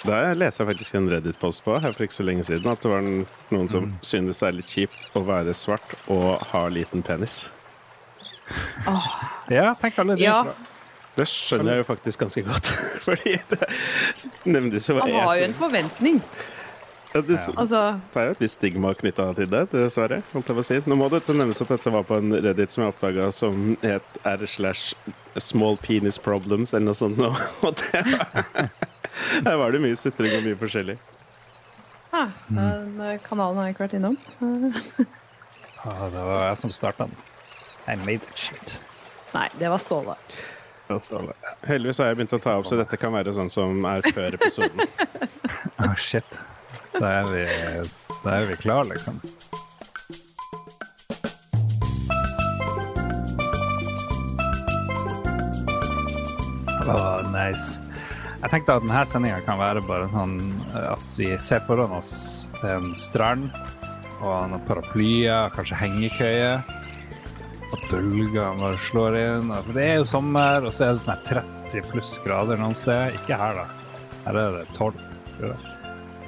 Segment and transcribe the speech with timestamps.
[0.00, 2.90] Da leste jeg faktisk en Reddit-post på her for ikke så lenge siden at det
[2.92, 7.50] var noen som synes det er litt kjipt å være svart og ha liten penis.
[9.52, 10.24] Ja, tenk alle de.
[10.24, 10.40] Ja.
[11.18, 12.70] Det skjønner jeg jo faktisk ganske godt.
[13.06, 13.60] Fordi det
[14.48, 16.22] nevnes jo Han har jo en forventning.
[17.10, 17.78] Ja, det, Altså,
[18.14, 20.20] det er jo et visst stigma knytta til det, dessverre.
[20.30, 20.78] holdt jeg på å si.
[20.86, 24.20] Nå må det nevnes at dette var på en Reddit som jeg oppdaga som het
[24.22, 24.94] r slash
[25.36, 27.18] small penis problems, eller noe sånt.
[27.66, 28.70] Og det var,
[29.44, 30.98] her var det mye sutring og mye forskjellig.
[32.10, 34.16] Ja, den eh, kanalen har jeg ikke vært innom.
[35.84, 37.18] Ja, det var jeg som starta den.
[37.86, 38.78] I made that shit.
[39.34, 40.16] Nei, det var Ståle.
[40.90, 44.38] Heldigvis har jeg begynt å ta opp, så dette kan være sånn som er før
[44.40, 44.86] episoden.
[45.80, 46.26] Ah, shit.
[46.92, 47.44] Da er vi,
[48.20, 49.16] da er vi klar, liksom.
[56.84, 57.89] Åh, nice.
[58.40, 60.38] Jeg tenkte at denne sendinga kan være bare sånn
[60.70, 62.12] eh, at vi ser foran oss
[62.64, 63.50] en strand
[64.20, 66.54] og noen paraplyer, kanskje hengekøye.
[67.70, 69.52] At bølgene bare slår inn.
[69.52, 73.16] For det er jo sommer, og så er det sånn 30 pluss grader noen sted.
[73.20, 73.94] Ikke her, da.
[74.26, 74.98] Her er det 12.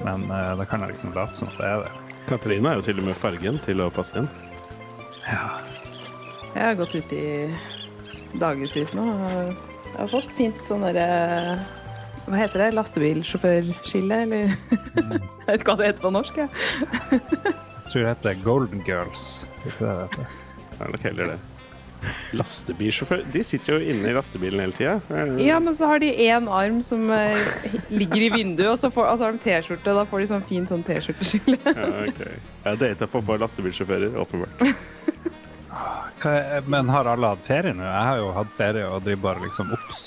[0.07, 2.17] Men uh, da kan jeg liksom late som at det er det.
[2.31, 4.31] Katrine er jo til og med fargen til å passe inn.
[5.27, 5.45] Ja.
[6.53, 7.27] Jeg har gått ut i
[8.41, 9.05] dagevis nå.
[9.93, 11.07] Jeg har fått fint sånn derre
[12.27, 12.69] Hva heter det?
[12.79, 16.37] Lastebilsjåførskille, eller Jeg vet ikke hva det heter på norsk.
[16.39, 16.49] Jeg.
[17.13, 19.25] Jeg tror det heter Golden Girls.
[19.65, 20.37] Det det heter?
[20.73, 21.41] Det er nok heller det.
[22.35, 24.95] Lastebilsjåfør De sitter jo inne i lastebilen hele tida.
[25.39, 27.39] Ja, men så har de én arm som eh,
[27.95, 29.95] ligger i vinduet, og så får, altså har de T-skjorte.
[29.99, 31.59] Da får de sånn fin sånn T-skjorteskille.
[31.69, 32.25] Ja, ok.
[32.65, 34.67] Jeg data for få lastebilsjåfører, åpenbart.
[36.27, 37.83] Er- Men har alle hatt ferie nå?
[37.87, 40.03] Jeg har jo hatt ferie og driver bare liksom opps,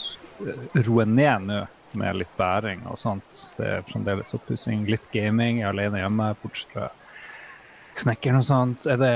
[0.86, 1.62] roer ned nå
[2.00, 3.42] med litt bæring og sånt.
[3.60, 5.62] Det er fremdeles oppussing, litt gaming.
[5.62, 6.92] Jeg er alene hjemme, bortsett fra
[7.96, 8.86] snekkeren og sånt.
[8.86, 9.12] Det,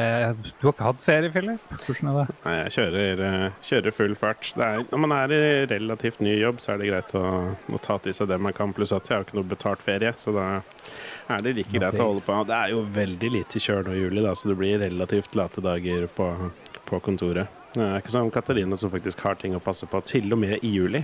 [0.60, 1.74] du har ikke hatt ferie, Philip?
[1.84, 2.38] Hvordan er det?
[2.46, 4.52] Nei, jeg kjører, eh, kjører full fart.
[4.56, 5.42] Det er, når man er i
[5.74, 8.74] relativt ny jobb, så er det greit å, å ta til seg det man kan.
[8.76, 10.48] Pluss at jeg har ikke noe betalt ferie, så da
[11.36, 12.04] er det like greit okay.
[12.04, 12.42] å holde på.
[12.50, 15.64] Det er jo veldig lite kjør nå i juli, da, så det blir relativt late
[15.66, 16.30] dager på,
[16.90, 17.56] på kontoret.
[17.76, 20.64] Det er ikke som Katarina som faktisk har ting å passe på, til og med
[20.66, 21.04] i juli.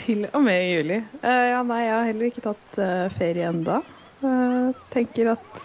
[0.00, 1.00] Til og med i juli.
[1.22, 3.80] Uh, ja, nei, jeg har heller ikke tatt uh, ferie enda.
[4.22, 5.60] Uh, tenker at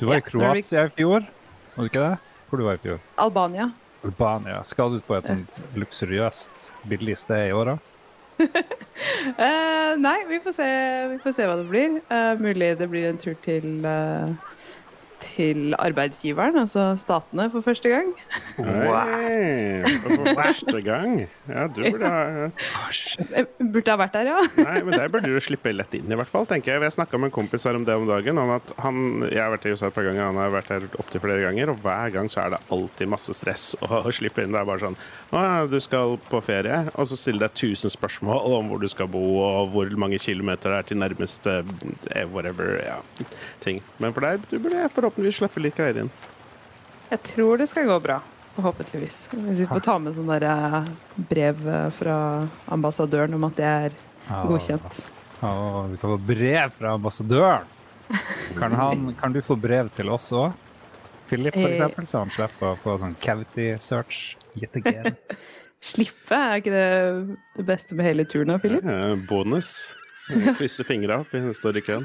[0.00, 1.24] Du var Ja, i Kroatia i fjor,
[1.74, 2.16] var du ikke det?
[2.48, 3.00] Hvor du var i fjor?
[3.20, 3.70] Albania
[4.02, 4.62] Albania.
[4.66, 7.76] Skal du på et sånt luksuriøst, billig sted i åra?
[7.78, 7.88] da?
[10.06, 10.68] nei, vi får, se,
[11.12, 12.00] vi får se hva det blir.
[12.42, 14.32] Mulig det blir en tur til, eh,
[15.22, 18.10] til arbeidsgiveren, altså statene, for første gang.
[18.56, 21.22] Hey, for første gang.
[21.48, 22.22] Ja, du burde ha
[22.88, 24.40] Jeg burde ha vært der, ja.
[24.66, 26.46] Nei, men der burde du slippe lett inn, i hvert fall.
[26.50, 28.38] tenker Jeg Jeg snakka med en kompis her om det om dagen.
[28.38, 30.88] Om at han, jeg har vært i USA et par ganger, han har vært her
[30.98, 31.72] opptil flere ganger.
[31.72, 34.54] Og hver gang så er det alltid masse stress å, å slippe inn.
[34.54, 34.98] Det er bare sånn
[35.32, 38.88] Å ja, du skal på ferie, og så stiller deg 1000 spørsmål om hvor du
[38.90, 41.58] skal bo, og hvor mange kilometer det er til nærmeste
[42.12, 42.98] eh, whatever ja,
[43.64, 43.80] ting.
[44.02, 46.10] Men for deg, du burde forhåpentligvis slippe litt greier inn.
[47.12, 48.20] Jeg tror det skal gå bra.
[48.56, 49.18] Forhåpentligvis.
[49.32, 50.88] Hvis vi får ta med sånn der eh,
[51.30, 52.16] brev eh, fra
[52.72, 53.94] ambassadøren om at det er
[54.48, 54.98] godkjent.
[55.42, 55.52] Å,
[55.90, 57.64] vi kan få brev fra ambassadøren.
[58.58, 60.52] Kan, han, kan du få brev til oss òg?
[61.30, 61.72] Philip, for Eh.
[61.72, 64.36] eksempel, så han slipper å få sånn cavity search.
[64.60, 65.16] Yet again.
[65.82, 68.52] Slippe, er ikke det det beste med hele turen?
[68.52, 68.84] da, Philip?
[68.84, 69.94] Ja, bonus.
[70.28, 72.04] Krysse fingra opp, vi står i køen.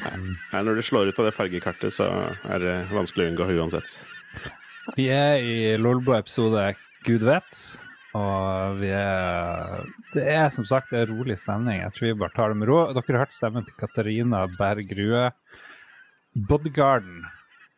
[0.00, 2.06] Nei, når du slår ut på det fargekartet, så
[2.48, 3.98] er det vanskelig å unngå uansett.
[4.96, 6.70] Vi er i Lolbo-episode
[7.06, 7.60] Gud vet,
[8.16, 9.84] og vi er
[10.14, 11.82] Det er som sagt det er rolig stemning.
[11.82, 12.80] Jeg tror vi bare tar det med ro.
[12.90, 15.28] Dere har hørt stemmen til Katarina Berg Rue.
[16.34, 17.26] Bodyguarden.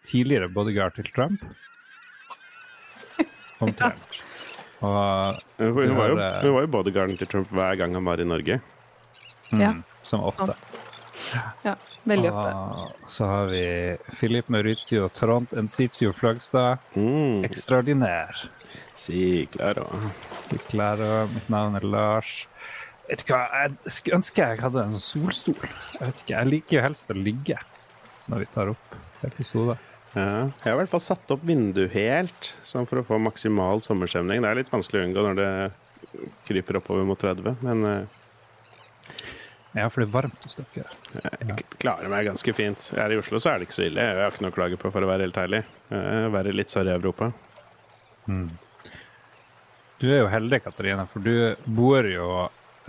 [0.09, 1.45] Tidligere bodyguard til Trump.
[3.63, 4.23] Omtrent.
[4.83, 8.27] Og Hun, var jo, hun var jo bodyguarden til Trump hver gang han var i
[8.27, 8.59] Norge.
[9.53, 9.71] Ja.
[9.77, 10.57] mm, som ofte.
[11.67, 11.75] Ja,
[12.09, 12.55] veldig ofte.
[13.03, 13.65] Og så har vi
[14.19, 16.83] Filip Maurizio Trond Ensitio Fløgstad.
[16.95, 17.43] Mm.
[17.49, 18.47] Ekstraordinær.
[18.99, 19.87] Si, claro.
[20.47, 21.29] Si claro.
[21.33, 22.47] Mitt navn er Lars.
[23.09, 25.59] Vet du hva, jeg skulle ønske jeg hadde en solstol.
[25.63, 27.59] Jeg vet ikke, jeg liker jo helst å ligge
[28.31, 28.97] når vi tar opp
[29.27, 29.81] episoder.
[30.13, 30.49] Ja.
[30.61, 34.43] Jeg har i hvert fall satt opp vinduet helt, sånn for å få maksimal sommerstemning.
[34.45, 35.53] Det er litt vanskelig å unngå når det
[36.49, 38.19] kryper oppover mot 30, men eh,
[39.73, 40.85] Ja, for det er varmt hos dere.
[41.17, 42.91] jeg klarer meg ganske fint.
[42.93, 44.05] Jeg er i Oslo, så er det ikke så ille.
[44.05, 45.63] Jeg har ikke noe å klage på, for å være helt ærlig.
[45.89, 47.31] Eh, Være litt Sør-Europa.
[50.03, 52.29] Du er jo heldig, Katarina, for du bor jo,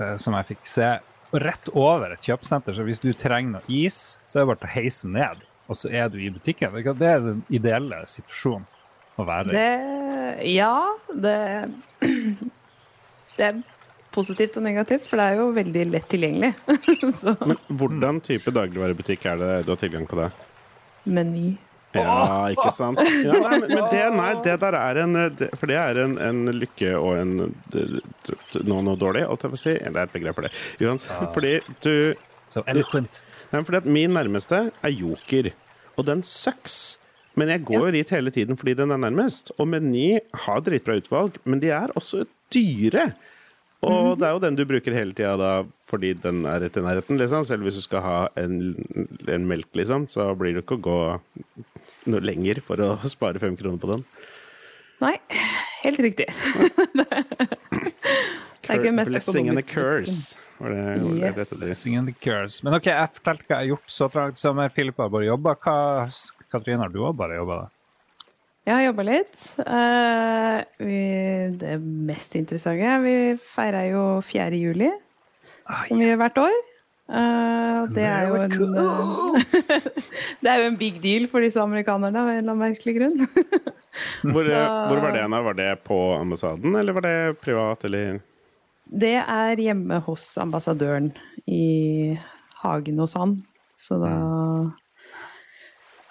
[0.02, 0.90] eh, som jeg fikk se,
[1.34, 4.74] rett over et kjøpesenter, så hvis du trenger noe is, så er det bare å
[4.76, 6.74] heise ned, og så er du i butikken.
[7.00, 8.68] Det er den ideelle situasjonen
[9.18, 9.56] å være i.
[9.58, 10.76] Det Ja,
[11.14, 11.38] det
[13.38, 13.50] Det
[14.14, 16.54] positivt og negativt, for det er jo veldig lett tilgjengelig.
[17.20, 20.32] Så Men hvordan type dagligvarebutikk er det du har tilgang på det?
[21.04, 21.54] Meny.
[21.94, 22.98] Ja, ikke sant?
[23.22, 25.18] Ja, nei, men, men det, nei, det der er en
[25.60, 27.36] For det er en, en lykke og en
[28.66, 29.76] Nå noe dårlig, holdt jeg på å si.
[29.78, 30.54] Det er et begrep for det.
[30.82, 31.54] Uansett, fordi
[31.86, 31.94] du
[32.54, 33.22] Så eloquent.
[33.52, 35.52] Nei, fordi at min nærmeste er Joker,
[35.94, 36.98] og den sucks.
[37.38, 39.52] Men jeg går jo dit hele tiden fordi den er nærmest.
[39.60, 43.12] Og Meny har dritbra utvalg, men de er også dyre.
[43.84, 45.52] Og det er jo den du bruker hele tida da
[45.90, 47.44] fordi den er rett i nærheten, liksom.
[47.48, 48.56] Selv hvis du skal ha en,
[49.30, 51.00] en melk, liksom, så blir det ikke å gå
[52.14, 54.06] noe lenger for å spare fem kroner på den.
[55.04, 55.18] Nei,
[55.84, 56.30] helt riktig.
[58.64, 60.38] Det er ikke det mest Blessing and a curse.
[60.62, 61.50] Var det, var det Yes.
[61.60, 62.62] Blessing and a curse.
[62.64, 65.58] Men OK, jeg fortalte hva jeg har gjort så trangt som Filip har bare jobba.
[65.60, 67.58] Katrine, har du òg bare jobba?
[68.64, 69.40] Jeg har jobba litt.
[69.60, 70.60] Eh,
[71.60, 73.16] det mest interessante Vi
[73.56, 74.56] feirer jo 4.
[74.60, 74.92] juli,
[75.66, 76.56] Ah, som vi gjør hvert år.
[77.14, 79.88] Uh, det er jo en eh,
[80.44, 83.18] Det er jo en big deal for disse amerikanerne av en eller annen merkelig grunn.
[84.34, 85.24] Hvor, Så- hvor var det?
[85.48, 88.22] Var det på ambassaden, eller var det privat, eller
[88.88, 91.12] Det er hjemme hos ambassadøren
[91.46, 92.18] i
[92.64, 93.36] hagen hos han.
[93.78, 94.14] Så da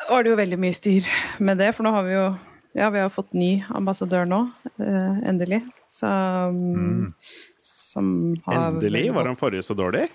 [0.08, 1.06] var det jo veldig mye styr
[1.42, 2.26] med det, for nå har vi jo
[2.72, 4.40] ja, vi har fått ny ambassadør nå,
[4.80, 5.60] eh, endelig.
[5.92, 7.12] Så, mm.
[7.60, 8.06] Som
[8.46, 9.10] har Endelig?
[9.12, 10.06] Var han forrige så dårlig?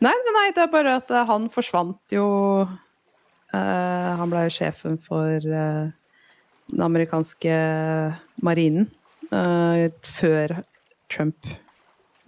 [0.00, 2.26] Nei, nei, det er bare at eh, han forsvant jo
[2.64, 5.92] eh, Han ble jo sjefen for eh,
[6.72, 7.58] den amerikanske
[8.46, 8.88] marinen
[9.28, 10.56] eh, før
[11.12, 11.52] Trump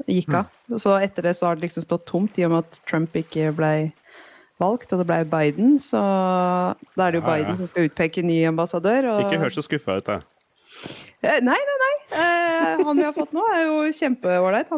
[0.04, 0.52] gikk av.
[0.76, 3.54] Så etter det så har det liksom stått tomt, i og med at Trump ikke
[3.56, 3.72] ble
[4.60, 5.76] valgt, og det ble Biden.
[5.82, 5.98] Så
[6.96, 7.42] da er det jo Ja, ja.
[7.44, 9.10] Biden som skal utpeke ny ambassadør.
[9.14, 9.20] Og...
[9.26, 10.20] Ikke hør så skuffa ut, da.
[11.24, 11.94] Eh, Nei, nei, nei.
[12.16, 14.68] Eh, han vi har fått nå, er jo kjempeålreit.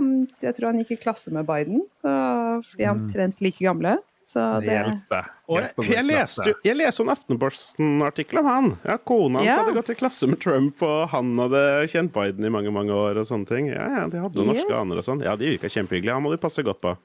[0.40, 3.98] Jeg tror han gikk i klasse med Biden, så, han er omtrent like gamle.
[4.28, 5.19] Så Det Hjelpe.
[5.48, 5.78] hjelper.
[5.80, 8.66] Jeg, jeg, leste, jeg leste en Aftenposten-artikkel om han.
[8.84, 9.62] Ja, Kona hans Ja.
[9.62, 13.16] hadde gått i klasse med Trump, og han hadde kjent Biden i mange mange år.
[13.16, 13.69] og sånne ting.
[13.72, 14.76] Ja, ja, De hadde norske Yes.
[14.76, 15.22] aner og sånn.
[15.25, 16.12] Ja, De virka kjempehyggelige.
[16.12, 16.96] Han må du passe godt på.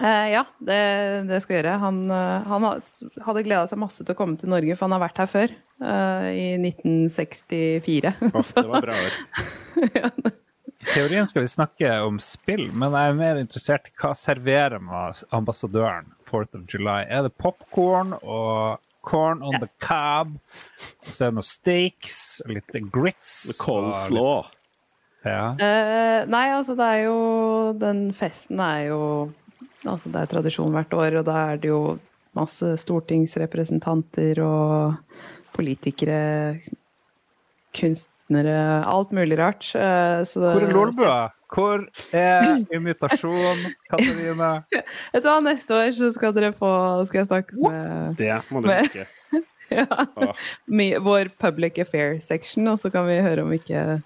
[0.00, 0.78] Eh, ja, det,
[1.28, 1.78] det skal jeg gjøre.
[1.82, 2.66] Han, eh, han
[3.26, 5.54] hadde gleda seg masse til å komme til Norge, for han har vært her før.
[5.82, 8.14] eh, I 1964.
[8.32, 9.16] Oh, det var bra år.
[10.78, 14.78] I teorien skal vi snakke om spill, men jeg er mer interessert i hva serverer
[14.80, 17.00] med ambassadøren 4th of July.
[17.10, 18.78] Er det popkorn og
[19.08, 20.36] corn on the cob?
[21.02, 24.44] Og så er det noen steaks, litt grits Coleslaw.
[24.44, 24.54] litt-
[25.26, 25.48] Ja.
[25.58, 29.00] Eh, nei, altså det er jo Den festen er jo
[29.86, 31.98] Altså det er tradisjon hvert år, og da er det jo
[32.36, 34.98] masse stortingsrepresentanter og
[35.56, 36.58] politikere,
[37.76, 39.64] kunstnere, alt mulig rart.
[39.74, 41.30] Eh, så det- Hvor er Lolbua?
[41.48, 44.64] Hvor er invitasjonen, Katarina?
[45.14, 48.60] Vet du hva, neste år så skal dere få Skal jeg snakke med, Det må
[48.62, 49.06] du huske.
[49.70, 54.02] ja, vår public affairs section, og så kan vi høre om ikke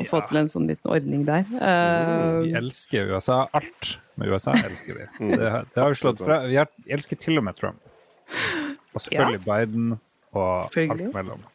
[0.00, 0.26] kan få Ja.
[0.30, 1.44] til en sånn liten ordning der.
[1.60, 3.38] Uh, Vi elsker USA.
[3.54, 5.06] Alt med USA elsker vi.
[5.36, 6.40] Det, har- det har vi slått fra.
[6.48, 6.58] Vi
[6.96, 7.80] elsker til og med Trump.
[8.94, 9.92] Og selvfølgelig Biden
[10.32, 11.46] og alt mellom.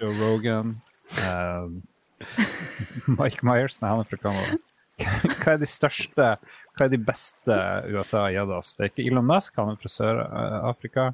[0.00, 0.76] Joe Rogan.
[1.20, 1.68] uh,
[3.08, 4.56] Mike Myers, nei, han er fra Canada.
[5.42, 6.26] Hva er de største,
[6.78, 7.56] hva er de beste
[7.90, 8.74] USA har gitt oss?
[8.78, 11.08] Det er ikke Elon Musk, han er fra Sør-Afrika.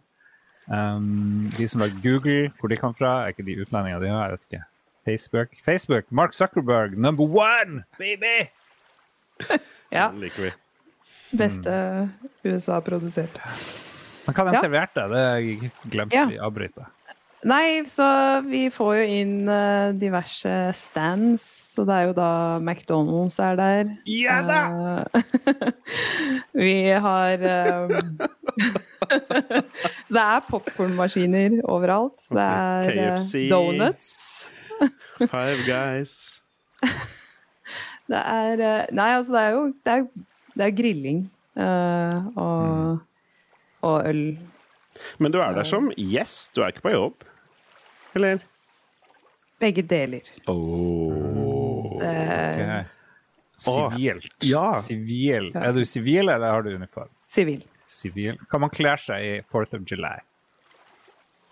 [0.71, 4.29] Um, de som lager Google, hvor de kom fra, er ikke de utlendingene de har?
[4.29, 4.63] Jeg vet ikke.
[5.05, 5.55] Facebook.
[5.65, 8.51] Facebook, Mark Zuckerberg, number one, baby!
[9.91, 10.53] ja, Den liker vi.
[11.33, 11.75] beste
[12.45, 13.39] USA-produsert.
[14.27, 14.61] Men hva de Ja.
[14.61, 16.27] serverte, det glemte Ja.
[16.27, 16.87] vi avbryter.
[17.43, 18.05] Nei, så
[18.45, 21.41] vi får jo inn eh, diverse stands,
[21.73, 23.95] så det er jo da McDonald's er der.
[24.05, 24.59] Ja da!
[25.15, 25.73] Eh,
[26.53, 27.41] vi har
[27.89, 28.19] um,
[30.11, 32.21] Det er popkornmaskiner overalt.
[32.29, 33.49] Det er KFC.
[33.49, 34.51] donuts.
[35.29, 36.43] Five guys.
[38.11, 40.07] Det er eh, Nei, altså, det er jo Det er,
[40.57, 41.21] det er grilling
[41.55, 42.99] uh, og,
[43.87, 44.25] og øl.
[45.23, 47.27] Men du er der som gjest, du er ikke på jobb?
[48.19, 48.43] Eller?
[49.63, 50.27] Begge deler.
[50.51, 52.01] Oh.
[52.03, 52.89] Eh.
[53.61, 54.35] Sivilt.
[54.43, 54.81] Ja.
[54.83, 55.53] Sivil.
[55.55, 57.09] Er du sivil, eller har du uniform?
[57.27, 57.63] Sivil.
[57.87, 58.39] Sivil.
[58.51, 60.19] Kan man kle seg i 4th of July?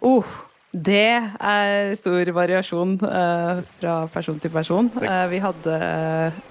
[0.03, 0.27] Uh,
[0.69, 4.91] Det er stor variasjon uh, fra person til person.
[5.01, 5.79] Uh, vi, hadde,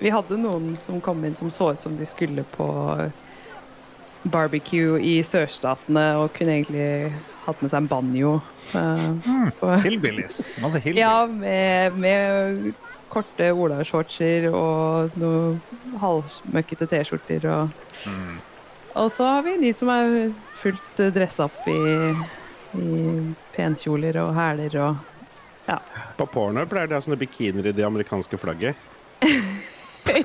[0.01, 2.67] vi hadde noen som kom inn som så ut som de skulle på
[4.27, 7.13] barbecue i sørstatene og kunne egentlig
[7.45, 8.33] hatt med seg en banjo.
[8.73, 9.53] Uh, mm,
[9.85, 10.41] Hillbillies.
[10.65, 11.05] Masse hillbillies.
[11.05, 12.73] Ja, med, med
[13.13, 15.61] korte olashortser og noen
[16.01, 17.45] halvmøkkete T-skjorter.
[17.53, 18.11] Og,
[18.97, 20.31] og så har vi de som er
[20.63, 21.81] fullt dressa opp i,
[22.81, 22.95] i
[23.57, 24.95] penkjoler og hæler og
[26.17, 28.75] På porno pleier de å ha sånne bikinier i det amerikanske flagget.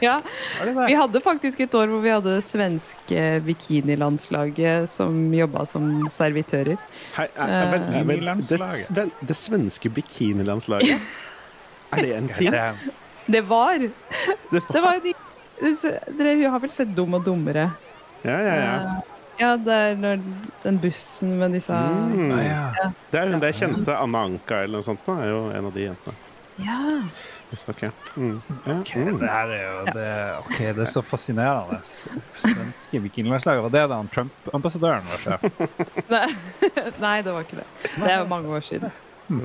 [0.01, 0.21] Ja.
[0.63, 0.69] Er?
[0.87, 6.79] Vi hadde faktisk et år hvor vi hadde det svenske bikinilandslaget som jobba som servitører.
[7.17, 8.53] Hei, er, er, Eh, vent,
[8.95, 11.03] det, det svenske bikinilandslaget?
[11.99, 12.55] Er det en ting?
[12.55, 12.93] Det-
[13.27, 15.13] Det var Det Det var de
[16.19, 17.67] Dere har vel sett Dum og dummere?
[18.23, 19.01] Ja, ja, ja.
[19.39, 20.21] Eh, Ja, det er når
[20.63, 22.33] den bussen med disse Mm.
[22.33, 22.91] Ah, ja.
[23.11, 25.01] Det er hun der kjente Anna Anka eller noe sånt.
[25.07, 26.15] Da, er jo en av de jentene.
[26.59, 26.77] Ja.
[27.51, 27.91] Visstnok, ja.
[28.17, 28.43] Mm.
[28.67, 28.73] ja.
[28.81, 29.19] Ok, Mm.
[29.19, 31.79] det her er jo det, ok, det er så fascinerende.
[32.39, 33.63] Svenske vikinglandslaget.
[33.63, 35.41] Var det da Trump-ambassadøren var sjef?
[37.01, 37.67] Nei, det var ikke det.
[37.97, 38.91] Det er mange år siden.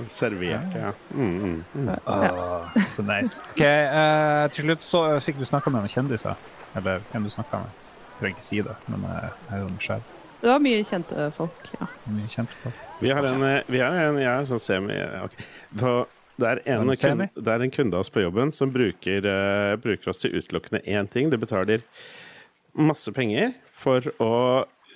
[0.09, 0.91] Servert, ja.
[1.11, 1.89] Mm, mm, mm.
[2.07, 3.41] Åh, så nice.
[3.55, 6.35] Ok, uh, Til slutt så fikk du snakka med noen kjendiser.
[6.75, 7.69] Eller hvem du snakka med.
[8.17, 10.13] Trenger ikke si det, men jeg er jo nysgjerrig.
[10.37, 11.87] Det var mye kjente folk, ja.
[12.13, 12.85] Mye kjente folk.
[13.01, 15.47] Vi har en, eh, vi har en jeg er sånn semi okay.
[15.77, 16.05] For
[16.37, 17.25] det er, en, semi?
[17.33, 20.83] det er en kunde av oss på jobben som bruker, uh, bruker oss til utelukkende
[20.85, 21.31] én ting.
[21.33, 21.81] Du betaler
[22.77, 24.33] masse penger for å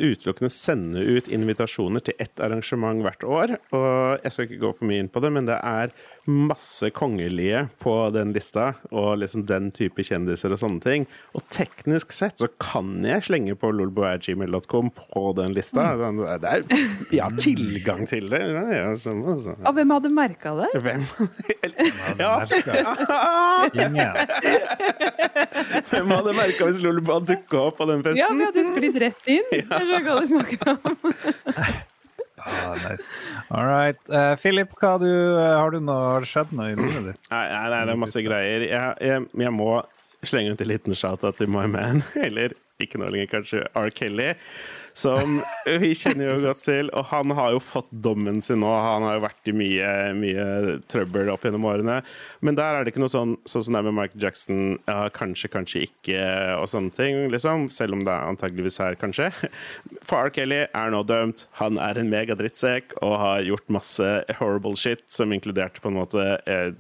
[0.02, 3.56] utelukkende sende ut invitasjoner til ett arrangement hvert år.
[3.74, 5.94] Og jeg skal ikke gå for mye inn på det, men det er
[6.30, 11.08] masse kongelige på den lista, og liksom den type kjendiser og sånne ting.
[11.38, 15.88] Og teknisk sett så kan jeg slenge på lolboagmail.com på den lista.
[15.98, 16.66] Det er,
[17.12, 18.42] jeg har tilgang til det.
[18.76, 19.56] Ja, sånn, altså.
[19.66, 20.72] Og hvem hadde merka det?
[20.86, 21.06] Hvem?
[21.12, 21.58] hadde
[22.22, 22.34] Ja,
[25.92, 28.22] hvem hadde merka hvis Lolbo hadde dukka opp på den festen?
[28.22, 29.48] Ja, vi hadde sklidd rett inn.
[29.72, 31.82] Det er så hva du snakker om.
[32.46, 33.10] Ah, nice.
[33.50, 34.10] All right.
[34.10, 37.30] Eh, Philip, du, eh, har, du noe, har det skjedd noe i livet ditt?
[37.32, 38.68] Nei, nei, nei, det er masse greier.
[38.68, 39.72] Jeg, jeg, jeg må
[40.28, 43.92] slenge ut en liten shout-out til My Man, eller ikke nå lenger, kanskje R.
[43.94, 44.32] Kelly,
[44.94, 46.92] som vi kjenner jo godt til.
[46.98, 48.72] Og han har jo fått dommen sin nå.
[48.72, 50.48] Han har jo vært i mye, mye
[50.92, 52.02] trøbbel opp gjennom årene.
[52.46, 54.98] Men der er det ikke noe sånn sånn som det er med Michael Jackson, ja,
[55.14, 56.22] kanskje, kanskje ikke,
[56.60, 57.68] og sånne ting, liksom.
[57.74, 59.30] Selv om det er antageligvis her, kanskje.
[60.08, 60.34] For R.
[60.34, 61.46] Kelly er nå dømt.
[61.62, 66.28] Han er en megadrittsekk og har gjort masse horrible shit, som inkluderte på en måte
[66.50, 66.74] eh,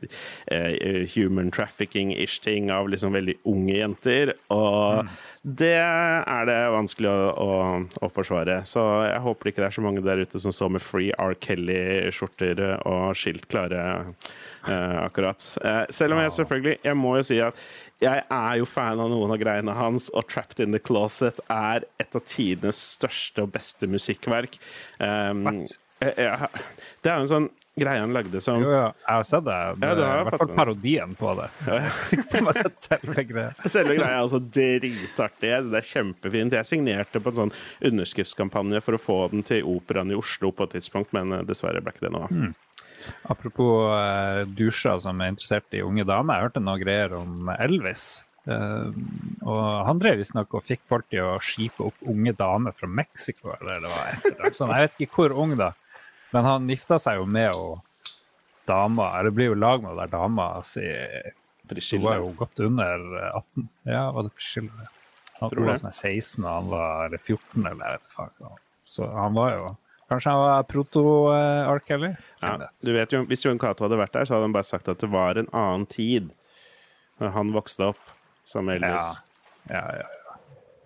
[0.51, 4.35] eh, human trafficking-ish ting av liksom veldig unge jenter.
[4.53, 7.51] Og det er det vanskelig å,
[7.97, 8.61] å, å forsvare.
[8.67, 11.35] Så jeg håper ikke det er så mange der ute som så med Free R.
[11.43, 13.83] Kelly-skjorter og skilt klare
[14.65, 15.45] eh, akkurat.
[15.61, 17.61] Eh, selv om jeg selvfølgelig Jeg må jo si at
[18.01, 21.85] jeg er jo fan av noen av greiene hans, og 'Trapped in the Closet' er
[22.01, 24.57] et av tidenes største og beste musikkverk.
[24.97, 25.61] Um,
[26.01, 26.47] eh,
[27.05, 27.49] det er jo en sånn
[27.81, 29.59] greie han lagde som Jo, ja, jeg har sett det.
[29.81, 31.49] det Ja, du har I hvert fall parodien på det.
[31.65, 33.51] På om jeg har sett selve greia.
[33.75, 35.53] Selve greia er altså dritartig.
[35.71, 36.57] Det er kjempefint.
[36.61, 37.55] Jeg signerte på en sånn
[37.91, 41.83] underskriftskampanje for å få den til Operaen i Oslo på et tidspunkt, men eh, dessverre
[41.83, 42.53] ble ikke det nå.
[43.29, 46.37] Apropos uh, dusjer som er interessert i unge damer.
[46.37, 48.23] Jeg hørte noen greier om Elvis.
[48.41, 48.89] Uh,
[49.45, 53.53] og han drev visstnok og fikk folk til å skipe opp unge damer fra Mexico.
[53.59, 55.71] Eller det var et eller annet Sånn, Jeg vet ikke hvor ung, da.
[56.31, 57.65] Men han gifta seg jo med jo
[58.69, 63.03] dama Eller blir jo lag med der dama si Hun var jo godt under
[63.35, 63.69] 18.
[63.87, 64.89] Ja, var det Priscilla?
[65.41, 68.51] Han var sånn 16, og han var eller 14, eller jeg vet ikke.
[68.85, 69.69] Så han var jo
[70.11, 71.79] Kanskje han var proto-R.
[71.87, 72.09] Kelly?
[72.43, 74.91] Ja, du vet jo, Hvis Jon Cato hadde vært der, så hadde han bare sagt
[74.91, 76.33] at det var en annen tid
[77.21, 78.11] når han vokste opp
[78.43, 79.21] som Elvis.
[79.69, 80.35] Ja, ja, ja.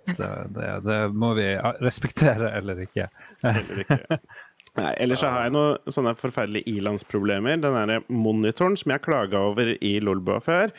[0.05, 1.47] Det, det, det må vi
[1.81, 3.07] respektere eller ikke.
[3.41, 4.19] Eller ikke.
[4.75, 7.61] Nei, ellers så har jeg noen sånne forferdelige ilandsproblemer.
[7.63, 10.73] Den derre monitoren som jeg klaga over i Lolbua før,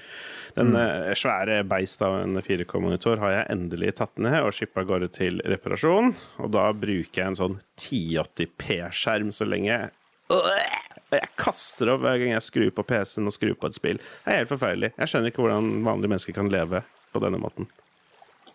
[0.57, 1.15] den mm.
[1.17, 5.41] svære beist av en 4K-monitor har jeg endelig tatt ned og skippa av gårde til
[5.49, 6.12] reparasjon.
[6.45, 9.87] Og da bruker jeg en sånn 1080p-skjerm så lenge.
[10.26, 14.03] Jeg kaster opp hver gang jeg skrur på PC-en og skrur på et spill.
[14.25, 14.93] Det er helt forferdelig.
[14.99, 16.83] Jeg skjønner ikke hvordan vanlige mennesker kan leve
[17.15, 17.69] på denne måten.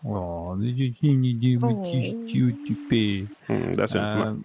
[0.02, 0.54] Åh,
[3.48, 4.40] Mm, det er synd på meg.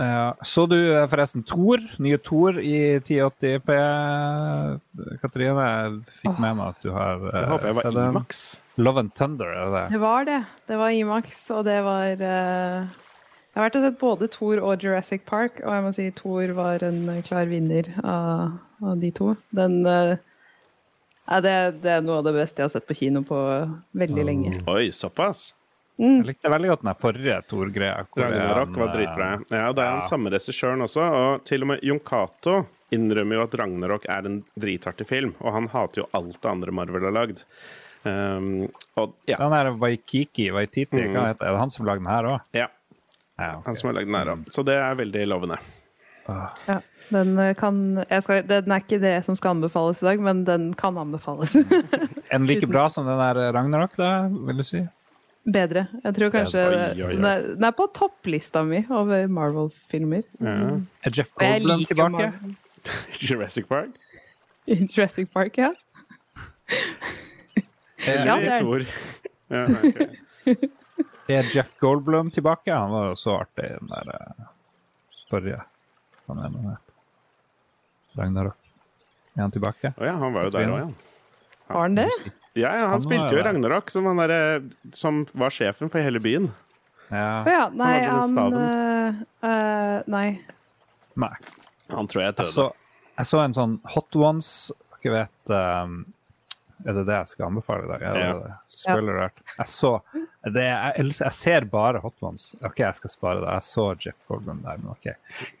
[0.00, 0.32] Eh.
[0.46, 3.76] Så du eh, forresten Tor, nye Tor i 1080P?
[5.20, 8.00] Katrine, jeg fikk med meg at du har eh, Jeg håper jeg var.
[8.14, 8.40] Imax.
[8.80, 10.00] Love and Thunder, er det det?
[10.00, 10.40] Var det.
[10.70, 12.88] Det var Imax, og det var eh,
[13.50, 16.56] Jeg har vært og sett både Thor og Jurassic Park, og jeg må si Thor
[16.56, 19.34] var en klar vinner av, av de to.
[19.56, 20.16] Den eh,
[21.30, 23.38] ja, det, det er noe av det beste jeg har sett på kino på
[24.00, 24.54] veldig lenge.
[24.70, 25.50] Oi, såpass?
[26.00, 28.04] Jeg likte veldig godt den der forrige Thor-greia.
[28.04, 29.30] er Ragnarok han, var eh, dritbra.
[29.52, 31.04] Ja, og det er den samme regissøren også.
[31.20, 32.56] Og til og med Jon Cato
[32.94, 35.34] innrømmer jo at Ragnarok er en dritartig film.
[35.44, 37.44] Og han hater jo alt det andre Marvel har lagd.
[38.00, 38.64] Um,
[38.96, 39.36] og ja.
[39.36, 41.48] Den der Waikiki, Waititi, hva heter det?
[41.50, 42.46] Er det han som lagde den her òg?
[42.56, 42.70] ja.
[43.40, 43.70] Ja, okay.
[43.70, 44.48] Han som har lagd den her òg.
[44.52, 45.56] Så det er veldig lovende.
[46.66, 50.20] Ja, den, eh, kan, jeg skal, den er ikke det som skal anbefales i dag,
[50.22, 51.56] men den kan anbefales.
[52.30, 54.84] Den like bra som den der Ragnarok, da, vil du si?
[55.48, 55.86] Bedre.
[56.04, 56.62] Jeg tror kanskje.
[56.98, 60.22] Den, er, den er på topplista mi over Marvel-filmer.
[60.40, 60.56] Ja.
[61.06, 62.26] Er Jeff Goldblum tilbake?
[62.28, 62.56] Marvel.
[63.24, 63.96] Jurassic Park?
[64.96, 65.72] Jurassic Park, ja.
[68.06, 68.86] Er, Ja, Eller det er-?
[69.50, 70.56] Ja, okay.
[71.40, 72.72] er Jeff Goldblum tilbake?
[72.72, 74.46] Han var jo så artig i den der eh,
[75.30, 75.62] forrige.
[76.30, 76.94] Er han het?
[78.18, 78.56] Ragnarok.
[79.36, 79.92] Er han tilbake?
[79.96, 80.88] Å ja, han var jo der òg, ja.
[81.70, 82.08] Har han det?
[82.58, 83.44] Ja, ja, han Han spilte jo i.
[83.46, 84.62] Ragnarok, som, han der,
[84.96, 86.48] som var sjefen for hele byen.
[87.10, 87.44] Ja.
[87.46, 87.64] Ja.
[87.74, 90.28] Nei, han, han eh, eh, Nei.
[91.18, 91.34] Nei.
[91.90, 92.50] Han tror jeg Jeg døde.
[92.54, 92.66] så,
[93.18, 94.50] jeg så en sånn Hot Ones
[95.02, 95.96] Dere vet um,
[96.86, 98.04] Er det det jeg skal anbefale i dag?
[98.06, 98.34] Er det Ja.
[98.44, 98.52] det?
[98.76, 99.42] Spoiler alert.
[99.58, 99.90] Jeg så
[100.54, 102.46] det, jeg, jeg ser bare Hot Ones.
[102.64, 103.50] OK, jeg skal spare det.
[103.58, 105.10] Jeg så Jeff Goldman der, men OK.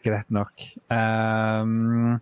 [0.06, 0.62] Greit nok.
[0.88, 2.14] Um,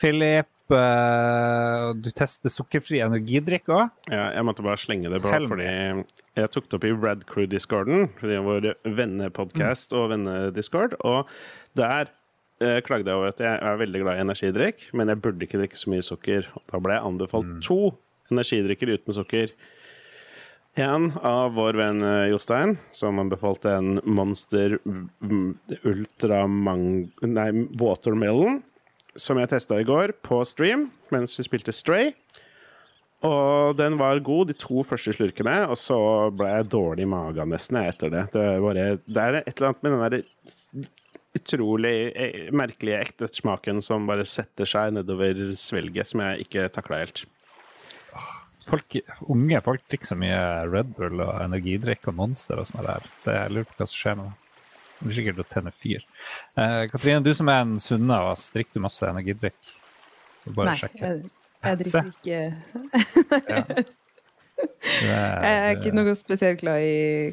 [0.00, 3.90] Philip, eh, du tester sukkerfri energidrikk òg?
[4.12, 8.08] Ja, jeg måtte bare slenge det på, fordi jeg tok det opp i Rad Crew-discorden,
[8.20, 11.30] vår vennepodkast og vennediscord, og
[11.78, 12.12] der
[12.60, 15.60] eh, klagde jeg over at jeg er veldig glad i energidrikk, men jeg burde ikke
[15.62, 16.48] drikke så mye sukker.
[16.70, 17.82] Da ble jeg anbefalt to
[18.30, 19.54] energidrikker uten sukker.
[20.78, 26.84] En av vår venn eh, Jostein, som anbefalte en Monster Ultra Ultramang...
[27.26, 27.48] Nei,
[27.80, 28.60] Watermelon,
[29.20, 32.12] som jeg testa i går på stream mens vi spilte Stray.
[33.26, 35.98] Og den var god de to første slurkene, og så
[36.32, 38.22] ble jeg dårlig i magen nesten etter det.
[38.32, 40.88] Det bare, det er et eller annet med den der
[41.36, 47.26] utrolig eh, merkelige ektesmaken som bare setter seg nedover svelget, som jeg ikke takla helt.
[48.70, 48.96] Folk,
[49.32, 53.06] unge folk drikker så mye Red Bull og energidrikk og Monster og sånn der.
[53.26, 54.49] Jeg lurer på hva som skjer med det.
[55.00, 56.02] Det blir sikkert å tenne fyr.
[56.60, 59.56] Eh, Katrine, du som er en sunne oss, drikker du masse energidrikk?
[60.52, 61.00] Bare nei sjekke.
[61.00, 61.30] jeg,
[61.64, 62.38] jeg drikker ikke
[65.00, 67.32] Jeg er ikke noe spesielt glad i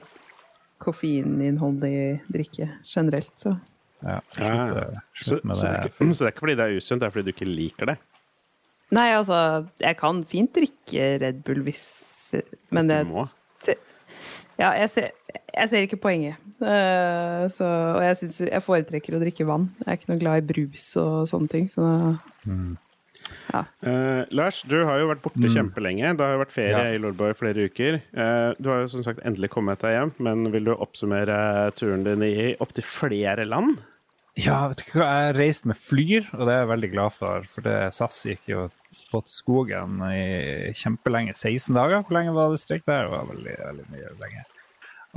[0.84, 1.96] koffeininnholdig
[2.32, 3.56] drikke generelt, så
[4.06, 6.66] Ja, slutt, slutt, eh, Så, så, det er ikke, så det er ikke fordi det
[6.68, 7.96] er usunt, det er fordi du ikke liker det.
[8.96, 9.40] Nei, altså,
[9.84, 11.88] jeg kan fint drikke Red Bull hvis
[12.72, 13.26] Men Hvis du må.
[13.66, 13.76] se-
[14.58, 15.12] ja, jeg ser,
[15.54, 16.36] jeg ser ikke poenget.
[16.62, 19.70] Uh, så, og jeg, synes, jeg foretrekker å drikke vann.
[19.84, 21.68] Jeg er ikke noe glad i brus og sånne ting.
[21.70, 21.86] Så
[23.84, 26.14] Eh, Lars, du har jo vært borte kjempelenge.
[26.16, 26.86] Det har jo vært ferie Mm.
[26.86, 26.96] Ja.
[26.96, 28.00] i Lordborg flere uker.
[28.16, 32.04] Uh, du har jo som sagt endelig kommet deg hjem, men vil du oppsummere turen
[32.06, 33.82] din i opptil flere land?
[34.38, 37.46] Ja, vet du hva, jeg reiste med Flyr, og det er jeg veldig glad for.
[37.50, 38.66] For det SAS gikk jo
[39.10, 41.34] på skogen i kjempelenge.
[41.34, 42.04] 16 dager.
[42.06, 43.08] Hvor lenge var det strekk der?
[43.08, 44.44] Det var veldig, veldig mye lenge.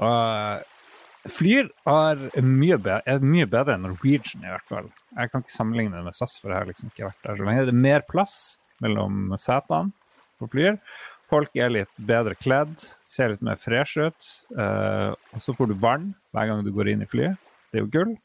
[0.06, 4.88] Og Flyr er mye bedre, er mye bedre enn Norwegian, i hvert fall.
[5.12, 7.50] Jeg kan ikke sammenligne det med SAS, for jeg har liksom ikke vært der så
[7.50, 7.66] lenge.
[7.68, 8.38] Det er mer plass
[8.80, 9.92] mellom setene
[10.40, 10.80] på Flyr.
[11.28, 12.72] Folk er litt bedre kledd,
[13.04, 14.32] ser litt mer fresh ut.
[14.56, 17.36] Eh, og så får du vann hver gang du går inn i flyet.
[17.68, 18.16] Det er jo gull.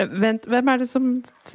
[0.00, 1.08] Eh, Vent, hvem er det som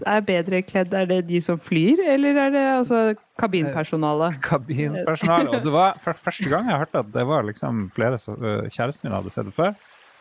[0.05, 0.93] er bedre kledd?
[0.93, 3.01] Er det de som flyr, eller er det altså
[3.41, 4.39] kabinpersonalet?
[4.45, 5.49] kabinpersonale.
[5.57, 8.67] Og det var for første gang jeg hørte at det var liksom flere som øh,
[8.69, 9.73] kjæresten min hadde sett det før.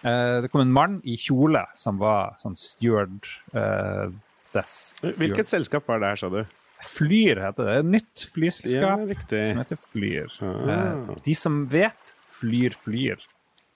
[0.07, 3.25] Eh, det kom en mann i kjole som var sånn steward
[3.57, 4.13] uh,
[4.55, 4.95] dess.
[5.03, 6.43] Hvilket selskap var det her, sa du?
[6.87, 7.79] Flyr heter det.
[7.81, 10.37] Et nytt flyselskap ja, som heter Flyr.
[10.45, 10.75] Ah.
[10.75, 13.25] Eh, de som vet, flyr, flyr,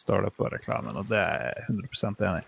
[0.00, 2.44] står det på reklamen, og det er jeg 100 enig i.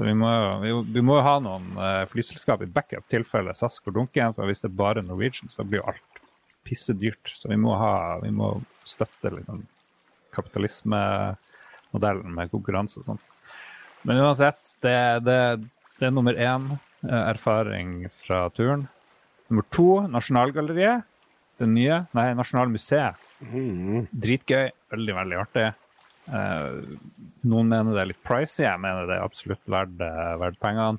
[0.00, 0.30] Vi må,
[0.62, 4.42] vi, vi må jo ha noen eh, flyselskap i backup tilfelle SAS går dunken, for
[4.48, 6.10] hvis det er bare Norwegian, så blir jo alt
[6.66, 7.26] pissedyrt.
[7.36, 8.46] Så vi må, ha, vi må
[8.88, 9.58] støtte liksom,
[10.34, 13.24] kapitalismemodellen med konkurranse og sånt.
[14.06, 15.40] Men uansett, det, det,
[16.00, 17.88] det er nummer én eh, erfaring
[18.22, 18.82] fra turen.
[19.50, 20.98] Nummer to, Nasjonalgalleriet.
[21.60, 21.96] Det nye.
[22.16, 23.14] Nei, Nasjonalmuseet.
[23.44, 24.06] Mm.
[24.08, 24.66] Dritgøy.
[24.94, 25.66] Veldig, veldig artig.
[26.28, 26.96] Eh,
[27.48, 28.62] noen mener det er litt pricy.
[28.64, 30.98] Jeg mener det er absolutt verdt, eh, verdt pengene.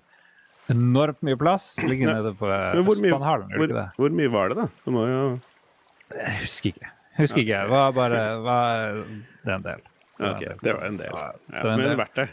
[0.71, 1.77] Enormt mye plass.
[1.84, 2.13] Ligger Ja.
[2.21, 2.47] nede på
[2.95, 3.49] Spanhallen.
[3.57, 4.67] hvor det hvor, hvor mye var det, da?
[4.86, 5.39] Det jo
[6.13, 6.88] Jeg husker ikke.
[7.17, 7.62] Jeg husker ikke.
[7.62, 8.93] Det var bare var,
[9.43, 9.81] Det er en del.
[10.19, 11.12] Det det var en del.
[11.13, 12.29] Ja, det var en men verdt det.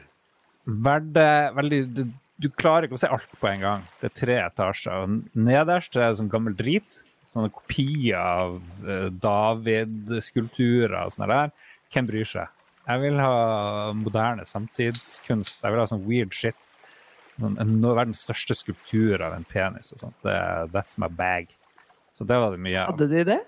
[0.66, 1.12] Verdt
[1.56, 2.02] veldig du,
[2.40, 3.82] du klarer ikke å se alt på en gang.
[4.00, 4.92] Det er tre etasjer.
[5.02, 7.02] og Nederst er det sånn gammel drit.
[7.32, 8.60] Sånne kopier av
[9.20, 11.50] David-skulpturer og sånne der.
[11.92, 12.48] Hvem bryr seg?
[12.88, 15.60] Jeg vil ha moderne samtidskunst.
[15.60, 16.72] Jeg vil ha sånn weird shit.
[17.38, 20.26] Sånn, verdens største skulptur av en penis og sånt.
[20.72, 21.52] That's my bag.
[22.16, 22.94] Så det var det mye av.
[22.94, 23.38] Hadde de det?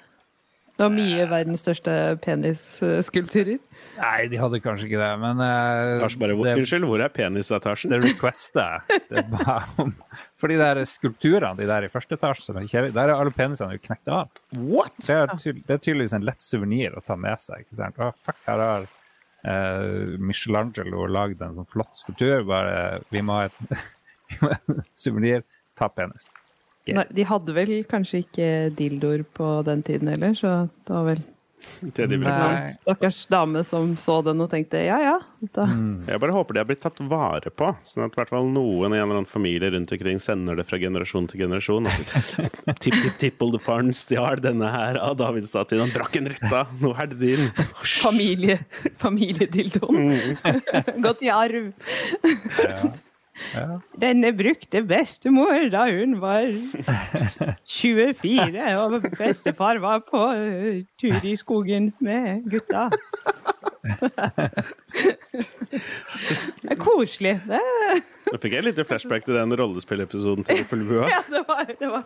[0.81, 3.59] Det var mye verdens største penisskulpturer.
[3.98, 7.92] Nei, de hadde kanskje ikke det, men uh, bare, det, Unnskyld, hvor er penisetasjen?
[7.92, 9.90] Det requester jeg.
[10.40, 14.09] For de der skulpturene de der i første etasje, der er alle penisene jo knekt
[14.09, 14.31] av.
[14.57, 14.96] What?
[15.05, 17.66] Det er, det er, tydeligvis en lett suvenir å ta med seg.
[17.66, 18.00] ikke sant?
[18.00, 18.88] Oh, fuck, her har
[19.46, 22.44] uh, Michelangelo lagde en sånn flott skulptur.
[22.48, 25.44] Bare vi må ha et suvenir.
[25.79, 26.29] Ta penis.
[26.90, 30.55] Nei, de hadde vel kanskje ikke dildoer på den tiden heller, så
[30.88, 31.20] det var vel
[32.83, 35.16] Stakkars dame som så den og tenkte ja ja.
[35.40, 36.05] Mm.
[36.09, 38.99] Jeg bare håper de har blitt tatt vare på, sånn at hvert fall noen i
[38.99, 41.88] en eller annen familie rundt omkring sender det fra generasjon til generasjon.
[42.85, 47.46] Tipp-tipp-tippoldefaren stjal denne her av Davidsstatuen, Han brakk en ritta, nå er det din.
[48.03, 48.61] Familie,
[49.01, 50.11] familiedildoen.
[50.11, 50.64] Mm.
[51.07, 51.73] Gått i arv.
[52.61, 52.92] ja.
[53.55, 53.81] Ja.
[54.00, 56.46] Denne brukte bestemor da hun var
[57.66, 60.24] 24, og bestefar var på
[61.00, 62.88] tur i skogen med gutta.
[66.62, 67.40] det er koselig.
[67.49, 67.61] Det.
[68.31, 71.07] Nå fikk jeg litt flashback til den rollespillepisoden til Fullbua.
[71.14, 72.03] Ja, det var, det, var,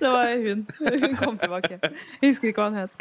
[0.00, 0.60] det var, hun.
[1.04, 1.78] Hun kom tilbake.
[1.82, 2.92] Jeg husker ikke hva hun het.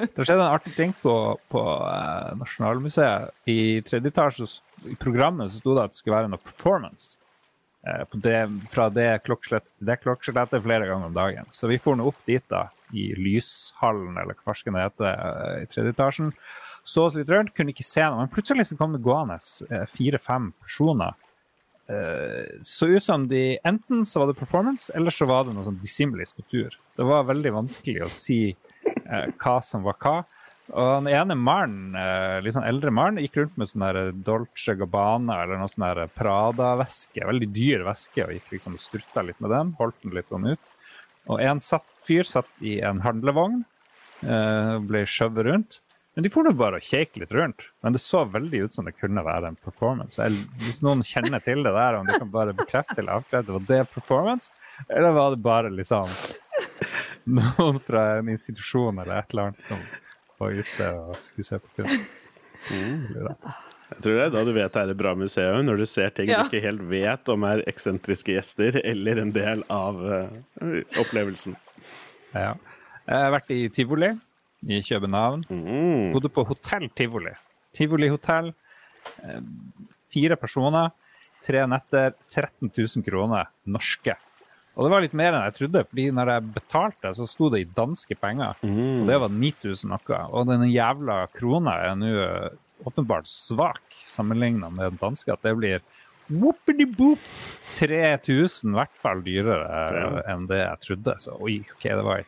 [0.00, 1.14] det skjedde en artig ting på,
[1.52, 3.34] på uh, Nasjonalmuseet.
[3.50, 4.44] I tredje etasje
[4.88, 7.04] i programmet så sto det at det skulle være noe performance.
[7.84, 8.38] Uh, det,
[8.72, 11.46] fra det klokkeslettet til det klokkeslettet flere ganger om dagen.
[11.52, 12.62] Så vi for nå opp dit, da,
[12.96, 16.32] i Lyshallen, eller hva farsken det heter, uh, i tredje etasjen
[16.84, 18.20] så oss litt rundt, kunne ikke se noe.
[18.20, 19.38] Men plutselig så kom det gående
[19.70, 21.16] eh, fire-fem personer.
[21.88, 25.64] Eh, så ut som de Enten så var det performance, eller så var det noe
[25.64, 26.76] sånn dissimelig struktur.
[26.96, 30.16] Det var veldig vanskelig å si eh, hva som var hva.
[30.64, 31.92] Og den ene mannen,
[32.40, 37.20] litt sånn eldre mannen, gikk rundt med sånn der Dolce Gabbana eller noe sånn Prada-veske.
[37.20, 39.74] Veldig dyr veske, og gikk liksom og strutta litt med den.
[39.76, 40.72] Holdt den litt sånn ut.
[41.28, 43.60] Og en satt, fyr satt i en handlevogn,
[44.88, 45.82] ble skjøvet rundt.
[46.14, 47.66] Men de får nå bare kjeke litt rundt.
[47.82, 50.22] Men det så veldig ut som det kunne være en performance.
[50.22, 53.66] Jeg, hvis noen kjenner til det der, om de kan bare bekrefte eller avkrefte, var
[53.66, 54.52] det performance?
[54.88, 56.10] Eller var det bare liksom
[57.34, 59.80] noen fra en institusjon eller et eller annet som
[60.38, 62.12] var ute og skulle se på kunst?
[62.70, 63.24] Mm.
[63.94, 66.14] Jeg tror det er da du vet det er et bra museum, når du ser
[66.14, 66.40] ting ja.
[66.40, 71.58] du ikke helt vet om er eksentriske gjester eller en del av uh, opplevelsen.
[72.32, 72.54] Ja.
[73.04, 74.14] Jeg har vært i tivoli
[74.68, 75.44] i København.
[75.48, 76.12] Mm.
[76.14, 77.34] Bodde på hotell Tivoli.
[77.74, 78.52] Tivoli hotell.
[79.22, 79.40] Eh,
[80.12, 80.92] fire personer,
[81.44, 84.16] tre netter, 13 000 kroner norske.
[84.74, 87.60] Og det var litt mer enn jeg trodde, fordi når jeg betalte, så sto det
[87.62, 88.58] i danske penger.
[88.66, 89.04] Mm.
[89.04, 90.22] Og det var 9000 noe.
[90.34, 95.54] Og den jævla krona er nå eh, åpenbart svak sammenligna med den danske, at det
[95.60, 95.84] blir
[96.32, 97.22] whoopity-boop
[97.76, 101.16] 3000 i hvert fall dyrere enn det jeg trodde.
[101.22, 102.24] Så oi, OK, det var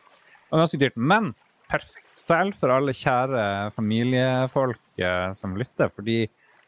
[0.53, 0.95] ganske dyrt.
[0.95, 1.33] Men
[1.67, 5.89] perfekt hotell for alle kjære familiefolk eh, som lytter.
[5.95, 6.25] Fordi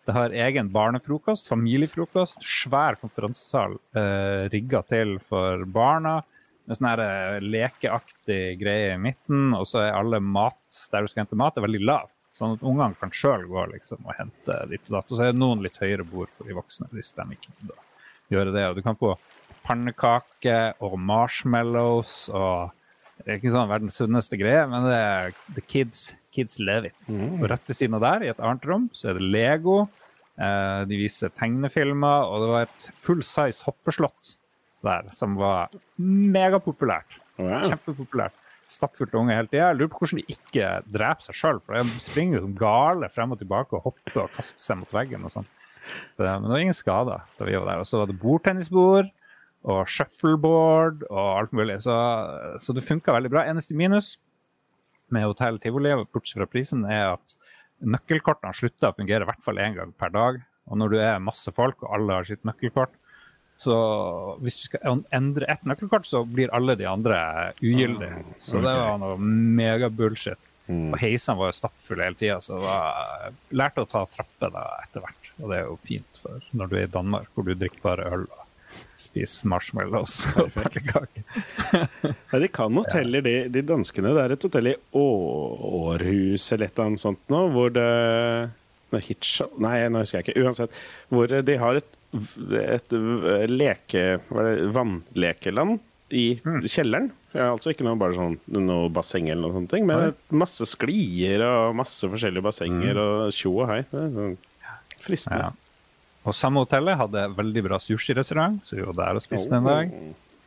[0.07, 6.21] det har egen barnefrokost, familiefrokost, svær konferansesal eh, rigga til for barna.
[6.69, 11.11] En sånn her eh, lekeaktig greie i midten, og så er alle mat der du
[11.11, 12.07] skal hente mat, er veldig lav.
[12.39, 15.11] Sånn at ungene kan sjøl gå liksom, og hente ditt og datt.
[15.11, 17.79] Og så er det noen litt høyere bord for de voksne hvis de ikke da,
[18.31, 18.67] gjør det.
[18.69, 19.17] Og du kan få
[19.67, 22.71] pannekaker og marshmallows og
[23.29, 26.95] det er ikke sånn verdens sunneste greie, men det er the kids, kids love it.
[27.05, 27.35] Mm.
[27.37, 29.83] Og rett ved siden av der, i et annet rom, så er det Lego.
[30.41, 34.31] Eh, de viser tegnefilmer, og det var et full size hoppeslott
[34.81, 35.69] der som var
[36.01, 37.19] megapopulært.
[37.37, 37.67] Wow.
[37.67, 38.41] Kjempepopulært.
[38.69, 39.69] Stappfullt unge hele tida.
[39.77, 41.61] Lurer på hvordan de ikke dreper seg sjøl.
[41.65, 45.25] For de springer som gale frem og tilbake og hopper og kaster seg mot veggen
[45.25, 45.47] og sånn.
[46.17, 47.83] Men det var ingen skader da vi var der.
[47.83, 49.13] Og så var det bordtennisbord
[49.67, 51.79] og shuffleboard og alt mulig.
[51.83, 51.95] Så,
[52.63, 53.45] så det funka veldig bra.
[53.49, 54.13] Eneste minus
[55.13, 57.35] med Hotell Tivoli, bortsett fra prisen, er at
[57.79, 60.39] nøkkelkortene slutter å fungere i hvert fall én gang per dag.
[60.69, 62.93] Og når du er masse folk, og alle har sitt nøkkelkort,
[63.59, 63.75] så
[64.39, 67.17] hvis du skal endre ett nøkkelkort, så blir alle de andre
[67.59, 68.21] ugyldige.
[68.39, 70.39] Så det var noe megabullshit.
[70.69, 70.93] Mm.
[70.93, 75.31] Og heisene var jo stappfulle hele tida, så jeg lærte å ta trapper etter hvert.
[75.39, 78.05] Og det er jo fint for når du er i Danmark, hvor du drikker bare
[78.13, 78.27] øl.
[78.29, 78.45] og
[78.99, 81.23] Spis marshmallows og pannekaker.
[82.31, 84.13] ja, de kan hoteller, de, de, danskene.
[84.15, 87.89] Det er et hotell i Århus eller et eller annet sånt nå, hvor det
[88.89, 89.03] Nei,
[89.61, 90.41] Nei, nå husker jeg ikke.
[90.41, 90.77] Uansett.
[91.13, 91.97] Hvor de har et,
[92.57, 92.95] et
[93.51, 94.01] leke...
[94.73, 95.77] Vannlekeland
[96.09, 97.11] i kjelleren.
[97.35, 101.77] Ja, altså ikke noe, bare sånn, noe basseng eller noe sånt, men masse sklier og
[101.77, 103.83] masse forskjellige bassenger og tjo og hei.
[103.93, 104.39] Sånn
[104.99, 105.49] fristende.
[105.49, 105.68] Ja.
[106.27, 109.93] Og samme hotellet hadde veldig bra sushirestaurant, så vi var der og spiste en dag.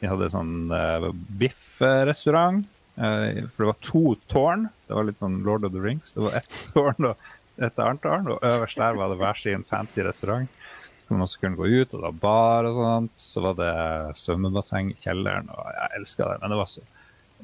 [0.02, 1.08] Vi hadde sånn uh,
[1.40, 2.66] biffrestaurant.
[2.98, 4.66] Uh, for det var to tårn.
[4.88, 6.12] Det var litt sånn Lord of the Rings.
[6.16, 7.30] Det var ett tårn og
[7.62, 10.50] et annet tårn, og øverst der var det hver sin fancy restaurant.
[11.06, 13.16] Hvor man også kunne gå ut, og det var bar og sånt.
[13.24, 13.72] Så var det
[14.20, 16.85] svømmebasseng i kjelleren, og jeg elska det, men det var så,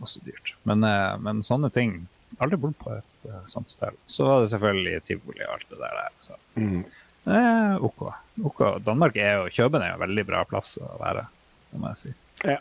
[0.03, 0.55] var så dyrt.
[0.69, 2.01] Men, uh, men sånne ting
[2.45, 3.95] Aldri bodd på et sånt hotell.
[4.07, 6.35] Så var det selvfølgelig tivoli og alt det der så.
[6.61, 6.83] Mm.
[7.29, 8.03] Eh, OK.
[8.49, 8.61] OK.
[8.87, 11.27] Danmark er jo Kjøben er jo en veldig bra plass å være,
[11.71, 12.13] det må jeg si.
[12.49, 12.59] Ja.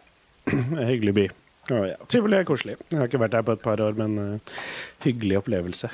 [0.91, 1.27] Hyggelig by.
[1.67, 1.95] Å, ja.
[2.11, 2.77] Tivoli er koselig.
[2.91, 4.57] Jeg har ikke vært der på et par år, men uh,
[5.03, 5.89] hyggelig opplevelse.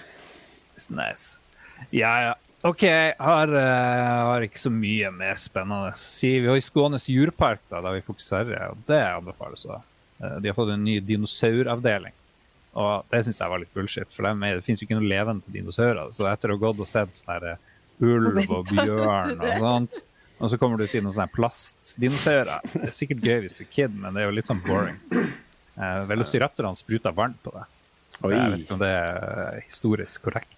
[0.77, 1.39] It's nice.
[1.89, 2.33] Ja, ja.
[2.63, 6.35] OK, jeg har, uh, har ikke så mye mer spennende å si.
[6.43, 9.65] Vi har i Skånes djurpark, da, der vi fokuserer, og det anbefales.
[9.67, 9.81] da.
[10.21, 12.13] Eh, De har fått en ny dinosauravdeling.
[12.79, 15.53] Og det syns jeg var litt bullshit, for det, det finnes jo ikke noen levende
[15.53, 16.13] dinosaurer.
[16.15, 17.57] Så etter å ha gått og sett sånn herre
[18.01, 19.99] ulv og bjørn og sånt,
[20.39, 22.65] og så kommer du til noen sånne plastdinosaurer.
[22.73, 24.97] Det er sikkert gøy hvis du er kid, men det er jo litt sånn boring.
[25.13, 27.69] Eh, Velociraptorene spruta vann på deg.
[28.13, 28.33] Så Oi.
[28.35, 30.57] jeg vet ikke om det er historisk korrekt.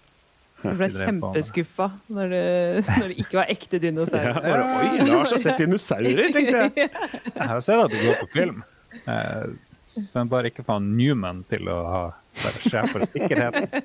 [0.62, 2.42] Du ble kjempeskuffa når det,
[2.88, 4.40] når det ikke var ekte Ja, dinosaurer.
[4.40, 6.90] bare, Oi, Lars har sett dinosaurer, tenkte jeg.
[7.36, 8.62] Jeg har sett at det går på film.
[9.06, 9.46] Eh,
[10.12, 12.02] men bare ikke få Newman til å ha
[12.42, 13.84] være sjef for sikkerheten.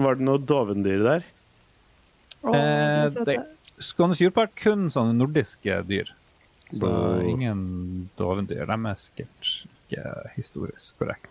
[0.00, 1.26] Var det noe dovendyr der?
[2.42, 3.36] Å, Eh, det,
[3.82, 6.12] Skånes djurpark kun sånne nordiske dyr.
[6.72, 6.88] Så
[7.28, 8.64] ingen dovendyr.
[8.66, 9.50] De er sikkert
[9.92, 11.28] ikke historisk korrekt.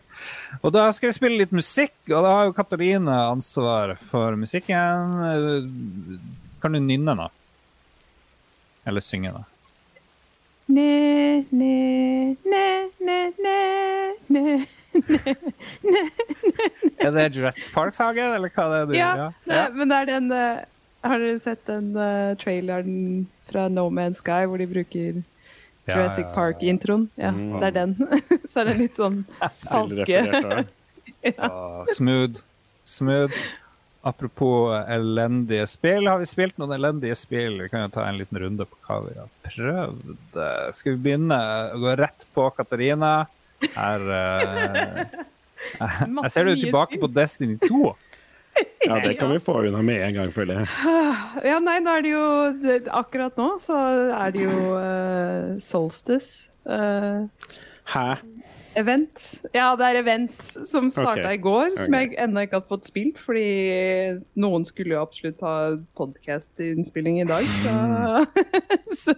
[0.61, 6.19] Og da skal vi spille litt musikk, og da har jo Katarine ansvar for musikken.
[6.61, 7.29] Kan du nynne nå?
[8.85, 9.41] Eller synge nå?
[10.71, 12.67] Ne, ne, ne,
[13.01, 13.57] ne, ne,
[14.29, 14.45] ne.
[17.01, 19.11] Er det Jurassic Park-sage, eller hva det er du Ja,
[19.49, 19.65] ja.
[19.73, 20.61] men det er den eh,
[21.03, 25.21] Har dere sett den uh, traileren fra No Man's Sky hvor de bruker
[25.89, 26.27] Ja, Jurassic.
[26.35, 27.07] Park-introen?
[27.17, 27.55] Ja, Mm.
[27.59, 27.95] det er den.
[28.51, 29.23] Så er det litt sånn
[29.71, 30.19] Falske.
[31.25, 31.33] ja.
[31.49, 32.37] Ah, smooth.
[32.85, 33.33] Smooth.
[34.03, 37.59] Apropos elendige spill, har vi spilt noen elendige spill?
[37.61, 40.37] Vi kan jo ta en liten runde på hva vi har prøvd.
[40.41, 41.37] Eh, Skal vi begynne
[41.75, 43.11] å gå rett på Katarina?
[43.75, 45.03] Her uh...
[45.77, 47.91] Jeg ser du er tilbake på Destiny 2.
[48.85, 50.69] Ja, det kan vi få unna med en gang, føler jeg.
[51.45, 52.25] Ja, nei, nå er det jo
[52.91, 53.77] Akkurat nå så
[54.17, 56.49] er det jo uh, Solstice.
[56.65, 57.27] Uh,
[57.91, 58.21] Hæ?
[58.79, 59.41] event.
[59.53, 61.37] Ja, det er event som starta okay.
[61.37, 63.19] i går, som jeg ennå ikke har fått spilt.
[63.19, 63.47] Fordi
[64.39, 65.55] noen skulle jo absolutt ha
[65.99, 67.47] podkast-innspilling i dag.
[67.63, 67.73] Så,
[69.03, 69.17] så,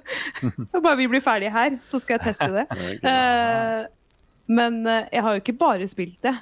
[0.72, 2.68] så bare vi blir ferdige her, så skal jeg teste det.
[3.14, 3.86] Eh,
[4.54, 6.34] men jeg har jo ikke bare spilt det.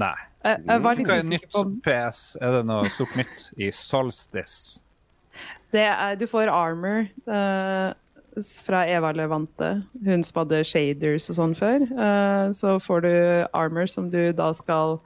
[0.00, 0.14] Nei.
[0.44, 2.24] Jeg, jeg var litt Hva er nytt på PS?
[2.40, 4.80] Er det noe stort nytt i Solstice?
[5.74, 7.92] det er, Du får armor uh,
[8.66, 11.86] fra Eva Levante, hun som hadde shaders og sånn før.
[11.94, 13.14] Uh, så får du
[13.54, 14.98] armor som du da skal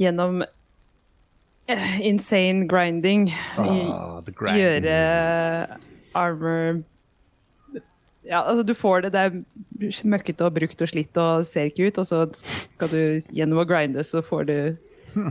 [0.00, 4.98] gjennom uh, insane grinding Ah, the gjøre
[6.16, 6.82] armor
[8.26, 11.88] Ja, altså du får det, det er møkkete og brukt og slitt og ser ikke
[11.88, 13.00] ut, og så skal du
[13.32, 14.56] gjennom å grinde, så får du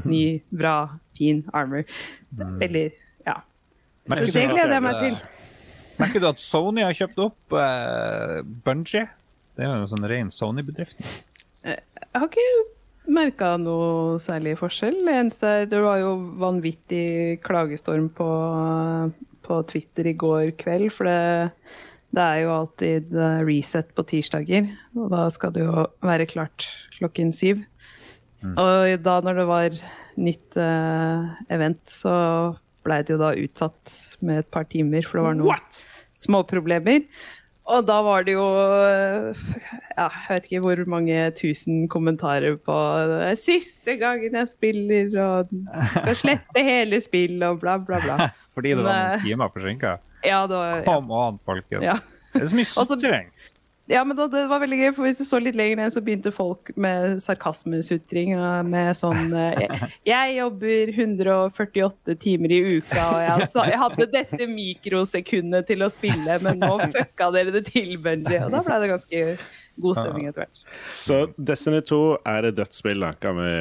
[0.07, 0.77] ny, bra,
[1.17, 1.83] fin armor.
[2.63, 2.95] Eller,
[3.27, 3.41] ja.
[4.07, 5.19] Merker Så det gleder jeg meg til.
[5.97, 9.07] Merker du at Sony har kjøpt opp uh, Bungie?
[9.57, 11.01] Det er jo en sånn ren Sony-bedrift.
[11.65, 11.81] Jeg
[12.13, 12.49] har ikke
[13.09, 14.99] merka noe særlig forskjell.
[15.07, 18.29] Det eneste er Det var jo vanvittig klagestorm på,
[19.47, 21.49] på Twitter i går kveld, for det,
[22.15, 24.69] det er jo alltid eh, reset på tirsdager.
[24.97, 27.65] Og da skal det jo være klart klokken syv.
[28.45, 29.77] Og da når det var
[30.17, 32.13] nytt uh, event, så
[32.85, 35.81] blei det jo da utsatt med et par timer, for det var noen What?!
[36.23, 37.03] småproblemer.
[37.67, 38.45] Og da var det jo
[38.79, 39.39] eh,
[39.97, 42.75] ja, Jeg vet ikke hvor mange tusen kommentarer på
[43.11, 45.51] det er 'Siste gangen jeg spiller', og
[45.97, 48.29] 'skal slette hele spillet', og bla, bla, bla.
[48.55, 49.97] Fordi det var noen timer forsinka.
[50.27, 50.87] Ja, det var, ja.
[50.87, 51.83] Kom an, folkens.
[51.85, 51.99] Ja.
[52.33, 53.29] Det er så mye sutring.
[53.87, 56.01] ja, men da, det var veldig gøy, for hvis du så litt lenger ned, så
[56.03, 58.33] begynte folk med sarkasmesutring.
[58.67, 64.09] Med sånn eh, jeg, jeg jobber 148 timer i uka, og jeg, så, jeg hadde
[64.11, 68.41] dette mikrosekundet til å spille, men nå fucka dere det tilbøndig.
[68.45, 69.23] Og da ble det ganske
[69.87, 70.63] god stemning etter hvert.
[70.99, 72.01] Så Destiny 2
[72.35, 73.53] er et dødsspill, da, kan vi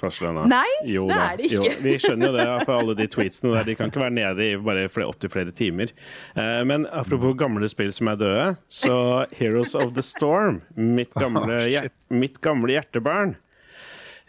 [0.00, 0.46] fastlønna.
[0.50, 1.26] Nei, jo, det da.
[1.30, 1.60] er det ikke.
[1.70, 3.68] Jo, vi skjønner jo det for alle de tweetsene der.
[3.68, 5.92] De kan ikke være nede i bare opptil flere timer.
[6.34, 8.96] Eh, men apropos gamle spill som er døde, så
[9.38, 13.36] Heroes of the Storm, mitt gamle, Oh, hjer- mitt gamle hjertebarn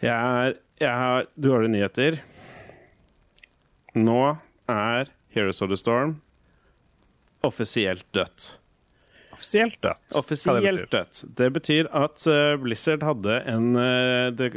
[0.02, 2.16] jeg er, jeg har dårlige nyheter.
[3.94, 4.16] Nå
[4.72, 6.16] er Heroes of the Storm
[7.46, 8.56] offisielt dødt.
[9.32, 10.02] Offisielt dødt.
[10.18, 11.22] Offisielt dødt.
[11.38, 14.50] Det betyr at eh, Blizzard hadde en uh, Det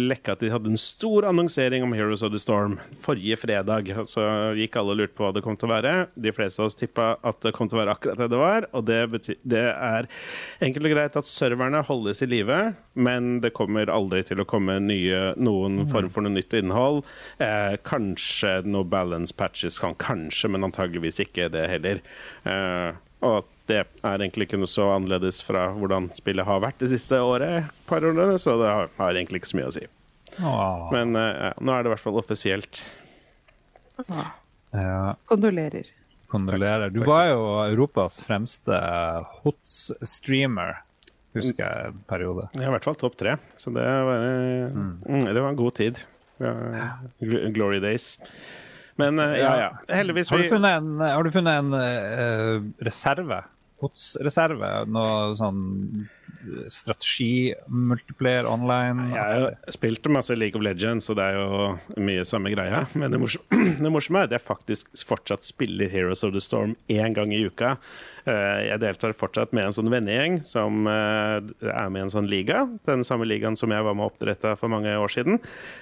[0.00, 3.92] lekka at de hadde en stor annonsering om Heroes of the Storm forrige fredag.
[4.08, 4.24] Så
[4.56, 5.94] gikk alle og lurte på hva det kom til å være.
[6.16, 8.68] De fleste av oss tippa at det kom til å være akkurat det det var.
[8.72, 10.08] Og det, betyr, det er
[10.64, 12.60] enkelt og greit at serverne holdes i live,
[12.96, 17.04] men det kommer aldri til å komme nye, noen form for noe nytt innhold.
[17.44, 22.00] Eh, kanskje noe balance patches kan kanskje, men antageligvis ikke det heller.
[22.48, 26.90] Eh, og det er egentlig ikke noe så annerledes fra hvordan spillet har vært det
[26.92, 29.84] siste året, par årene, så det har, har egentlig ikke så mye å si.
[30.40, 32.82] Åh, Men eh, ja, nå er det i hvert fall offisielt.
[34.08, 35.86] ja, Kondolerer.
[36.28, 36.90] kondolerer.
[36.90, 38.80] Du var jo Europas fremste
[39.44, 40.82] hots-streamer,
[41.38, 42.48] husker jeg en periode.
[42.58, 45.78] Ja, I hvert fall topp tre, så det var, eh, mm, det var en god
[45.78, 46.02] tid.
[46.42, 46.52] Ja,
[47.54, 48.18] glory days.
[48.98, 49.70] Men eh, ja, ja.
[49.90, 53.40] Heldigvis Har du funnet en, du funnet en uh, reserve?
[53.84, 54.70] Hots-reserve?
[54.88, 55.60] Noe sånn
[56.72, 59.08] strategi, multiplayer online?
[59.14, 62.84] Jeg har spilt masse League of Legends, og det er jo mye samme greia.
[62.98, 63.20] Men det
[63.92, 67.76] morsomme, er at jeg faktisk fortsatt spiller Heroes of the Storm én gang i uka.
[68.24, 72.28] Eh, Jeg deltar fortsatt med en sånn vennegjeng som eh, er med i en sånn
[72.30, 72.62] liga.
[72.88, 75.40] Den samme ligaen som jeg var med og oppdretta for mange år siden.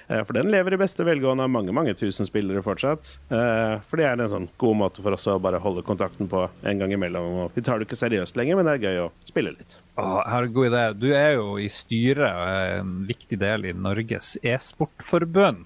[0.09, 3.15] Eh, For den lever i beste velgående av mange mange tusen spillere fortsatt.
[3.29, 6.79] For det er en sånn god måte for oss å bare holde kontakten på en
[6.83, 7.47] gang imellom.
[7.55, 9.79] Vi tar det ikke seriøst lenger, men det er gøy å spille litt.
[9.97, 10.83] En god idé.
[10.97, 15.65] Du er jo i styret og er en viktig del i Norges e-sportforbund.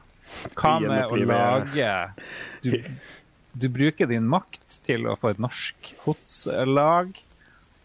[0.60, 1.92] Hva med å lage
[2.66, 2.74] du,
[3.56, 7.14] du bruker din makt til å få et norsk HOTS-lag,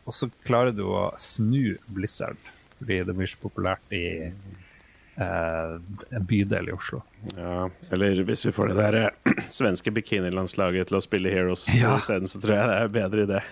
[0.03, 2.41] og så klarer du å snu Blizzard,
[2.81, 5.77] fordi det blir så populært i eh,
[6.19, 7.05] en bydel i Oslo.
[7.37, 11.95] Ja, eller hvis vi får det der eh, svenske bikinilandslaget til å spille Heroes Ja.
[12.03, 13.45] isteden, så tror jeg det er bedre idé.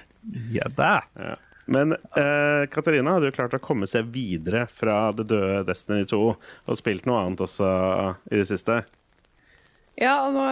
[0.58, 0.90] Ja, det.
[1.22, 1.36] Ja.
[1.70, 6.18] Men eh, Katarina hadde jo klart å komme seg videre fra det døde Destiny 2
[6.26, 7.68] og spilt noe annet også
[8.30, 8.80] i det siste.
[10.00, 10.44] Ja, og nå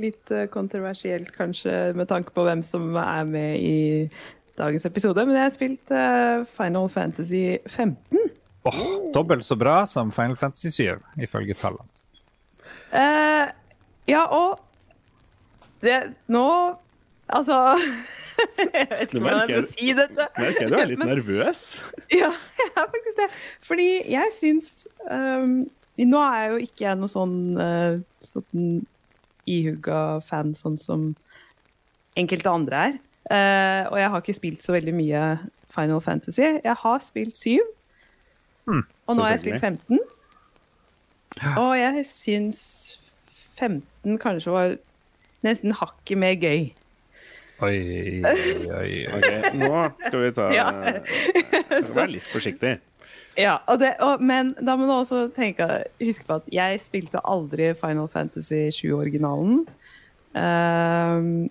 [0.00, 3.76] litt eh, kontroversielt kanskje med tanke på hvem som er med i
[4.58, 8.30] dagens episode, men jeg har spilt eh, Final Fantasy 15.
[8.62, 8.80] Åh,
[9.14, 11.86] dobbelt så bra som Final Fantasy 7, ifølge tallene.
[12.92, 13.46] Eh,
[14.10, 14.58] ja, og
[15.82, 16.46] det Nå
[17.32, 17.56] Altså
[18.58, 20.26] Jeg vet ikke hvordan jeg skal si dette.
[20.38, 21.62] Merker jeg du er litt nervøs.
[22.22, 23.28] Ja, jeg er faktisk det.
[23.68, 25.62] Fordi jeg syns um,
[26.02, 28.68] Nå er jeg jo ikke jeg noe sånn, uh, sånn
[29.50, 31.10] ihugga fan sånn som
[32.18, 32.96] enkelte andre er.
[33.30, 35.22] Uh, og jeg har ikke spilt så veldig mye
[35.72, 36.42] Final Fantasy.
[36.64, 37.60] Jeg har spilt 7,
[38.66, 39.98] Mm, og nå har jeg spilt 15.
[41.58, 42.60] Og jeg syns
[43.58, 44.76] 15 kanskje var
[45.42, 46.68] nesten hakket mer gøy.
[47.62, 48.92] Oi, oi, oi.
[49.14, 49.70] Ok, Nå
[50.06, 50.66] skal vi ta Ja.
[51.94, 52.76] Vær litt forsiktig.
[53.38, 55.64] Ja, og det, og, men da må du også tenke,
[56.02, 59.62] huske på at jeg spilte aldri Final Fantasy 7-originalen.
[60.36, 61.48] Um,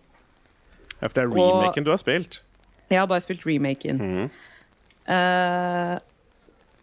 [1.01, 2.41] Ja, for det er Og- remaken du har spilt.
[2.91, 3.97] jeg har bare spilt remaken.
[3.97, 4.29] Mm.
[5.09, 5.97] Uh,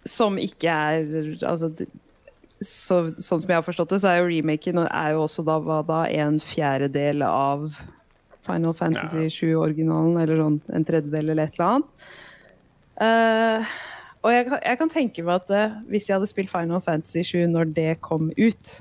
[0.08, 1.04] som ikke er
[1.46, 1.68] altså,
[2.62, 5.60] så, Sånn som jeg har forstått det, så er jo remaken er jo også da,
[5.62, 7.68] hva da en fjerdedel av
[8.48, 12.10] Final Fantasy 7-originalen, eller sånn en tredjedel eller et eller annet.
[12.98, 13.76] Uh,
[14.26, 17.22] og jeg, kan- jeg kan tenke meg at uh, hvis jeg hadde spilt Final Fantasy
[17.28, 18.72] 7 når det kom ut,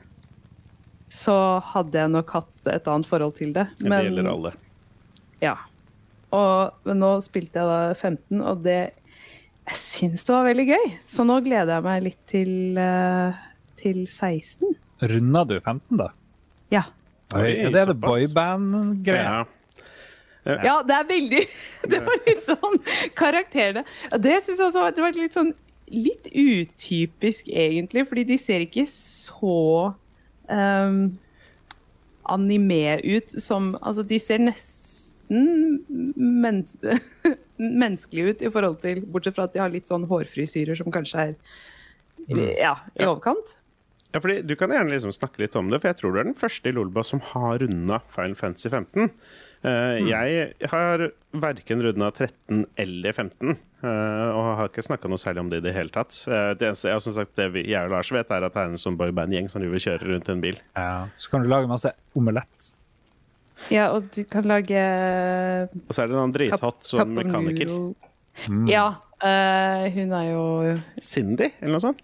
[1.13, 3.67] så hadde jeg nok hatt et annet forhold til det.
[3.83, 4.53] Men, Det gjelder alle.
[5.43, 5.53] Ja.
[6.35, 8.79] Og, men nå spilte jeg da 15, og det
[9.69, 10.89] Jeg syns det var veldig gøy.
[11.11, 13.37] Så nå gleder jeg meg litt til, uh,
[13.79, 14.73] til 16.
[15.13, 16.09] Runda du 15, da?
[16.73, 16.83] Ja.
[17.35, 19.23] Oi, er det det boyband-greia?
[19.43, 19.56] Ja.
[20.47, 21.43] Ja, det er veldig
[21.91, 22.81] Det var litt sånn
[23.17, 23.85] karakterene.
[24.17, 25.53] Det syns jeg også var, det var litt sånn
[25.87, 29.93] litt utypisk, egentlig, fordi de ser ikke så
[30.51, 30.97] um,
[32.27, 36.61] anime ut som Altså, de ser nesten men,
[37.83, 41.29] menneskelige ut i forhold til Bortsett fra at de har litt sånn hårfrisyrer som kanskje
[41.29, 41.33] er
[42.27, 43.57] ja, i overkant.
[44.13, 46.29] Ja, fordi Du kan gjerne liksom snakke litt om det, for jeg tror du er
[46.29, 49.11] den første i Lolba som har runda Final Fantasy 15.
[49.65, 55.41] Uh, Jeg har verken runda 13 eller 15, uh, og har ikke snakka noe særlig
[55.43, 56.13] om det i det hele tatt.
[56.29, 58.63] Uh, det eneste jeg, som sagt, det vi, jeg og Lars vet, er at det
[58.63, 60.59] er en sånn boyband-gjeng som driver og kjører rundt en bil.
[60.77, 61.07] Ja.
[61.17, 62.71] Så kan du lage masse omelett.
[63.73, 67.71] Ja, og du kan lage Og så er det en drithot som mekaniker.
[68.45, 68.67] Mm.
[68.69, 68.83] Ja.
[69.17, 70.43] Uh, hun er jo
[71.01, 72.03] Cindy, eller noe sånt?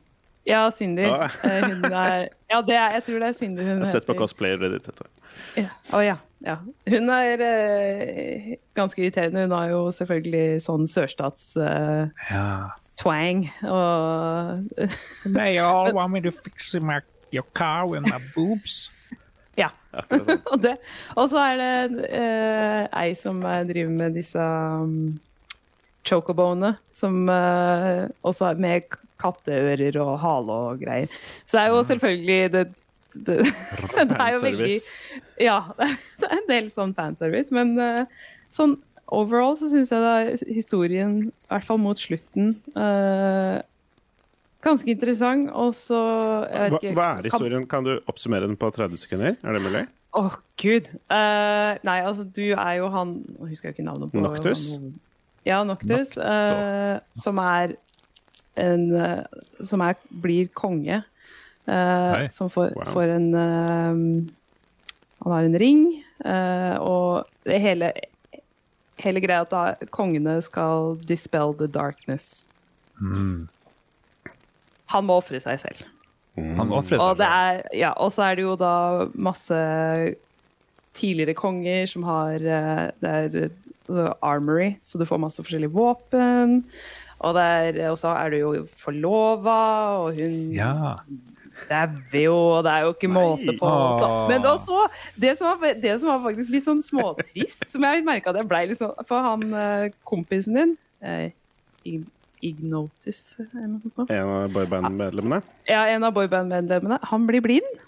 [0.49, 1.05] Ja, Cindy.
[1.05, 1.29] Ah.
[1.45, 4.07] Uh, hun er Ja, det er, jeg tror det er Cindy hun Jeg har sett
[4.07, 4.23] på heter.
[4.25, 4.89] cosplayere ditt.
[4.89, 5.05] vet.
[5.61, 5.69] Ja.
[5.93, 6.17] Oh, ja.
[6.43, 6.57] Ja.
[6.89, 9.45] Hun er eh, ganske irriterende.
[9.45, 12.11] Hun har jo selvfølgelig sånn sørstatstvang.
[12.29, 13.69] Ja.
[13.71, 14.69] og
[15.25, 16.99] They all want me to fix my,
[17.31, 18.91] your car with my boobs.
[19.53, 19.69] Ja.
[20.09, 20.39] Sånn.
[20.51, 20.71] og, det,
[21.13, 25.19] og så er det eh, ei som eh, driver med disse um,
[26.09, 31.13] chocoboene, som eh, også er med katteører og hale og greier.
[31.45, 32.63] Så det er jo selvfølgelig det,
[33.13, 33.43] det,
[34.09, 34.71] det er jo veldig
[35.41, 35.59] Ja,
[36.19, 38.05] det er en del sånn fanservice, men uh,
[38.53, 38.77] sånn
[39.13, 40.13] overall så syns jeg da
[40.49, 43.59] historien, i hvert fall mot slutten, uh,
[44.63, 45.51] ganske interessant.
[45.53, 45.99] Og så
[46.47, 47.67] Hva, hva er historien?
[47.69, 49.37] Kan du oppsummere den på 30 sekunder?
[49.43, 49.83] Er det mulig?
[50.17, 50.89] Åh, gud.
[51.11, 54.75] Uh, nei, altså, du er jo han Nå husker jeg ikke navnet på Noctus?
[54.77, 54.93] han-
[55.45, 56.13] Ja, Noctus.
[56.17, 57.75] Uh, som er
[58.55, 58.85] en
[59.65, 61.01] Som er, blir konge.
[61.67, 62.27] Eh, Hei.
[62.29, 62.93] som får, Wow.
[62.93, 64.31] får en uh,
[65.23, 65.85] Han har en ring,
[66.23, 67.89] Uh, og det hele
[69.03, 72.45] Hele greia at da kongene skal dispel the darkness.
[73.01, 73.49] Mm.
[74.93, 75.81] Han må ofre seg selv.
[76.37, 77.17] Han må ofre seg.
[77.19, 79.57] det er, ja, og så er det jo da masse
[80.95, 83.49] tidligere konger som har Det er
[83.89, 86.61] altså armory, så du får masse forskjellige våpen.
[87.19, 89.59] Og det er, og så er du jo forlova,
[90.05, 90.95] og hun Ja.
[91.69, 93.69] Dauer jo, det er jo ikke måte på.
[93.99, 94.25] Så, Åh.
[94.31, 94.81] men også,
[95.19, 98.49] det som, var, det som var faktisk litt sånn småtrist, som jeg merka at jeg
[98.49, 101.31] blei litt sånn For han eh, kompisen din, eh,
[102.43, 104.11] Ignotus eller noe sånt.
[104.11, 105.43] En av boyband-medlemmene?
[105.69, 106.99] Ja, en av boyband-medlemmene.
[107.11, 107.83] Han blir blind.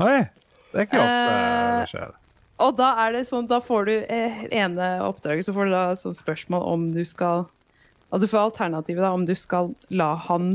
[0.00, 0.24] Oi!
[0.70, 2.16] Det er ikke ofte Eh, det skjer.
[2.60, 5.84] Og da er det sånn, da får du eh, ene oppdraget, så får du da
[6.00, 7.46] sånn spørsmål om du skal
[8.10, 10.52] Altså du får alternativet da, om du skal la han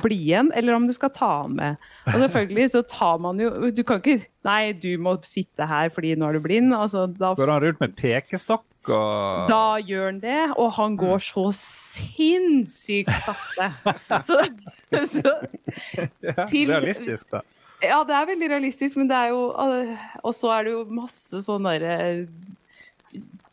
[0.00, 1.76] bli igjen, eller om du skal ta han med.
[2.06, 6.14] Og selvfølgelig så tar man jo Du kan ikke Nei, du må sitte her fordi
[6.16, 6.72] nå er du blind.
[6.72, 11.18] Altså, da, Går han rundt med pekestokk og da gjør han det, og han går
[11.20, 13.66] så sinnssykt sakte.
[14.28, 14.38] Så,
[15.12, 15.32] så
[16.24, 17.42] ja, til- Realistisk, da.
[17.84, 19.42] Ja, det er veldig realistisk, men det er jo
[20.24, 21.98] Og så er det jo masse sånn derre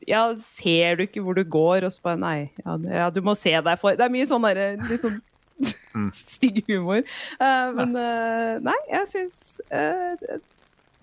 [0.08, 1.86] Ja, ser du ikke hvor du går?
[1.88, 4.46] Og så bare Nei, ja, ja, du må se deg for Det er mye sånn
[4.46, 5.22] derre litt sånn
[6.36, 7.04] stygg humor.
[7.40, 9.38] Uh, men uh, nei, jeg syns
[9.72, 10.42] uh, det-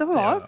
[0.01, 0.43] det var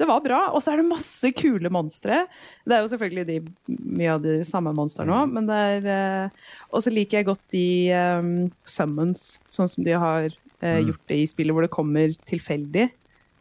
[0.00, 0.36] det var bra.
[0.56, 2.22] Og så er det masse kule monstre.
[2.64, 3.34] Det er jo selvfølgelig de,
[3.68, 6.38] mye av de samme monstrene òg, men det er eh,
[6.72, 8.30] Og så liker jeg godt de um,
[8.64, 12.86] summons, sånn som de har eh, gjort det i spillet, hvor det kommer tilfeldig.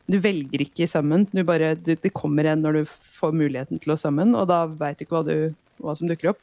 [0.10, 3.93] Du velger ikke summon, du bare, du, det kommer en når du får muligheten til
[3.93, 5.53] å summon, og da veit du ikke hva, du,
[5.86, 6.41] hva som dukker opp.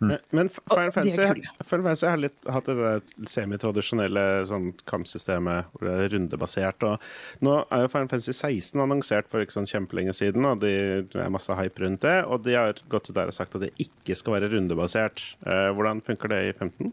[0.00, 1.24] Eh, Men F- Final Fantasy.
[1.64, 6.84] Final Fantasy har litt, hatt det semitradisjonelle sånn, kampsystemet hvor det er rundebasert.
[6.88, 10.74] Og nå er jo Final Fantasy 16 annonsert for ikke sånn kjempelenge siden, og det
[11.16, 12.16] er masse hype rundt det.
[12.28, 15.24] Og de har gått ut der og sagt at det ikke skal være rundebasert.
[15.48, 16.92] Eh, hvordan funker det i 15?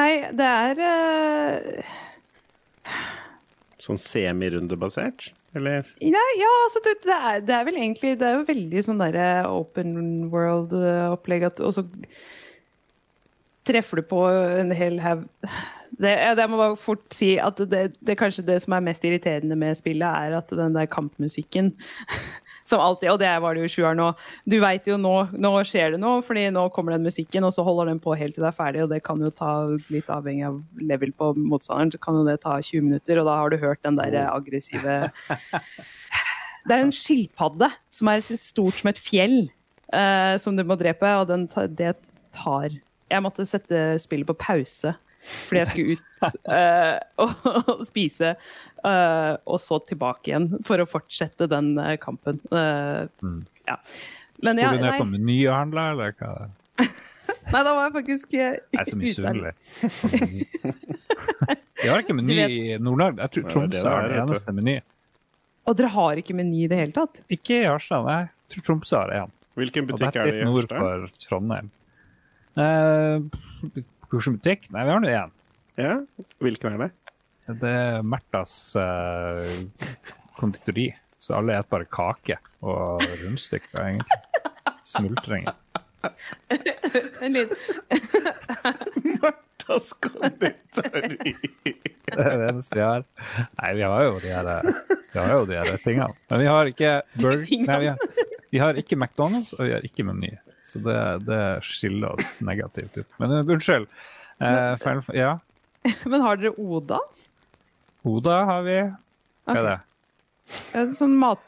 [0.00, 1.94] Nei, det er eh,
[3.80, 5.30] Sånn semirundebasert?
[5.56, 5.88] Eller?
[5.98, 9.00] Nei, ja, altså det, det, er, det er vel egentlig Det er jo veldig sånn
[9.02, 9.96] derre open
[10.30, 11.82] world-opplegg at Og så
[13.66, 15.26] treffer du på en hel haug
[16.00, 19.56] det, det må bare fort si at det, det kanskje det som er mest irriterende
[19.58, 21.74] med spillet, er at den der kampmusikken
[22.70, 24.24] som alltid, og det var det jo i sjueren òg.
[24.48, 27.64] Du veit jo nå, nå skjer det noe, fordi nå kommer den musikken, og så
[27.66, 29.52] holder den på helt til det er ferdig, og det kan jo ta
[29.92, 30.60] litt avhengig av
[30.92, 33.82] level på motstanderen, så kan jo det ta 20 minutter, og da har du hørt
[33.86, 35.00] den der aggressive
[36.68, 39.38] Det er en skilpadde som er stort som et fjell,
[39.96, 41.94] eh, som du må drepe, og den, det
[42.36, 42.68] tar
[43.10, 48.32] Jeg måtte sette spillet på pause fordi jeg skulle ut uh, og, og spise,
[48.84, 52.40] uh, og så tilbake igjen for å fortsette den uh, kampen.
[52.50, 53.44] Mm.
[53.68, 53.78] ja.
[54.40, 56.30] Men ja, Skulle du ned på Meny og eller hva?
[57.52, 59.52] nei, da var jeg faktisk eh, Jeg er så misunnelig.
[61.82, 63.20] Vi har ikke Meny i Nord-Norge.
[63.20, 64.78] Jeg tror Tromsø har det, eneste Meny.
[65.68, 67.20] Og dere har ikke meny i det hele tatt?
[67.30, 68.22] Ikke i Harstad, nei.
[68.48, 69.34] Jeg tror Tromsø har en.
[69.60, 70.80] Hvilken butikk er det i i nord Harstad?
[70.80, 71.68] for Trondheim.
[72.58, 74.70] Eh, Hvilken?
[74.74, 75.36] Nei, vi har nå én.
[75.80, 75.92] Ja,
[76.42, 76.90] hvilken er det?
[77.60, 79.40] det er Märthas uh,
[80.38, 80.90] konditori.
[81.20, 84.20] Så alle spiser bare kake og rundstykker, egentlig.
[84.88, 85.56] Smultringer.
[87.20, 87.56] En liten
[89.20, 91.34] Martas konditori.
[92.10, 93.04] Det er det eneste vi har.
[93.60, 94.48] Nei, vi har jo de her,
[95.12, 96.08] vi har jo de her tingene.
[96.32, 99.86] Men vi har ikke Burger Nei, vi har, vi har ikke McDonald's, og vi har
[99.86, 100.32] ikke Meny.
[100.62, 100.96] Så det,
[101.26, 103.08] det skiller oss negativt ut.
[103.22, 103.86] Men uh, unnskyld.
[104.40, 105.38] Uh, feil, ja.
[106.10, 106.98] Men har dere Oda?
[108.08, 108.78] Oda har vi.
[109.48, 109.78] Hva er det?
[110.76, 111.44] En sånn mat...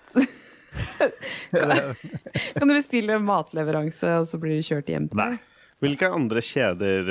[1.52, 5.30] kan du bestille matleveranse, og så blir du kjørt hjem til Nei.
[5.34, 5.48] deg?
[5.82, 7.10] Hvilke andre kjeder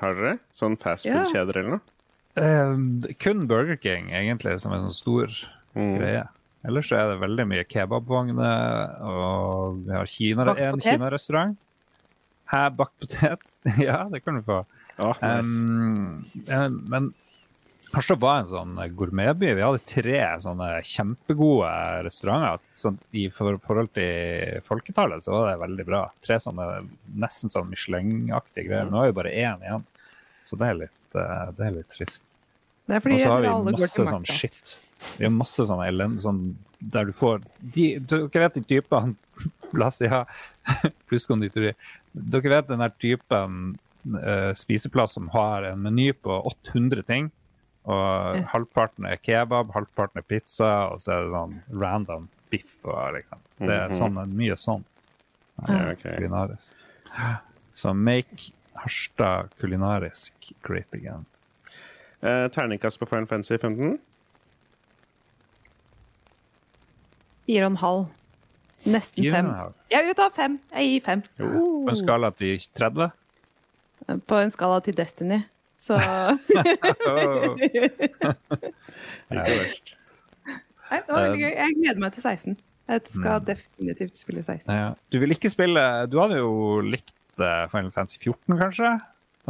[0.00, 0.34] har dere?
[0.54, 1.96] Sånn fastfood-kjeder eller noe?
[2.38, 5.40] Uh, kun Burger King, egentlig, som er en sånn stor
[5.70, 5.92] Mm.
[6.00, 6.22] greie.
[6.66, 11.56] Ellers så er det veldig mye kebabvogner, og vi har Kina, en kinarestaurant.
[12.50, 13.46] Hæ, bakt potet.
[13.88, 14.62] ja, det kan du få.
[15.00, 15.56] Oh, nice.
[15.64, 17.12] Um, eh, men
[17.90, 19.48] Harstad var en sånn gourmetby.
[19.58, 21.70] Vi hadde tre sånne kjempegode
[22.06, 22.62] restauranter.
[22.78, 26.04] Sånn, I forhold til folketallet så var det veldig bra.
[26.22, 26.68] Tre sånne
[27.22, 28.90] nesten sånn Michelin-aktige greier.
[28.92, 29.86] Nå er jo bare én igjen,
[30.46, 32.26] så det er litt, eh, det er litt trist.
[32.90, 34.72] Det er Og så har vi masse sånn shit.
[35.18, 36.18] Vi har masse sånn elend...
[36.24, 36.40] Sånn,
[36.80, 37.42] der du får
[37.74, 39.12] de, Dere vet de typene
[39.70, 40.24] Plass, ja.
[41.10, 41.74] plusskonditori.
[42.12, 43.58] Dere vet den der typen
[44.16, 47.30] uh, spiseplass som har en meny på 800 ting.
[47.86, 48.42] Og Ja.
[48.52, 52.72] halvparten er kebab, halvparten er pizza, og så er det sånn random biff.
[52.84, 53.38] Og liksom.
[53.60, 53.98] Det er Mhm.
[54.00, 54.84] sånn, mye sånn.
[55.68, 56.16] Ja, okay.
[57.76, 60.32] Så make Harstad kulinarisk
[60.62, 61.26] great again.
[62.22, 63.98] Eh, terningkast på Final Fantasy 15?
[67.46, 68.02] Fire og en halv.
[68.86, 69.46] Nesten Fire og fem.
[69.50, 69.74] en.
[69.90, 70.58] Jeg vil ta fem.
[70.74, 71.22] Jeg gir fem.
[71.40, 73.10] På en skala til 30?
[74.28, 75.40] På en skala til Destiny.
[75.80, 75.96] Så.
[79.30, 79.94] Ikke verst.
[80.90, 81.52] Nei, det var veldig gøy.
[81.54, 82.56] Jeg gleder meg til 16.
[82.90, 83.44] Jeg skal Mm.
[83.46, 84.74] definitivt spille 16.
[84.74, 84.88] Ja.
[85.12, 88.90] Du vil ikke spille Du hadde jo likt eh, Final Fantasy 14, kanskje?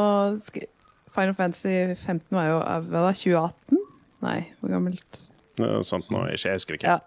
[1.14, 3.78] Final Fantasy 15 var jo hva da, 2018?
[4.26, 5.20] Nei, hvor gammelt?
[5.60, 6.96] Noe sånt nå, ikke, jeg husker ikke.
[6.96, 6.98] Ja.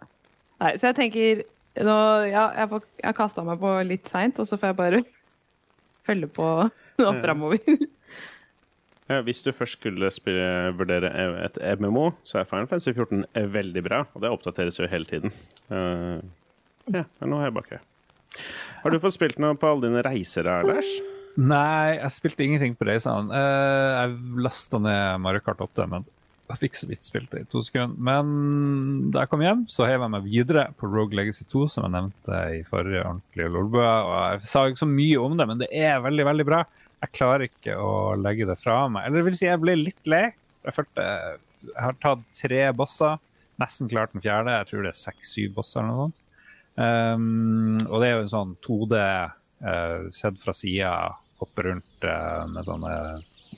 [0.61, 1.31] Nei, så jeg tenker
[1.85, 1.97] nå,
[2.31, 4.99] ja, jeg, får, har kasta meg på litt seint, og så får jeg bare
[6.07, 6.47] følge på
[7.01, 7.19] nå Ja.
[7.25, 7.59] framover.
[9.05, 10.45] Ja, hvis du først skulle spille,
[10.79, 11.11] vurdere
[11.45, 13.21] et MMO, så er Final Fantasy 14
[13.53, 15.29] veldig bra, og det oppdateres jo hele tiden.
[15.69, 16.23] Eh,
[16.93, 17.83] ja, nå er jeg bak her.
[18.83, 20.89] Har du fått spilt noe på alle dine reiser, Lars?
[21.35, 23.33] Nei, jeg spilte ingenting på reisene.
[23.35, 26.05] Eh, jeg lasta ned Mario Kart 8, men
[26.45, 27.97] jeg fikk så vidt spilt det i to sekunder.
[28.07, 31.87] Men da jeg kom hjem, så heiv jeg meg videre på Rogue Legacy 2, som
[31.87, 33.93] jeg nevnte i forrige ordentlige Lolbua.
[34.05, 36.61] Og jeg sa ikke så mye om det, men det er veldig, veldig bra.
[37.03, 39.07] Jeg klarer ikke å legge det fra meg.
[39.07, 40.27] Eller det vil si, jeg ble litt lei.
[40.65, 41.09] Jeg følte
[41.65, 43.17] jeg har tatt tre bosser.
[43.61, 44.53] Nesten klart den fjerde.
[44.61, 46.21] Jeg tror det er seks-syv bosser eller noe sånt.
[46.75, 50.95] Um, og det er jo en sånn 2D uh, sett fra sida,
[51.39, 52.97] hoppe rundt uh, med sånne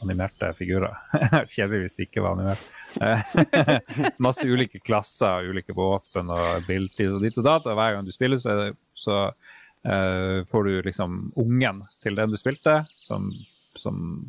[0.01, 0.93] animerte figurer.
[1.53, 2.61] Kjedelig hvis det ikke var animert.
[3.01, 7.65] Eh, Masse ulike klasser, ulike våpen og abilities og ditt og datt.
[7.65, 12.37] Og hver gang du spiller, så, så uh, får du liksom ungen til den du
[12.37, 13.31] spilte, som,
[13.77, 14.21] som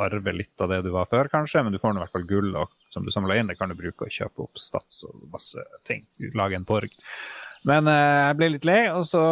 [0.00, 2.50] arver litt av det du var før, kanskje, men du får i hvert fall gull
[2.58, 3.50] og, som du samler inn.
[3.50, 6.02] Det kan du bruke og kjøpe opp stats og masse ting.
[6.34, 6.94] Lage en borg.
[7.64, 9.22] Men eh, jeg ble litt lei, og så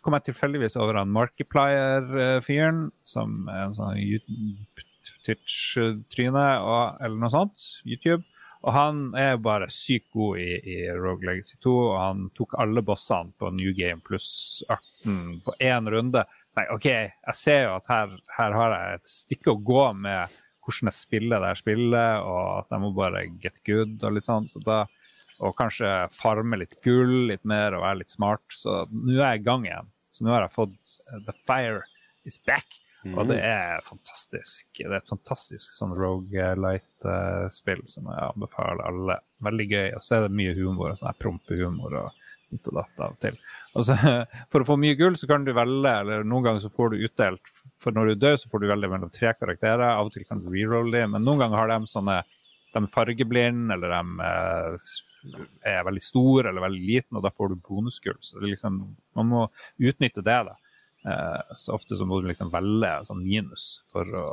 [0.00, 4.00] kom jeg tilfeldigvis over han Markiplier-fyren, som er en sånn
[5.26, 7.68] Twitch-tryne, eller noe sånt.
[7.84, 8.24] YouTube.
[8.66, 12.82] Og han er bare sykt god i, i Rogue Legacy 2, og han tok alle
[12.82, 16.24] bossene på New Game pluss 18 på én runde.
[16.56, 20.34] Nei, OK, jeg ser jo at her, her har jeg et stykke å gå med
[20.66, 24.26] hvordan jeg spiller det her spiller, og at jeg må bare get good og litt
[24.26, 24.48] sånn.
[24.50, 24.82] Så da
[25.44, 28.44] og kanskje farme litt gull litt mer og være litt smart.
[28.52, 29.92] Så nå er jeg i gang igjen.
[30.16, 31.82] Så nå har jeg fått eh, The Fire
[32.26, 32.78] is back,
[33.14, 34.66] og det er fantastisk.
[34.80, 39.20] Det er et fantastisk sånn Rogue-light-spill som jeg anbefaler alle.
[39.46, 39.90] Veldig gøy.
[39.94, 43.20] Og så er det mye humor, sånn her prompehumor og ditt og datt av og
[43.22, 43.38] til.
[43.76, 43.96] Og så,
[44.50, 47.04] for å få mye gull, så kan du velge, eller noen ganger så får du
[47.06, 49.86] utdelt For når du dør, så får du velge mellom tre karakterer.
[49.92, 52.22] Av og til kan du rerolle dem, men noen ganger har de sånne
[52.76, 54.92] de er fargeblinde, eller de eh,
[55.72, 58.18] er veldig store eller veldig liten, og da får du bonusgull.
[58.24, 58.78] Så liksom,
[59.18, 59.48] man må
[59.80, 60.38] utnytte det.
[60.50, 60.56] da.
[61.06, 64.28] Eh, så ofte så må du liksom velge sånn minus for å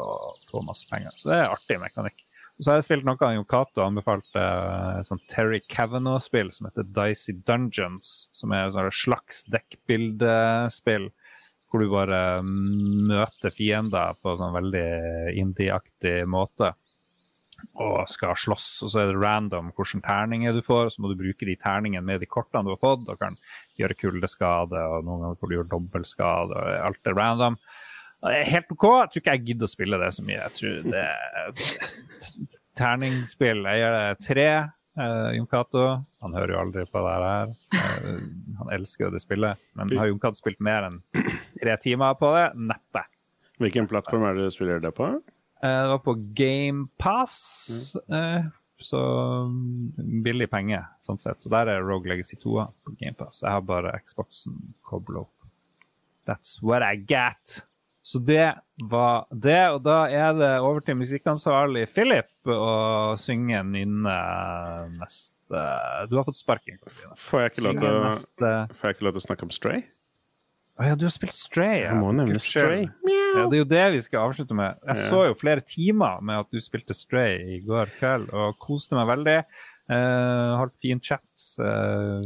[0.49, 1.15] få masse penger.
[1.17, 2.25] Så det er artig mekanikk.
[2.53, 6.67] Og så har jeg spilt noe av Jon Cato anbefalte uh, sånn Terry Kavanaugh-spill som
[6.69, 11.09] heter Dicey Dungeons, som er et slags dekkbildespill
[11.73, 14.89] hvor du bare møter fiender på en veldig
[15.41, 16.75] indie-aktig måte.
[17.73, 20.89] Og skal slåss, og så er det random hvilke terninger du får.
[20.89, 23.37] og Så må du bruke de terningene med de kortene du har fått, og kan
[23.79, 27.57] gjøre kuldeskade, og noen ganger får du gjøre dobbeltskade, og alt er random.
[28.23, 28.85] Det er helt OK.
[28.87, 30.39] Jeg tror ikke jeg gidder å spille det så mye.
[30.39, 31.97] Jeg tror det er
[32.79, 33.65] terningspill.
[33.67, 34.47] Jeg gjør det tre.
[34.93, 35.83] Uh, Jon Cato
[36.21, 37.53] han hører jo aldri på det her.
[37.73, 38.19] Uh,
[38.59, 39.59] han elsker det spillet.
[39.75, 41.01] Men har Jon Cato spilt mer enn
[41.57, 42.45] tre timer på det?
[42.71, 43.03] Neppe.
[43.61, 45.09] Hvilken plattform er det du spiller det på?
[45.63, 47.37] Uh, det var på GamePass.
[48.09, 48.51] Mm.
[48.83, 48.99] så
[49.47, 51.39] mm, billig penge, sånn sett.
[51.45, 53.45] Og der er Rogue Legacy 2 på GamePass.
[53.45, 55.47] Jeg har bare Xboxen kobla opp.
[56.27, 57.63] That's what I got.
[58.03, 58.49] Så det
[58.83, 64.15] var det, og da er det over til musikkansvarlig Philip å synge nynne
[64.97, 65.61] neste
[66.11, 66.81] Du har fått sparking.
[67.15, 68.51] Får jeg ikke lov til, neste...
[69.15, 69.85] å snakke om Stray?
[70.75, 71.85] Å ja, du har spilt Stray.
[71.85, 71.93] Ja.
[71.93, 72.89] Jeg må nevne Stray.
[73.33, 74.79] Ja, det er jo det vi skal avslutte med.
[74.87, 78.97] Jeg så jo flere timer med at du spilte Stray i går kveld, og koste
[78.97, 79.37] meg veldig.
[79.91, 81.25] Uh, holdt fin chat.
[81.59, 82.23] Uh,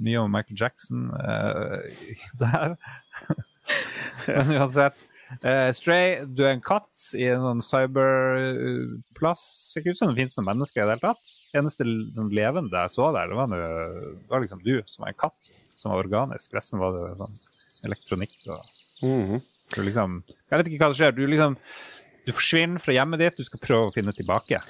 [0.00, 1.80] mye om Michael Jackson uh,
[2.42, 2.76] der.
[4.28, 5.06] Men uansett
[5.38, 9.44] Uh, Stray, du er en katt i en sånn cyberplass.
[9.70, 11.34] Ser ikke ut som det finnes noen mennesker i det hele tatt.
[11.56, 13.68] Eneste levende jeg så der, det var, noe,
[14.18, 16.50] det var liksom du som var en katt som var organisk.
[16.56, 17.38] Resten var det sånn
[17.86, 18.58] elektronikk og
[19.06, 19.44] mm -hmm.
[19.78, 21.16] Liksom, Jeg vet ikke hva som skjer.
[21.16, 21.58] Du liksom
[22.26, 24.60] du forsvinner fra hjemmet ditt, du skal prøve å finne tilbake.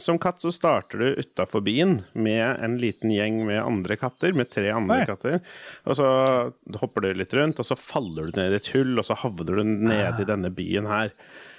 [0.00, 4.50] Som katt så starter du utafor byen med en liten gjeng med andre katter, med
[4.52, 5.08] tre andre Oi.
[5.08, 5.40] katter.
[5.88, 6.08] Og så
[6.82, 9.62] hopper du litt rundt, og så faller du ned i et hull, og så havner
[9.62, 10.28] du nede i ah.
[10.34, 11.14] denne byen her.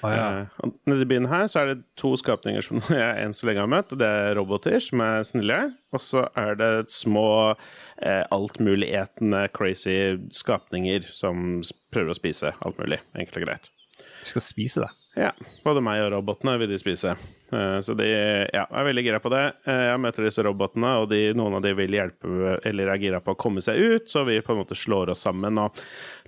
[0.05, 0.27] Ah, ja.
[0.63, 3.63] uh, nede i byen her så er det to skapninger som jeg enn så lenge
[3.63, 5.59] har møtt, det er roboter som er snille.
[5.95, 11.63] Og så er det små uh, altmulighetende crazy skapninger som
[11.95, 13.71] prøver å spise alt mulig, enkelt og greit.
[13.95, 14.91] De skal spise det?
[15.15, 15.31] Ja.
[15.63, 17.13] Både meg og robotene vil de spise.
[17.53, 19.43] Uh, så de ja, er veldig gira på det.
[19.63, 23.21] Uh, jeg møter disse robotene, og de, noen av de vil hjelpe eller er gira
[23.23, 25.61] på å komme seg ut, så vi på en måte slår oss sammen.
[25.61, 25.79] Og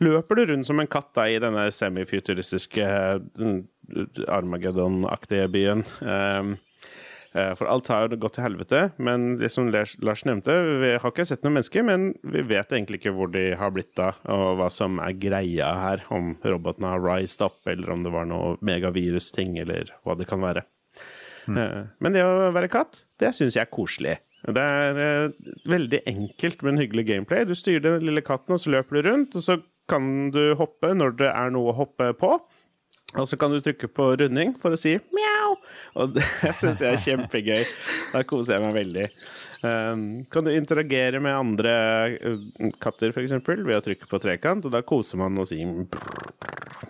[0.03, 3.57] løper du rundt som en katt da, i denne semifuturistiske uh,
[4.27, 5.83] Armageddon-aktige byen.
[6.01, 6.43] Eh,
[7.59, 8.81] for alt har gått til helvete.
[8.97, 13.01] Men det som Lars nevnte, vi har ikke sett noen mennesker, men vi vet egentlig
[13.01, 16.05] ikke hvor de har blitt av, og hva som er greia her.
[16.13, 20.43] Om robotene har rised up, eller om det var noe megavirus-ting, eller hva det kan
[20.43, 20.65] være.
[21.47, 21.93] Mm.
[22.03, 24.17] Men det å være katt, det syns jeg er koselig.
[24.47, 27.47] Det er uh, veldig enkelt, men hyggelig gameplay.
[27.47, 29.57] Du styrer den lille katten, og så løper du rundt, og så
[29.87, 32.35] kan du hoppe når det er noe å hoppe på.
[33.15, 35.53] Og så kan du trykke på runding for å si mjau.
[35.95, 36.25] Og det
[36.59, 37.67] syns jeg er kjempegøy.
[38.11, 39.05] Da koser jeg meg veldig.
[39.65, 41.73] Um, kan du interagere med andre
[42.21, 45.65] uh, katter, f.eks., ved å trykke på trekant, og da koser man og sier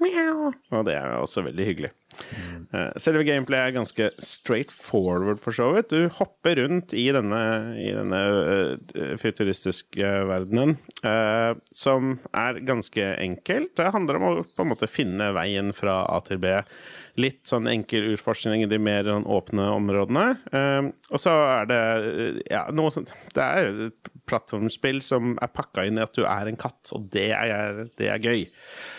[0.01, 0.51] mjau.
[0.76, 1.93] Og det er også veldig hyggelig.
[2.74, 5.93] Uh, selve gameplayet er ganske straight forward, for så vidt.
[5.95, 7.41] Du hopper rundt i denne,
[7.80, 10.76] i denne uh, futuristiske verdenen,
[11.72, 13.78] som er ganske enkelt.
[13.80, 16.57] Det handler om å på en måte finne veien fra A til B.
[17.18, 20.26] Litt sånn enkel utforskning i de mer sånn åpne områdene.
[21.09, 21.80] og så er det
[22.51, 26.49] ja, noe sånt Det er et plattformspill som er pakka inn i at du er
[26.49, 28.45] en katt, og det er, det er gøy.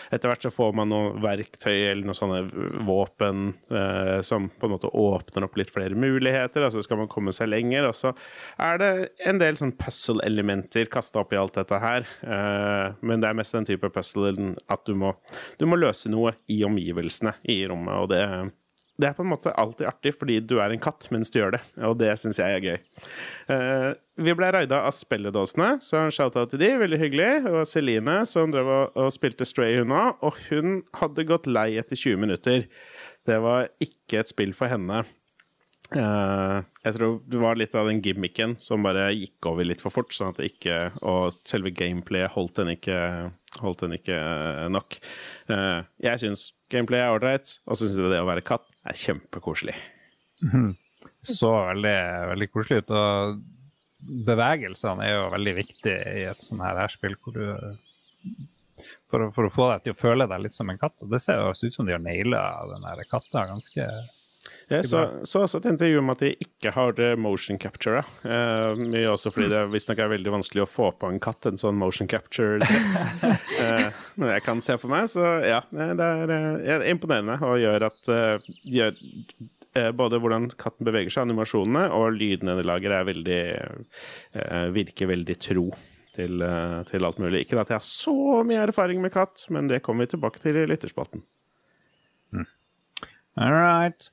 [0.09, 2.39] Etter hvert så får man noen verktøy eller noen sånne
[2.87, 7.11] våpen eh, som på en måte åpner opp litt flere muligheter, og så skal man
[7.11, 7.89] komme seg lenger.
[7.89, 8.13] Og så
[8.65, 8.91] er det
[9.29, 12.07] en del sånn puzzle-elementer kasta opp i alt dette her.
[12.23, 15.13] Eh, men det er mest den type puzzle at du må,
[15.61, 18.23] du må løse noe i omgivelsene i rommet, og det
[18.99, 21.55] det er på en måte alltid artig fordi du er en katt mens du gjør
[21.55, 22.79] det, og det syns jeg er gøy.
[23.47, 27.29] Uh, vi ble raida av spelledåsene, så en shout-out til de, veldig hyggelig.
[27.47, 31.71] Og Celine, som drev og, og spilte Stray, hun òg, og hun hadde gått lei
[31.79, 32.67] etter 20 minutter.
[33.27, 35.05] Det var ikke et spill for henne.
[35.89, 39.93] Uh, jeg tror det var litt av den gimmicken som bare gikk over litt for
[39.93, 40.11] fort.
[40.13, 42.99] Sånn at det ikke, og selve gameplayet holdt den ikke,
[43.63, 44.19] holdt den ikke
[44.75, 44.99] nok.
[45.49, 49.75] Uh, jeg syns gameplay er ålreit, og så syns det å være katt er kjempekoselig.
[50.43, 50.75] Mm.
[51.25, 51.97] Så veldig,
[52.33, 52.93] veldig koselig ut.
[52.95, 57.45] Og bevegelsene er jo veldig viktig i et sånt her spill hvor du
[59.09, 60.95] for for å, få deg til å føle deg litt som en katt.
[61.03, 63.87] Og det ser jo ut som de har naila den katta ganske
[64.69, 68.03] jeg så, så også et intervju om at de ikke har motion capture.
[68.23, 71.59] Uh, mye også fordi det visstnok er veldig vanskelig å få på en katt en
[71.59, 73.01] sånn motion capture-dress.
[73.25, 73.89] uh,
[74.33, 75.59] jeg kan se for meg, så ja.
[75.73, 76.33] Det er,
[76.77, 78.97] er imponerende og gjør at uh, gjør,
[79.95, 83.43] både hvordan katten beveger seg, animasjonene og lydene de lager, er veldig,
[84.73, 85.67] virker veldig tro
[86.19, 87.43] til, eh, til alt mulig.
[87.45, 90.57] Ikke at jeg har så mye erfaring med katt, men det kommer vi tilbake til
[90.59, 91.23] i lytterspalten.
[93.39, 94.09] All right.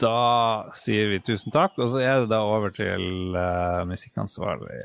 [0.00, 4.76] Da sier vi tusen takk, og så er det da over til uh, musikkansvarlig.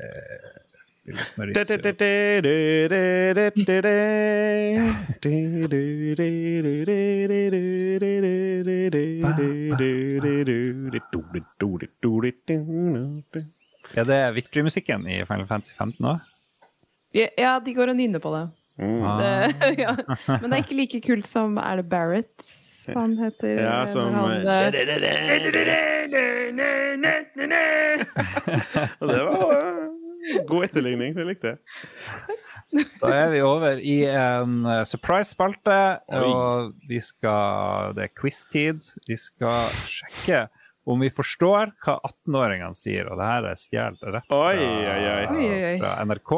[13.92, 16.18] Er det Victory-musikken i Final Fantasy 15 òg?
[17.12, 18.46] Ja, de går og nynner på det.
[18.80, 19.02] Mm.
[19.04, 19.18] Ah.
[19.20, 19.92] det ja.
[20.40, 22.32] Men det er ikke like kult som Er det Barrett
[22.90, 23.52] han heter?
[23.62, 24.70] Ja, som han, eh,
[29.00, 31.14] det var eh, god etterligning.
[31.16, 31.58] Det likte jeg.
[33.02, 35.78] Da er vi over i en eh, surprise-spalte,
[36.16, 38.80] og vi skal Det er quiz-tid.
[39.08, 40.46] Vi skal sjekke
[40.88, 44.38] om vi forstår hva 18-åringene sier, og det her er stjålet rett fra,
[45.84, 46.32] fra NRK,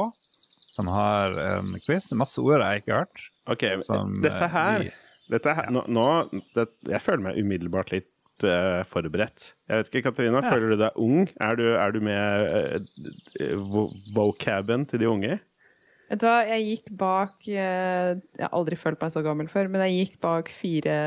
[0.75, 2.11] som har en quiz.
[2.19, 3.25] Masse ord jeg ikke har hørt.
[3.55, 4.93] Ok, Som, dette eh, her, vi-
[5.33, 6.07] dette her Nå, nå
[6.57, 9.53] det, Jeg føler meg umiddelbart litt eh, forberedt.
[9.70, 10.51] Jeg vet ikke, Katarina, Ja.
[10.53, 11.29] føler du deg ung?
[11.41, 12.89] Er du, er du med
[13.41, 15.39] uh, vocaben til de unge?
[16.11, 19.87] Vet du hva, jeg gikk bak Jeg har aldri følt meg så gammel før, men
[19.87, 20.99] jeg gikk bak fire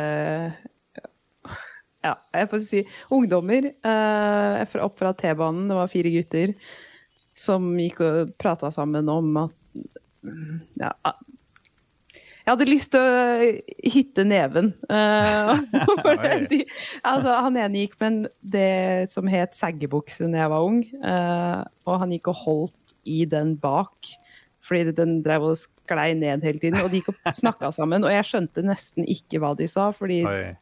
[2.06, 2.82] Ja, jeg får si
[3.14, 5.68] ungdommer Uh, opp fra T-banen.
[5.70, 6.54] Det var fire gutter
[7.38, 9.54] som gikk og prata sammen om at
[10.82, 10.90] ja,
[12.48, 13.48] jeg hadde lyst til å
[13.92, 14.70] hitte neven.
[14.88, 16.62] eh, de,
[17.04, 22.00] altså, han ene gikk med det som het saggebukse da jeg var ung, eh, og
[22.06, 24.08] han gikk og holdt i den bak.
[24.64, 28.08] Fordi den drev og sklei ned hele tiden, og de gikk og snakka sammen.
[28.08, 30.56] Og jeg skjønte nesten ikke hva de sa, fordi Oi.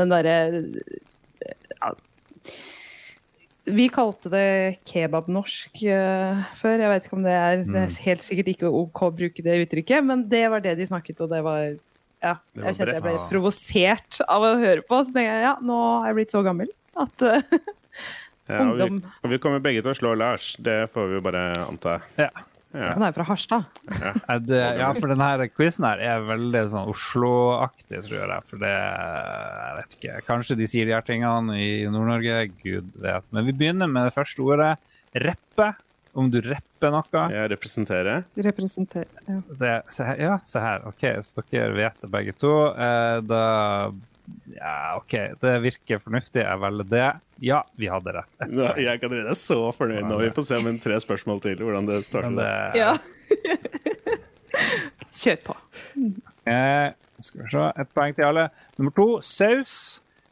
[0.00, 0.38] den derre
[1.44, 1.92] ja,
[3.74, 4.46] Vi kalte det
[4.88, 6.82] kebabnorsk uh, før.
[6.84, 9.58] Jeg vet ikke om det er Det er helt sikkert ikke OK å bruke det
[9.64, 11.64] uttrykket, men det var det de snakket, og det var
[12.18, 12.36] Ja.
[12.52, 15.56] Det var Jeg kjente jeg ble provosert av å høre på, så tenkte jeg ja,
[15.62, 17.58] nå er jeg blitt så gammel at uh,
[18.48, 20.54] Ja, og, vi, og vi kommer begge til å slå Lars.
[20.56, 21.98] Det får vi jo bare anta.
[22.16, 22.30] Ja.
[22.74, 22.92] Ja.
[22.92, 23.64] Han er fra Harstad.
[23.88, 24.12] Ja.
[24.44, 28.44] det, ja, for denne quizen her er veldig sånn Oslo-aktig, tror jeg.
[28.50, 30.16] For det Jeg vet ikke.
[30.28, 32.50] Kanskje de sier de her tingene i Nord-Norge.
[32.60, 33.24] Gud vet.
[33.32, 34.74] Men vi begynner med det første ordet.
[35.16, 35.70] Reppe.
[36.18, 37.24] Om du repper noe.
[37.30, 38.22] Ja, representere.
[38.42, 39.38] Representere, ja.
[39.60, 40.84] Det, se her, ja, se her.
[40.88, 42.52] OK, så dere vet det begge to.
[42.74, 43.42] Eh, da
[44.58, 45.14] Ja, OK.
[45.40, 46.42] Det virker fornuftig.
[46.44, 47.08] Jeg velger det.
[47.40, 48.48] Ja, vi hadde rett.
[48.50, 50.18] Nå, jeg kan er så fornøyd nå.
[50.24, 52.34] Vi får se om en tre spørsmål til hvordan det starter.
[52.38, 52.94] Det ja.
[55.18, 55.54] Kjør på.
[56.48, 56.88] Eh,
[57.22, 57.66] skal vi se.
[57.82, 58.48] Et poeng til alle.
[58.78, 59.76] Nummer to, saus.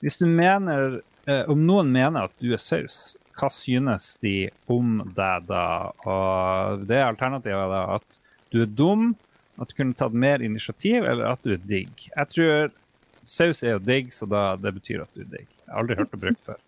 [0.05, 5.01] Hvis du mener eh, Om noen mener at du er saus, hva synes de om
[5.17, 5.93] deg da?
[6.07, 8.21] Og det alternativet er da at
[8.55, 9.11] du er dum,
[9.61, 12.09] at du kunne tatt mer initiativ, eller at du er digg.
[12.13, 12.71] Jeg tror
[13.27, 15.49] saus er jo digg, så da, det betyr at du er digg.
[15.67, 16.63] Jeg har aldri hørt det brukt før.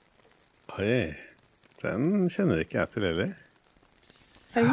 [0.77, 1.17] Oi,
[1.81, 3.31] den kjenner ikke jeg til heller.
[4.53, 4.65] Hei.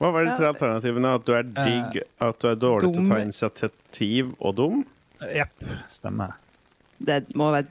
[0.00, 1.12] Hva var de tre alternativene?
[1.20, 4.80] At du er digg, at du er dårlig til å ta initiativ og dum?
[5.30, 6.34] Jepp, stemmer.
[6.98, 7.68] Det må være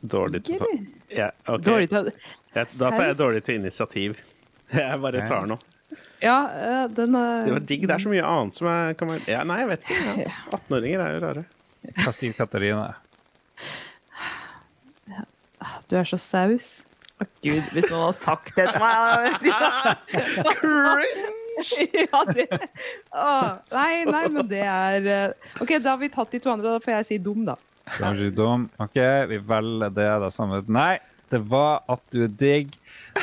[0.00, 0.68] Dårlig til å ta
[1.12, 1.64] ja, okay.
[1.66, 2.06] dårlig til
[2.54, 4.14] Ja, Da tar jeg dårlig til initiativ.
[4.78, 5.58] Jeg bare tar nå.
[6.22, 7.84] Ja, eh, den er Det var digg.
[7.88, 9.22] Det er så mye annet som er, kan man...
[9.28, 10.14] ja, Nei, jeg vet ikke.
[10.22, 10.34] Ja.
[10.56, 11.44] 18-åringer er jo rare.
[12.04, 12.84] Hva sier Katarina?
[15.90, 16.80] Du er så saus.
[17.20, 19.48] Å gud, hvis noen hadde sagt det til meg
[22.00, 22.46] ja, det,
[23.12, 23.24] å,
[23.74, 26.78] Nei, nei, men det er eh, OK, da har vi tatt de to andre.
[26.78, 27.58] Da får jeg si dum, da.
[27.98, 28.68] Kanskje dum.
[28.80, 28.96] OK,
[29.28, 30.94] vi velger det da samme Nei,
[31.32, 32.72] det var at du er digg.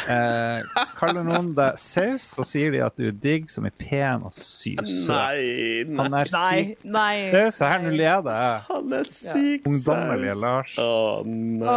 [0.08, 4.24] Eh, kaller noen deg saus, så sier de at du er digg som er pen
[4.28, 4.80] og syk.
[5.10, 5.98] Nei, nei.
[6.00, 6.86] Han er Nei, syk.
[6.98, 7.16] nei.
[7.28, 8.62] Saus, her nå leder jeg.
[8.70, 10.44] Han er syk Ungdommelige saus.
[10.46, 10.78] Lars.
[10.84, 10.92] Å,
[11.26, 11.74] nei.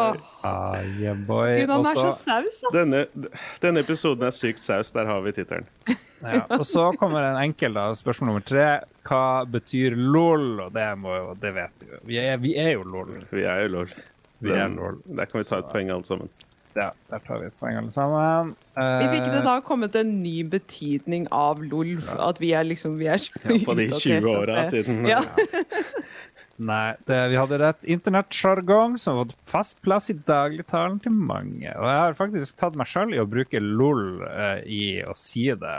[0.47, 1.57] Ah, yeah, boy.
[1.63, 2.75] Gud, han er så saus, ass.
[2.75, 3.05] Denne,
[3.63, 4.93] denne episoden er Sykt saus.
[4.95, 5.67] Der har vi tittelen.
[6.23, 8.69] ja, og så kommer en enkel da, spørsmål nummer tre.
[9.09, 10.53] Hva betyr lol?
[10.67, 12.01] Og det, må det vet du jo.
[12.11, 13.17] Vi er, vi er jo lol.
[13.33, 13.93] Vi er jo lol.
[14.41, 15.03] Vi er lol.
[15.05, 16.31] Der kan vi ta et poeng alle sammen.
[16.79, 18.53] Ja, der tar vi et poeng alle sammen.
[18.77, 21.97] Hvis ikke det Eh, da har kommet en ny betydning av LOL,
[22.29, 25.03] at vi er liksom vi er så Ja, på de 20 at åra siden.
[25.09, 25.25] Ja.
[26.61, 31.73] Nei, det, vi hadde rett internettsjargong som har fått fast plass i dagligtalen til mange.
[31.73, 35.47] Og jeg har faktisk tatt meg sjøl i å bruke lol eh, i å si
[35.57, 35.79] det.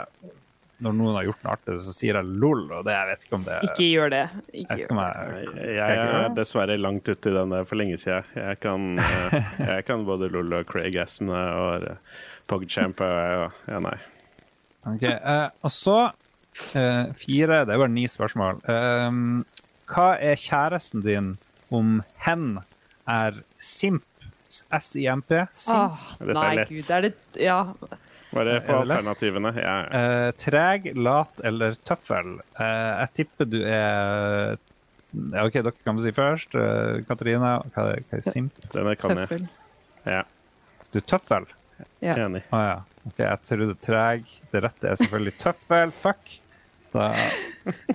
[0.82, 3.36] Når noen har gjort noe artig, så sier jeg lol, og det, jeg vet ikke
[3.38, 4.22] om det Ikke gjør det.
[4.50, 5.42] Ikke vet gjør det.
[5.42, 8.32] jeg, Jeg, jeg jeg er dessverre langt ute i den der for lenge siden.
[8.38, 12.20] Jeg kan, eh, jeg kan både LOL og Craig Asmne og eh,
[12.50, 13.96] PogChamp og Ja, nei.
[14.90, 18.58] Ok, uh, Og så uh, fire Det er bare ni spørsmål.
[18.66, 19.44] Um,
[19.92, 21.36] hva er kjæresten din
[21.72, 22.56] om hen
[23.08, 24.04] er simp?
[24.52, 25.30] S-I-M-P?
[25.56, 25.76] Simp?
[25.76, 26.90] Ah, er nei, gud.
[26.92, 27.60] Er det Ja.
[28.32, 28.68] Få Er det lett?
[28.72, 29.50] alternativene.
[29.60, 30.02] Ja, ja.
[30.26, 32.38] Eh, treg, lat eller tøffel?
[32.56, 32.62] Uh,
[33.02, 34.54] jeg tipper du er
[35.12, 36.54] ja, OK, dere kan få si først.
[36.56, 38.56] Uh, Katarina, hva er, hva er simp?
[38.72, 39.28] Denne kan jeg.
[39.28, 39.50] Tøffel.
[40.08, 40.22] Ja,
[40.92, 41.50] Du er tøffel?
[42.02, 42.16] Ja.
[42.24, 42.42] enig.
[42.52, 42.78] Å ja.
[43.08, 44.24] Ok, jeg trodde treg.
[44.52, 45.92] Det rette er selvfølgelig tøffel.
[46.02, 46.38] Fuck.
[46.92, 47.06] Da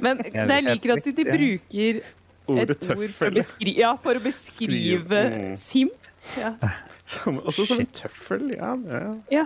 [0.01, 1.99] Men jeg, jeg liker at de, bruker
[2.47, 3.35] Ordet et ord for å, tøffel.
[3.35, 5.55] beskri ja, for å beskrive Skriv, mm.
[5.61, 6.11] simp.
[6.39, 6.53] Ja.
[7.17, 8.49] Som- Også som en tøffel.
[8.55, 9.13] Ja, ja.
[9.31, 9.45] ja.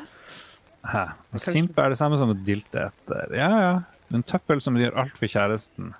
[0.88, 1.05] Hæ?
[1.41, 3.36] Simp er det samme som å dilte etter.
[3.38, 3.73] Ja, ja.
[4.11, 5.93] En tøffel som gjør alt for kjæresten.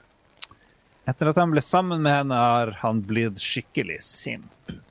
[1.10, 4.50] Etter at han ble sammen med henne, har han blitt skikkelig simp.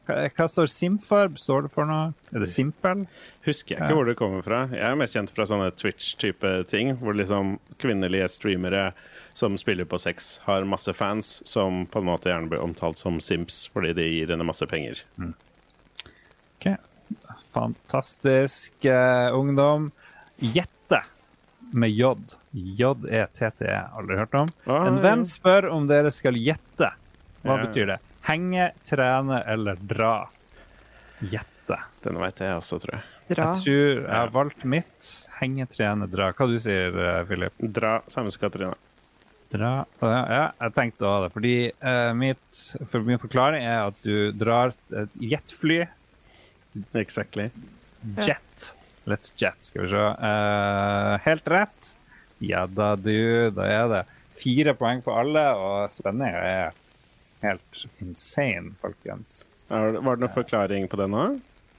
[0.08, 1.30] Hva, hva står simp for?
[1.38, 2.10] Står det for noe?
[2.34, 3.04] Er det simpel?
[3.46, 4.64] Husker jeg ikke hvor det kommer fra.
[4.74, 8.90] Jeg er mest kjent fra sånne Twitch-type ting, hvor liksom kvinnelige streamere
[9.38, 13.20] som spiller på sex, har masse fans som på en måte gjerne blir omtalt som
[13.22, 15.04] simps fordi de gir henne masse penger.
[16.58, 16.72] Ok.
[17.50, 19.90] Fantastisk eh, ungdom.
[20.38, 21.02] Jette
[21.72, 22.14] med J.
[22.52, 23.76] J-E-T-T-E.
[23.96, 24.48] Aldri hørt om.
[24.66, 25.02] Ah, En ja.
[25.04, 26.92] venn spør om dere skal gjette.
[27.44, 27.66] Hva Ja.
[27.66, 27.98] betyr det?
[28.26, 30.28] Henge, trene eller dra?
[31.20, 31.78] Gjette.
[32.04, 33.02] Denne veit jeg også, tror jeg.
[33.30, 33.52] Dra.
[33.54, 35.10] Jeg tror jeg har valgt mitt.
[35.40, 36.32] Henge, trene, dra.
[36.34, 37.52] Hva du sier du, Philip?
[37.60, 38.74] Dra, samme som Katarina.
[39.50, 39.84] Dra.
[40.02, 41.32] Ja, ja, jeg tenkte å ha det.
[41.34, 45.84] Fordi uh, mitt, for min forklaring er at du drar et jetfly.
[46.94, 47.50] Exactly.
[48.22, 48.74] Jet.
[49.10, 49.96] Let's jet, skal vi se.
[49.96, 51.94] Uh, helt rett.
[52.40, 53.50] Ja da, du.
[53.56, 54.02] Da er det
[54.40, 56.76] fire poeng på alle, og spenninga er
[57.44, 59.42] helt insane, folkens.
[59.70, 61.24] Var det noen forklaring på det nå?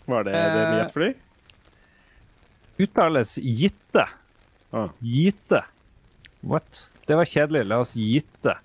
[0.09, 1.09] Var det det Eh, med jetfly?
[2.81, 4.05] Uttales gitte.
[4.71, 4.89] Ah.
[4.99, 5.63] Gite.
[6.41, 6.89] What?
[7.05, 7.65] Det var kjedelig.
[7.67, 8.57] La oss gitte.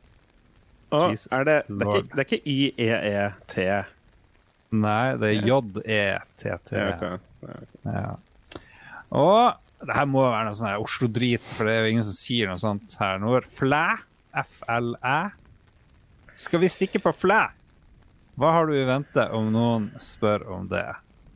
[0.95, 3.57] Ah, Jesus er det, det, er ikke, det er ikke I-E-E-T?
[4.75, 5.77] Nei, det er JETT.
[5.87, 6.73] J-E-T-T.
[7.87, 8.17] Ja.
[9.14, 12.51] Og det her må være noe sånn Oslo-drit, for det er jo ingen som sier
[12.51, 13.47] noe sånt her nord.
[13.53, 13.85] Flæ.
[14.37, 15.19] F-L-æ.
[16.37, 17.43] Skal vi stikke på flæ?
[18.37, 20.85] Hva har du i vente om noen spør om det?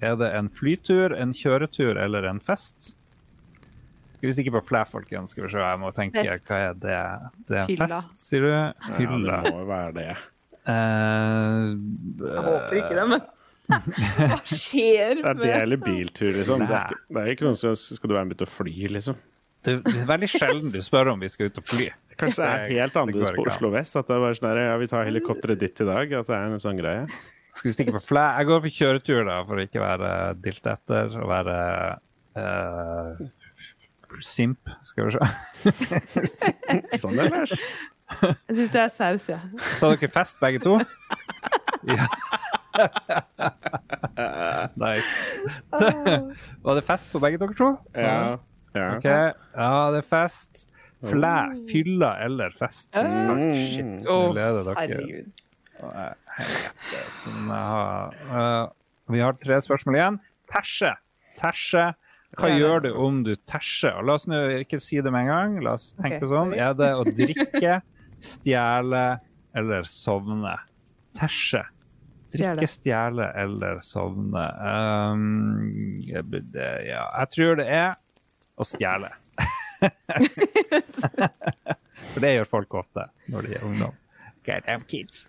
[0.05, 2.95] Er det en flytur, en kjøretur eller en fest?
[4.19, 5.33] Skal vi stikke på flæ, folkens?
[5.33, 6.45] Skal vi se, jeg må tenke, Fest.
[6.51, 6.99] hva er det?
[7.49, 7.87] Det er en Fylla.
[7.89, 8.51] fest, sier du?
[8.53, 9.09] Ja, det
[9.55, 10.11] må jo være det.
[10.69, 11.67] Eh,
[12.21, 13.29] Jeg håper ikke det, men
[14.19, 16.65] hva skjer Er det med eller biltur, liksom?
[16.67, 18.75] Det er, ikke, det er ikke noe som Skal du være med ut og fly,
[18.91, 19.19] liksom?
[19.67, 21.91] det, det er veldig sjelden du spør om vi skal ut og fly.
[22.21, 23.45] Kanskje det er helt annerledes på.
[23.49, 23.97] Oslo vest?
[23.97, 26.15] At det er bare sånn ja, vi tar helikopteret ditt i dag?
[26.21, 27.05] At det er en sånn greie?
[27.57, 28.25] Skal vi stikke på flæ?
[28.39, 31.57] Jeg går for kjøretur, da, for å ikke være dilt etter og være
[32.41, 33.23] uh,
[34.25, 35.21] simp, skal vi se.
[37.03, 37.57] Sånn ellers?
[38.49, 39.41] Jeg syns det er saus, jeg.
[39.79, 40.79] Sa dere fest, begge to?
[41.81, 42.05] Ja.
[44.77, 45.09] nice.
[46.63, 47.71] Var det fest på begge dere to?
[47.97, 48.37] Ja.
[48.75, 48.97] ja.
[48.97, 49.33] okay.
[49.57, 50.67] ja, det er fest.
[51.01, 51.37] Flæ,
[51.71, 52.91] fylla eller fest?
[52.93, 53.55] Mm.
[53.57, 54.77] shit, så gleder leder dere.
[54.85, 55.33] Herregud.
[57.23, 57.49] Sånn,
[59.11, 60.21] vi har tre spørsmål igjen.
[60.53, 60.93] Terse.
[61.41, 61.89] Terse.
[62.39, 64.03] Hva Ja, gjør du om du terser?
[64.07, 65.57] La oss nå ikke si det med en gang.
[65.65, 66.31] La oss tenke okay.
[66.31, 66.53] sånn.
[66.55, 67.81] Er det å drikke,
[68.21, 69.21] stjele
[69.57, 70.57] eller sovne?
[71.19, 71.65] Terse.
[72.31, 74.45] Drikke, stjele eller sovne.
[75.11, 77.97] Um, ja, jeg tror det er
[78.55, 79.11] å stjele.
[82.11, 83.97] For det gjør folk ofte når de er ungdom.
[84.47, 85.25] Goddamn kids.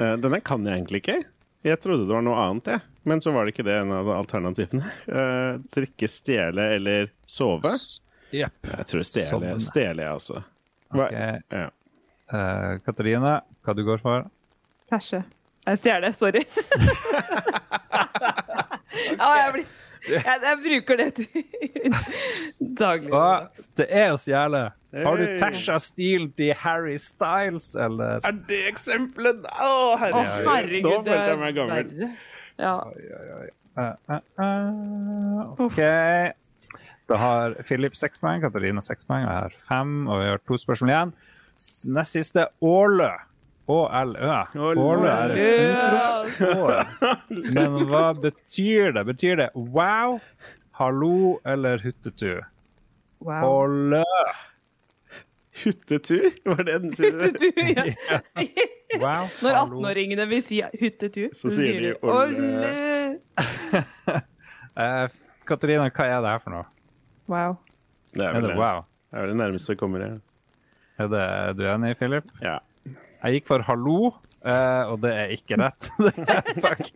[0.00, 1.20] Uh, Denne kan jeg egentlig ikke.
[1.64, 2.84] Jeg trodde det var noe annet, jeg.
[3.08, 4.90] Men så var det ikke det en av alternativene.
[5.06, 7.72] Uh, drikke, stjele eller sove?
[8.34, 8.58] Jepp.
[8.66, 10.42] Jeg tror stjele, stjele jeg også.
[10.94, 11.06] Hva?
[11.06, 11.14] Ok.
[11.54, 11.68] Ja.
[12.34, 14.26] Eh, Katarina, hva du går for?
[14.90, 15.22] Tæsje.
[15.64, 16.42] Jeg stjeler, sorry.
[19.20, 19.66] ja, jeg, blir,
[20.10, 21.28] jeg, jeg bruker det til
[22.80, 23.12] daglig.
[23.12, 23.28] Hva?
[23.78, 24.64] Det er å stjele.
[24.94, 28.20] Har du tæsja stilen til Harry Styles, eller?
[28.26, 29.46] Er det eksempelet?
[29.48, 30.48] Å, Å, herregud.
[30.50, 32.08] herregud, Nå følte jeg meg gammel.
[32.60, 32.74] Ja.
[33.74, 35.80] Uh, uh, uh, OK.
[37.10, 39.96] Da har Philip seks poeng, Katarina seks poeng, og jeg har fem.
[40.06, 41.14] Og vi har to spørsmål igjen.
[41.94, 43.10] Nest siste Ålø.
[43.70, 44.32] Å-L-Ø.
[45.08, 45.38] Er et
[46.36, 46.74] utropsord.
[47.54, 49.04] Men hva betyr det?
[49.08, 50.18] Betyr det wow,
[50.80, 52.42] hallo eller huttetu?
[53.24, 53.46] Wow.
[53.48, 54.02] Ålø.
[55.64, 56.18] Huttetu?
[56.44, 57.30] Var det den siste?
[57.30, 58.20] Huttetu, ja.
[59.00, 63.18] Wow, Når 18-åringene vil si huttetu, Så sier de ålø.
[64.74, 65.04] Eh,
[65.46, 66.64] Katarina, hva er det her for noe?
[67.30, 67.52] Wow.
[68.10, 68.56] Det er Er vel det det.
[68.58, 68.80] wow?
[69.14, 70.02] Det er det nærmeste vi kommer.
[70.02, 70.16] Ja.
[70.94, 72.28] Er det, er du enig, Philip?
[72.44, 72.58] Ja.
[73.24, 74.12] Jeg gikk for hallo,
[74.46, 75.88] eh, og det er ikke rett.
[76.62, 76.90] Fuck.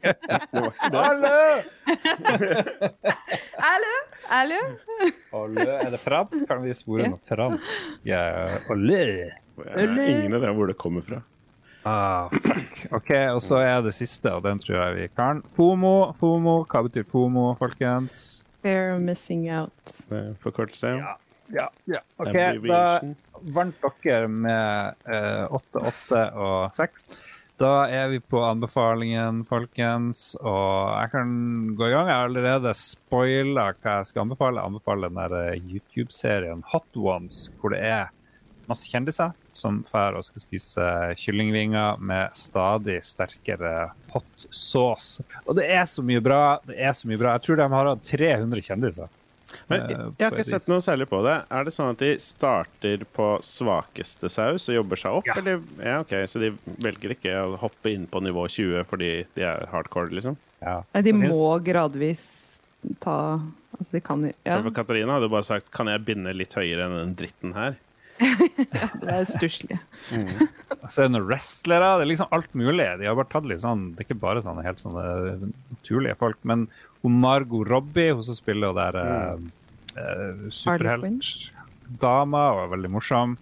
[0.92, 1.32] Altså.
[3.58, 3.94] Hallo!
[4.28, 4.60] Hallo!
[5.32, 5.66] Hallo.
[5.80, 6.44] Er det fransk?
[6.46, 7.74] Kan vi spore noe fransk?
[8.06, 8.22] Ja,
[8.68, 9.02] hallo.
[9.64, 11.22] Har ingen idé om hvor det kommer fra.
[11.88, 12.84] Ah, fuck.
[12.92, 15.40] OK, og så er det siste, og den tror jeg vi kan.
[15.56, 16.12] FOMO.
[16.18, 16.60] FOMO.
[16.68, 18.44] Hva betyr FOMO, folkens?
[18.62, 19.96] Fair of missing out.
[20.44, 20.98] Forkortelse.
[21.00, 21.16] Ja.
[21.48, 22.02] Ja, ja.
[22.20, 22.34] OK,
[22.68, 22.80] da
[23.54, 27.06] Vant dere med eh, 8, 8 og 6.
[27.58, 30.36] Da er vi på anbefalingen, folkens.
[30.38, 31.32] Og jeg kan
[31.78, 32.06] gå i gang.
[32.06, 34.60] Jeg har allerede spoila hva jeg skal anbefale.
[34.60, 38.12] Jeg anbefaler den der eh, YouTube-serien Hot Ones, hvor det er
[38.68, 45.24] masse kjendiser som drar og skal spise kyllingvinger med stadig sterkere hot sauce.
[45.46, 46.42] Og det er så mye bra.
[46.68, 47.34] Det er så mye bra.
[47.36, 49.17] Jeg tror de har hatt 300 kjendiser.
[49.68, 51.36] Men Eh, jeg har ikke sett noe særlig på det.
[51.50, 55.30] Er det sånn at de starter på svakeste saus og jobber seg opp?
[55.30, 55.38] Ja.
[55.40, 55.62] Eller?
[55.80, 56.52] Ja, ok, Så de
[56.84, 60.36] velger ikke å hoppe inn på nivå 20 fordi de er hardcore, liksom?
[60.60, 60.82] Ja.
[61.00, 62.60] De må gradvis
[63.00, 63.40] ta
[63.78, 66.96] Altså, de kan ja, For Katarina hadde bare sagt Kan jeg binde litt høyere enn
[66.96, 67.76] den dritten her?
[68.18, 69.78] Det er stusslig.
[70.08, 72.86] Så er det noen wrestlere, det er liksom alt mulig.
[73.00, 75.04] De har bare tatt litt sånn, Det er ikke bare sånne helt sånne
[75.70, 76.40] naturlige folk.
[76.48, 76.66] Men
[77.04, 79.46] hun Margot Robbie, hun som spiller der mm.
[79.98, 83.32] Uh, superheltdama, og er veldig morsom.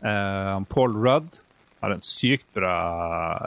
[0.00, 1.40] Uh, Paul Rudd
[1.82, 2.76] har en sykt bra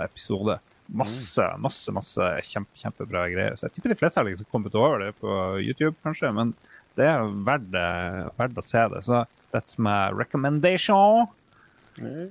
[0.04, 0.60] episode.
[0.90, 3.58] Masse, masse masse kjempe, kjempebra greier.
[3.58, 5.32] Så jeg tipper de fleste har liksom kommet over det på
[5.62, 6.32] YouTube, kanskje.
[6.36, 6.54] Men
[6.98, 9.04] det er verdt, eh, verdt å se det.
[9.06, 11.28] Så that's my recommendation.
[12.02, 12.28] Eh,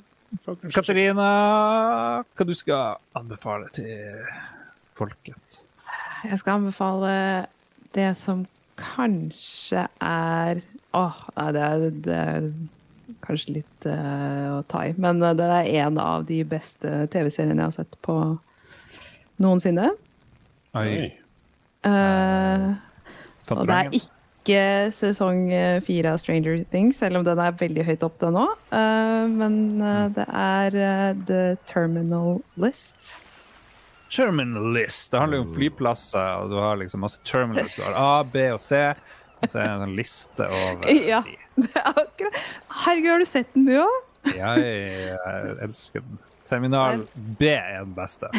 [0.72, 1.28] Katarina,
[2.36, 4.24] hva du skal anbefale til
[4.98, 5.62] folket?
[6.24, 7.12] Jeg skal anbefale
[7.96, 8.46] det som
[8.78, 10.60] kanskje er
[10.96, 12.44] Åh, nei, det er, det er
[13.24, 14.94] kanskje litt uh, å ta i.
[14.96, 18.14] Men eh, det er en av de beste TV-seriene jeg har sett på
[19.36, 19.90] noensinne.
[20.80, 21.10] Oi.
[21.84, 22.72] Uh,
[23.52, 24.17] og det er ikke
[24.96, 28.46] sesong eh, fire av Stranger Things, selv om den er veldig høyt opp den nå.
[28.72, 30.78] Eh, men eh, det er
[31.28, 33.16] The Terminal List.
[34.10, 35.10] Terminal list.
[35.12, 37.74] Det handler jo om flyplasser, og du har liksom masse terminals.
[37.76, 38.80] Du har A, B og C.
[39.38, 41.20] Og så er det en sånn liste over Ja.
[41.58, 42.38] Det er akkurat
[42.84, 44.24] Herregud, har du sett den, du òg?
[44.34, 44.64] Jeg,
[45.12, 46.24] jeg elsker den.
[46.48, 47.04] Terminal
[47.38, 48.30] B er den beste.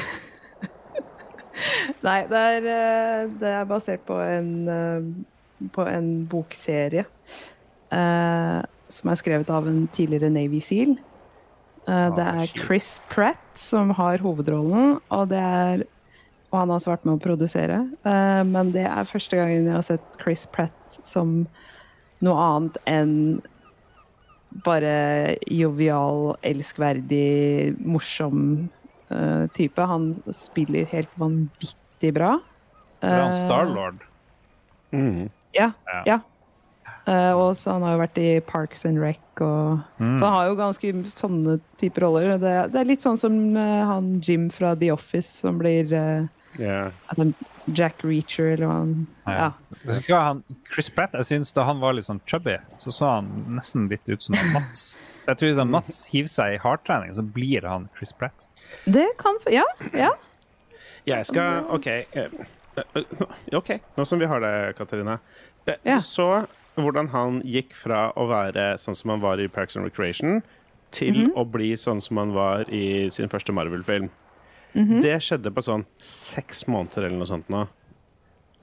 [2.08, 4.54] Nei, det er, det er basert på en,
[5.76, 7.06] på en bokserie
[7.94, 10.96] uh, som er skrevet av en tidligere Navy Seal.
[11.90, 12.52] Eh, det er.
[12.66, 15.86] Chris Pratt som har hovedrollen, og det er
[16.50, 17.76] og han har også vært med å produsere.
[18.02, 21.44] Uh, men det er første gangen jeg har sett Chris Pratt som
[22.26, 23.14] noe annet enn
[24.66, 28.42] bare jovial, elskverdig, morsom
[29.14, 29.86] uh, type.
[29.92, 32.40] Han spiller helt vanvittig bra.
[33.04, 34.02] Uh, er han Eh, Starlord.
[34.92, 35.30] Mhm.
[35.58, 35.72] Ja.
[36.06, 36.20] Ja.
[37.10, 40.18] Eh, og så han har jo vært i Parks and Rec og Mm.
[40.20, 42.38] Så han har jo ganske sånne typer roller.
[42.40, 46.28] Det, det er litt sånn som uh, han Jim fra The Office som blir uh,
[46.60, 46.92] Ja.
[47.08, 47.34] altså
[47.76, 49.52] Jack Reacher eller hva han Ja.
[50.10, 50.22] Ja.
[50.24, 50.44] Han,
[50.74, 53.30] Chris Pratt, jeg synes Da han var litt sånn chubby, så så han
[53.60, 54.98] nesten litt ut som Mats.
[55.22, 58.48] Så jeg tror hvis han Mats hiver seg i hardtrening, så blir han Chris Pratt.
[58.86, 59.66] Det kan Ja.
[59.94, 60.14] ja.
[61.06, 61.88] Jeg skal OK.
[62.96, 65.20] Eh, eh, OK, nå som vi har det, Katarina.
[65.68, 65.98] Eh, Ja.
[66.00, 66.46] Så
[66.80, 70.42] hvordan han gikk fra å være sånn som han var i Parks and Recreation,
[70.92, 71.34] til Mhm.
[71.36, 74.10] å bli sånn som han var i sin første Marvel-film.
[74.76, 75.02] Mhm.
[75.02, 77.68] Det skjedde på sånn seks måneder eller noe sånt nå.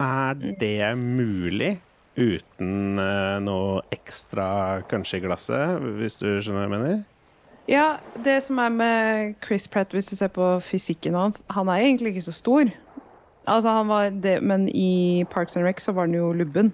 [0.01, 1.79] Er det mulig
[2.17, 2.97] uten
[3.45, 7.05] noe ekstra kanskje i glasset, hvis du skjønner hva jeg mener?
[7.69, 11.81] Ja, det som er med Chris Pratt, hvis du ser på fysikken hans Han er
[11.83, 12.71] egentlig ikke så stor.
[13.47, 16.73] Altså, han var det, men i Parks and Rec så var han jo lubben.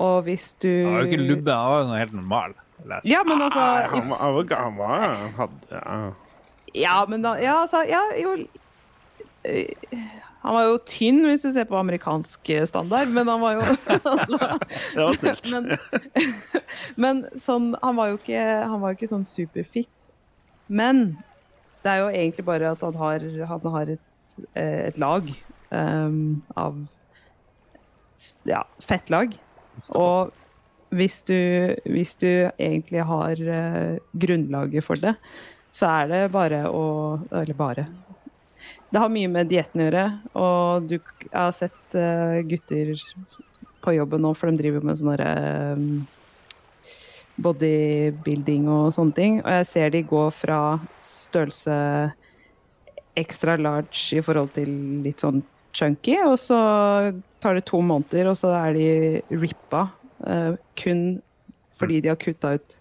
[0.00, 2.54] Og hvis du Han var jo ikke lubben, han var jo helt normal.
[2.84, 3.10] leser.
[3.10, 6.12] Ja, men altså ah, han var, han var, han var han hadde, ja.
[6.74, 8.36] Ja, men da Ja, altså, ja, jo
[9.44, 9.66] eh,
[10.40, 13.66] Han var jo tynn, hvis du ser på amerikansk standard, men han var jo
[14.14, 14.38] altså,
[14.94, 15.50] Det var snilt.
[15.52, 15.76] men,
[16.96, 19.90] men sånn Han var jo ikke, han var ikke sånn superfit.
[20.68, 21.18] Men
[21.84, 24.06] det er jo egentlig bare at han har, han har et,
[24.54, 25.28] eh, et lag
[25.74, 26.78] ehm, av
[28.48, 29.34] ja, fettlag.
[29.96, 30.34] Og
[30.90, 31.38] hvis du,
[31.86, 35.14] hvis du egentlig har uh, grunnlaget for det,
[35.70, 36.86] så er det bare å
[37.30, 37.86] Eller bare.
[38.90, 40.06] Det har mye med dietten å gjøre.
[40.34, 42.96] Og du, jeg har sett uh, gutter
[43.80, 45.28] på jobben nå, for de driver med sånne
[45.78, 45.84] um,
[47.40, 49.38] bodybuilding og sånne ting.
[49.44, 50.60] Og jeg ser de gå fra
[51.04, 51.78] størrelse
[53.18, 54.74] extra large i forhold til
[55.06, 55.40] litt sånn
[55.76, 56.58] chunky, og så
[57.40, 58.90] tar det to måneder, og så er de
[59.30, 59.88] rippa
[60.20, 61.22] Uh, kun
[61.78, 62.74] fordi de har kutta ut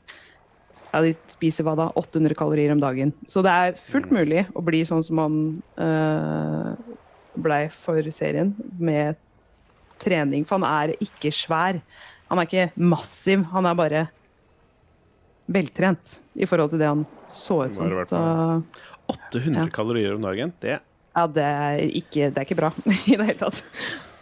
[0.92, 1.86] ja, De spiser hva da?
[1.96, 3.14] 800 kalorier om dagen.
[3.32, 5.38] Så det er fullt mulig å bli sånn som han
[5.80, 6.74] uh,
[7.40, 9.16] blei for serien, med
[10.04, 10.44] trening.
[10.44, 11.80] For han er ikke svær.
[12.28, 13.48] Han er ikke massiv.
[13.54, 14.04] Han er bare
[15.48, 17.96] veltrent i forhold til det han så ut som.
[18.10, 18.20] Så
[19.16, 19.70] 800 Ja.
[19.74, 20.82] kalorier om dagen, det
[21.20, 22.72] ja, det er ikke, det er ikke bra
[23.12, 23.64] i det hele tatt.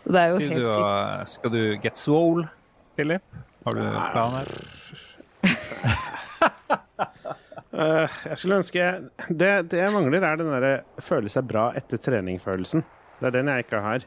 [0.07, 0.83] Det er jo Skal helt sykt.
[0.83, 2.47] uh, skal du get swole,
[2.97, 3.39] Philip?
[3.67, 3.83] Har du
[4.13, 4.51] planer?
[7.77, 8.85] Uh, Jeg skulle ønske
[9.27, 10.71] Det, det jeg mangler, er den derre
[11.03, 12.85] føle seg bra etter trening-følelsen.
[13.19, 14.05] Det er den jeg ikke har.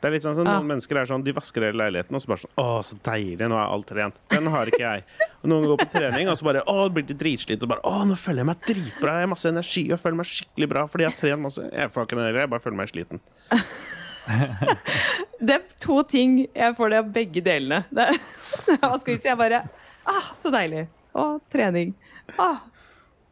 [0.00, 0.58] Det er litt sånn som Ja.
[0.58, 3.48] Noen mennesker er sånn, de vasker hele leiligheten og så bare sånn Å, så deilig,
[3.48, 4.20] nå er alt rent.
[4.30, 5.04] Den har ikke jeg.
[5.42, 8.04] Og Noen går på trening og så bare Å, blir de dritslitt og bare Å,
[8.04, 11.06] nå føler jeg meg dritbra, jeg har masse energi og føler meg skikkelig bra fordi
[11.06, 11.68] jeg har trent masse.
[11.72, 13.22] Jeg får ikke det jeg bare føler meg sliten.
[15.38, 17.84] Det er to ting jeg får det av begge delene.
[17.94, 18.08] Det,
[18.82, 19.28] hva skal vi si?
[19.28, 19.62] Jeg bare
[20.02, 20.88] ah, Så deilig.
[21.16, 21.94] Å, trening.
[22.42, 22.64] Ah,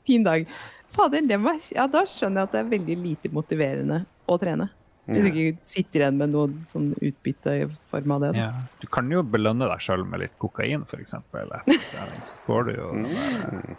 [0.07, 0.47] fin dag.
[0.95, 1.27] Fader,
[1.75, 4.69] ja, da skjønner jeg at det er veldig lite motiverende å trene.
[5.07, 8.31] Hvis du ikke sitter igjen med noe sånn utbytte i form av det.
[8.41, 8.51] Ja.
[8.81, 11.13] Du kan jo belønne deg sjøl med litt kokain, f.eks.
[11.13, 13.77] Så får du jo den der,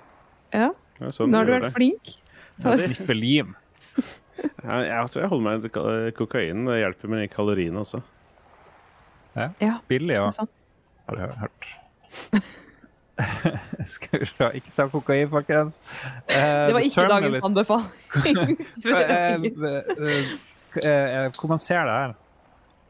[0.53, 0.67] Ja.
[1.01, 2.13] Ja, sånn Nå har du vært flink.
[2.61, 3.55] sniffe lim.
[4.65, 6.65] Jeg tror jeg holder meg til ka- kokain.
[6.67, 7.99] Det hjelper med kaloriene også.
[9.35, 9.49] Ja,
[9.89, 10.51] Billig det er òg, sant.
[11.09, 11.61] har jeg hørt.
[13.95, 15.77] Skal vi se, ikke ta kokain, folkens.
[16.27, 18.57] Eh, Det var ikke dagens anbefaling.
[20.83, 22.13] Eh, eh, Hvor man ser det her?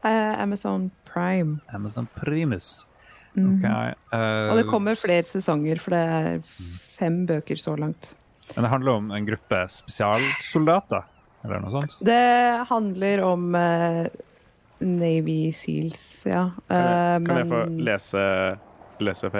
[0.06, 1.58] Uh, Amazon Prime.
[1.74, 2.86] Amazon Primus.
[3.36, 3.58] Mm.
[3.58, 3.66] Ok,
[4.12, 6.38] Uh, Og det kommer flere sesonger, for det er
[6.96, 8.14] fem bøker så langt.
[8.54, 11.02] Men det handler om en gruppe spesialsoldater,
[11.44, 11.96] eller noe sånt?
[12.06, 14.06] Det handler om uh,
[14.78, 16.46] Navy Seals, ja.
[16.68, 17.60] Kan jeg, Eh, kan jeg få
[17.90, 18.24] lese,
[19.00, 19.30] lese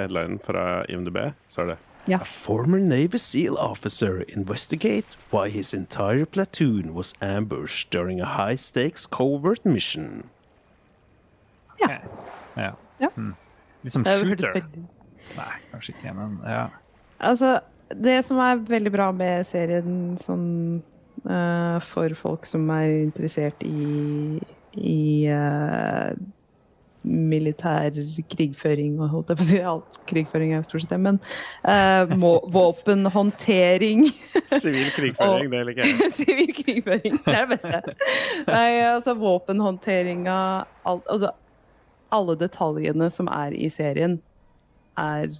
[0.45, 1.19] fra IMDb?
[1.49, 2.21] Så er det Ja.
[2.21, 9.07] A former Navy SEAL officer investigate why his entire platoon was ambushed during a high-stakes
[9.07, 10.23] covert mission.
[11.81, 11.99] Ja.
[12.57, 12.73] ja.
[12.99, 13.09] Ja.
[13.15, 13.35] Hmm.
[13.83, 14.63] Litt som shooter.
[15.37, 16.69] Nei, kanskje ikke, men ja.
[17.19, 17.59] Altså,
[17.91, 20.47] det som er veldig bra med serien sånn
[21.27, 24.39] uh, for folk som er interessert i,
[24.77, 26.15] i eh,
[27.07, 27.95] militær
[28.33, 31.21] krigføring og holdt jeg på å si alt krigføring er jo stort sett det, men
[31.63, 34.07] uh, må, våpenhåndtering
[34.51, 36.11] Sivil krigføring, det liker jeg.
[36.19, 37.97] Sivil krigføring, det er det beste.
[38.51, 40.39] Nei, altså våpenhåndteringa
[40.87, 41.33] alt, Altså
[42.15, 44.21] alle detaljene som er i serien,
[44.99, 45.31] er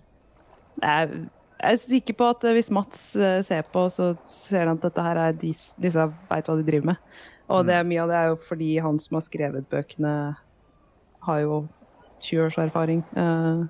[0.77, 5.01] Jeg er sikker på at hvis Mats eh, ser på, så ser han at dette
[5.01, 7.15] her er de, disse veit hva de driver med.
[7.49, 10.13] Og det, mye av det er jo fordi han som har skrevet bøkene,
[11.27, 11.59] har jo
[12.25, 13.03] 20 års erfaring.
[13.17, 13.65] eh,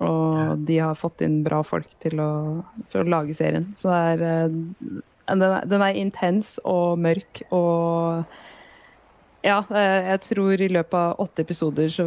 [0.00, 2.30] og de har fått inn bra folk til å,
[2.88, 3.66] for å lage serien.
[3.76, 4.48] Så er, eh,
[5.28, 8.24] den, er, den er intens og mørk og
[9.44, 12.04] Ja, eh, jeg tror i løpet av åtte episoder så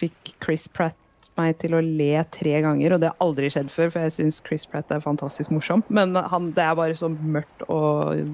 [0.00, 0.96] fikk Chris Pratt
[1.38, 4.40] meg til å le tre ganger, og det har aldri skjedd før, for jeg syns
[4.42, 5.84] Chris Pratt er fantastisk morsom.
[5.86, 8.24] Men han, det er bare så mørkt og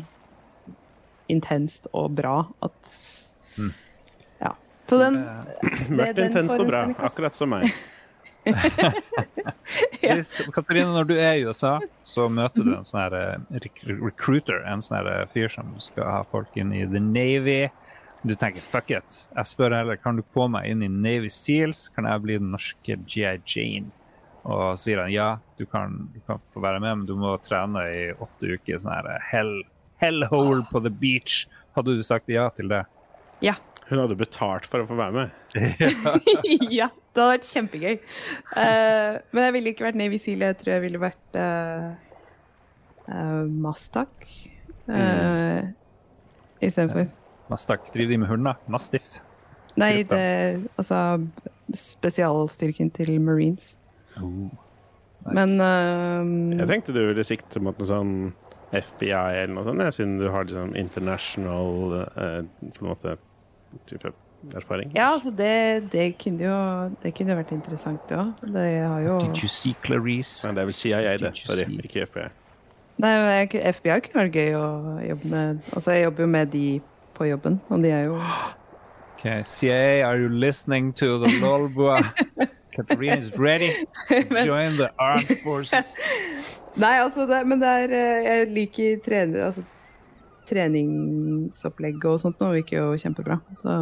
[1.33, 2.97] intenst og bra at
[3.55, 3.71] Mm.
[4.89, 5.23] Så den
[5.65, 6.87] Eh, Mørkt, intenst og bra.
[7.09, 7.73] Akkurat som meg.
[10.05, 10.19] Ja.
[10.53, 14.59] Katarina, når du er i USA, så møter du en sånn her eh, rec recruiter,
[14.69, 17.71] en sånn her eh, fyr som skal ha folk inn i The Navy.
[18.21, 19.17] Du tenker fuck it.
[19.33, 22.53] Jeg spør heller kan du få meg inn i Navy Seals, kan jeg bli den
[22.53, 23.89] norske GI Jane?
[24.45, 27.89] Og sier han ja, du kan, du kan få være med, men du må trene
[27.97, 28.77] i åtte uker.
[28.85, 29.55] sånn her hell,
[30.05, 31.47] hellhole på the beach.
[31.79, 32.85] Hadde du sagt ja til det?
[33.41, 33.57] Ja.
[33.91, 35.29] Hun hadde betalt for å få være med.
[36.73, 37.99] ja, det hadde vært kjempegøy.
[38.57, 40.45] Uh, men jeg ville ikke vært Navy Seal.
[40.47, 41.93] Jeg tror jeg ville vært uh,
[43.67, 44.25] Mastak
[44.89, 45.61] uh,
[46.65, 47.11] istedenfor.
[47.53, 48.61] Mastak, driver de med hunder?
[48.73, 49.21] Mastiff?
[49.77, 50.25] Nei, det
[50.79, 51.21] Altså
[51.75, 53.77] spesialstyrken til Marines.
[54.17, 54.49] Oh,
[55.29, 55.35] nice.
[55.35, 58.17] Men uh, Jeg tenkte du ville sikte mot noe sånn
[58.75, 63.17] FBI eller noe sånt, siden du har liksom international uh, på en måte
[63.87, 64.13] type
[64.57, 64.91] erfaring.
[64.95, 66.57] ja, altså det, det kunne jo
[67.03, 68.33] Det kunne jo vært interessant, det òg.
[68.55, 70.47] Det har jo Did you see Clarice?
[70.47, 71.31] Men det er vel CIA, det.
[71.39, 72.29] Sorry, see- ikke FBI.
[72.99, 74.67] Nei, men FBI kunne vært gøy å
[75.09, 75.63] jobbe med.
[75.75, 76.67] Altså, jeg jobber jo med de
[77.15, 78.19] på jobben, og de er jo
[79.19, 82.03] Okay, CIA, are you listening to the Lolbua?
[82.77, 83.71] Katarina is ready
[84.09, 85.97] to join the armed forces.
[86.77, 89.63] Nei, altså, det, men det er eh, Jeg liker trener, altså,
[90.49, 93.39] treningsopplegget og sånt nå virker jo kjempebra.
[93.63, 93.77] Så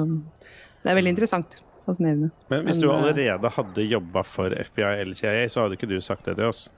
[0.83, 1.61] det er veldig interessant.
[1.83, 2.29] Fascinerende.
[2.53, 5.97] Men hvis du eh, allerede hadde jobba for FBI eller CIA, så hadde ikke du
[6.05, 6.69] sagt det til oss.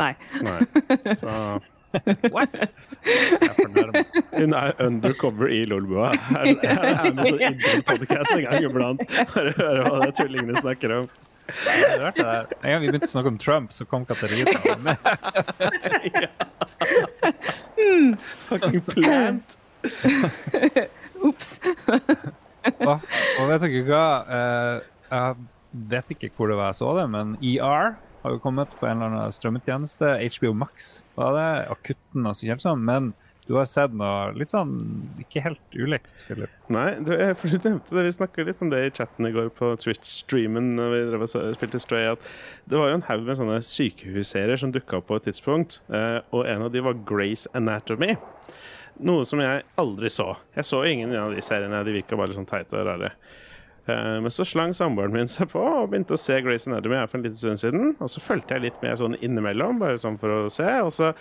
[0.00, 0.14] Nei.
[0.42, 0.58] Nei.
[1.20, 1.30] Så
[2.30, 2.54] What?
[4.38, 6.12] Hun er undercover i Lolbua.
[6.30, 9.02] Her her er med sånn idrettspodkast en gang iblant.
[9.32, 11.08] Bare høre hva det tullingene snakker om.
[11.50, 12.14] En
[12.62, 14.54] gang vi begynte å snakke om Trump, så kom Katarina.
[17.80, 18.14] Men
[18.48, 19.56] Fucking plant.
[21.26, 21.56] Ops.
[22.84, 23.08] Og,
[23.40, 24.04] og vet dere hva?
[24.36, 25.36] Eh, jeg
[25.90, 28.98] vet ikke hvor det var jeg så det, men ER har jo kommet på en
[28.98, 30.12] eller annen strømmetjeneste.
[30.36, 31.48] HBO Max var det.
[31.72, 32.82] Akutten og så kjent sånn.
[32.84, 33.12] Men
[33.50, 34.70] du har sett noe litt sånn
[35.18, 36.52] ikke helt ulikt, Philip.
[36.70, 38.04] Nei, du, jeg- for du nevnte det.
[38.06, 40.68] Vi snakka litt om det i chatten i går på Twitch-streamen.
[40.78, 42.20] når vi drev og spilte Stray, at
[42.70, 45.80] Det var jo en haug med sånne sykehusserier som dukka opp på et tidspunkt.
[45.90, 48.14] eh, Og en av de var Grace Anatomy.
[49.00, 50.36] Noe som jeg aldri så.
[50.54, 51.82] Jeg så ingen av de seriene.
[51.84, 53.12] De virka bare sånn teite og rare.
[53.88, 57.06] Eh, Men så slang samboeren min seg på og begynte å se Grace Anatomy her
[57.08, 57.96] for en liten stund siden.
[57.98, 60.68] Og så fulgte jeg litt med sånn innimellom, bare sånn for å se.
[60.84, 61.14] Og så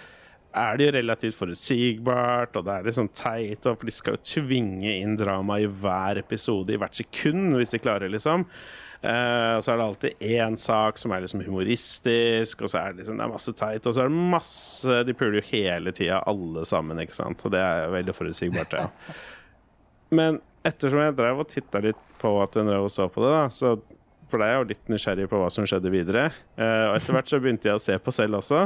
[0.58, 4.26] er det jo relativt forutsigbart, og det er litt sånn teit, for de skal jo
[4.26, 8.48] tvinge inn drama i hver episode, i hvert sekund, hvis de klarer, liksom.
[9.00, 12.92] Uh, og så er det alltid én sak som er liksom humoristisk, og så er
[12.92, 15.94] det liksom det er masse teit, og så er det masse De puler jo hele
[15.96, 18.90] tida, alle sammen, ikke sant, og det er veldig forutsigbart, ja.
[20.20, 23.32] Men ettersom jeg drev og titta litt på at hun drev og så på det,
[23.38, 23.78] da, så
[24.30, 26.26] ble jeg jo litt nysgjerrig på hva som skjedde videre.
[26.58, 28.66] Uh, og etter hvert så begynte jeg å se på selv også.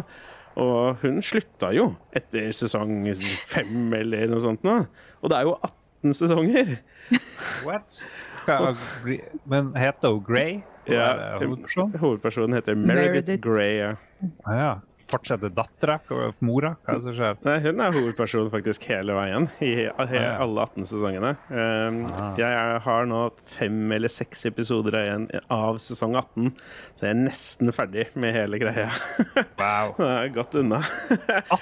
[0.59, 3.07] Og hun slutta jo etter sesong
[3.41, 4.84] fem eller noe sånt nå.
[5.23, 5.55] Og det er jo
[6.03, 6.75] 18 sesonger!
[7.65, 8.03] What?
[9.49, 10.61] Men heter hun Grey?
[10.89, 11.97] Ja, er?
[12.01, 13.43] Hovedpersonen heter Meredith, Meredith.
[13.45, 13.77] Grey.
[13.80, 13.93] Ja.
[14.45, 14.73] Ah, ja.
[15.14, 15.99] Fortsetter dattera?
[16.44, 16.73] Mora?
[16.84, 17.38] Hva er det som skjer?
[17.48, 21.35] Nei, hun er hovedpersonen faktisk hele veien i alle 18 sesongene.
[21.49, 22.34] Um, Ah.
[22.38, 23.19] Jeg har nå
[23.49, 25.23] fem eller seks episoder igjen
[25.53, 26.52] av sesong 18,
[26.99, 28.90] så jeg er nesten ferdig med hele greia.
[29.64, 29.94] Wow.
[29.98, 30.80] Det er godt unna.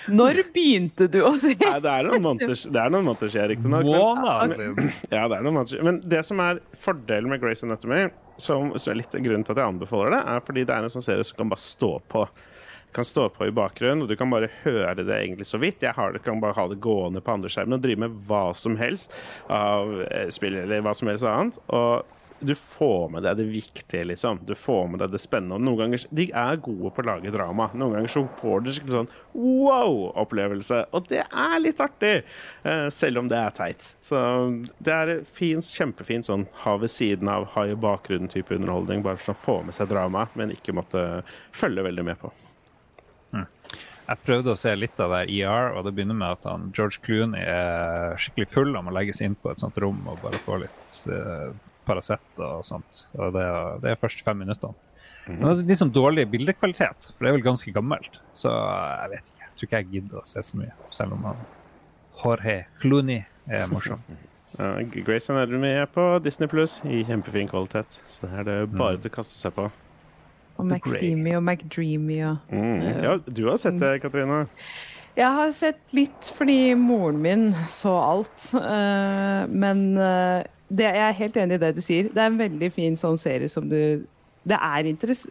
[0.10, 3.52] Når begynte du å si Nei, det er noen måneder, det er noen måneder siden,
[3.52, 3.86] riktignok.
[5.14, 5.84] Ja, det er noen måneder.
[5.86, 8.08] Men det som er fordelen med Grace Anatomy,
[8.42, 10.94] som, som er litt grunnen til at jeg anbefaler det, er fordi det er en
[10.96, 12.26] sånn serie som kan bare stå på.
[12.92, 15.84] Kan stå på i bakgrunnen, og du kan bare høre det egentlig så vidt.
[15.86, 18.76] Jeg det, kan bare ha det gående på andre skjermen og drive med hva som
[18.80, 19.14] helst
[19.48, 21.62] av eh, spill eller hva som helst annet.
[21.72, 24.40] Og du får med deg det viktige, liksom.
[24.46, 25.60] Du får med deg det spennende.
[25.60, 27.70] Og noen ganger, De er gode på å lage drama.
[27.78, 30.82] Noen ganger så får du skikkelig sånn wow-opplevelse.
[30.98, 32.14] Og det er litt artig,
[32.66, 33.94] eh, selv om det er teit.
[34.02, 34.20] Så
[34.82, 39.06] det er fin, kjempefint sånn ha ved siden av, ha i bakgrunnen-type underholdning.
[39.06, 41.24] Bare for å få med seg drama, men ikke måtte
[41.54, 42.34] følge veldig med på.
[43.32, 47.00] Jeg prøvde å se litt av det ER, og det begynner med at han, George
[47.06, 50.58] Clooney er skikkelig full og må legges inn på et sånt rom og bare få
[50.66, 51.54] litt uh,
[51.88, 53.06] Paracet og sånt.
[53.16, 54.74] Og det, er- det er først fem minutter.
[55.30, 58.20] Men det er litt sånn dårlig bildekvalitet, for det er vel ganske gammelt.
[58.36, 59.46] Så jeg vet ikke.
[59.46, 61.42] Jeg tror ikke jeg gidder å se så mye, selv om han
[62.24, 64.04] Jorge Clooney er morsom.
[64.60, 68.98] Ja, Grace Anatomy er på Disney Pluss i kjempefin kvalitet, så det er det bare
[69.00, 69.70] til å kaste seg på.
[70.62, 73.04] Og McSteamy og McDreamy og Mm.
[73.04, 74.46] Ja, du har sett det, Katrine.
[75.18, 78.46] Jeg har sett litt fordi moren min så alt.
[78.56, 80.40] Uh, men uh,
[80.72, 82.08] det, jeg er helt enig i det du sier.
[82.14, 84.06] Det er en veldig fin sånn serie som du
[84.48, 85.28] Det er interess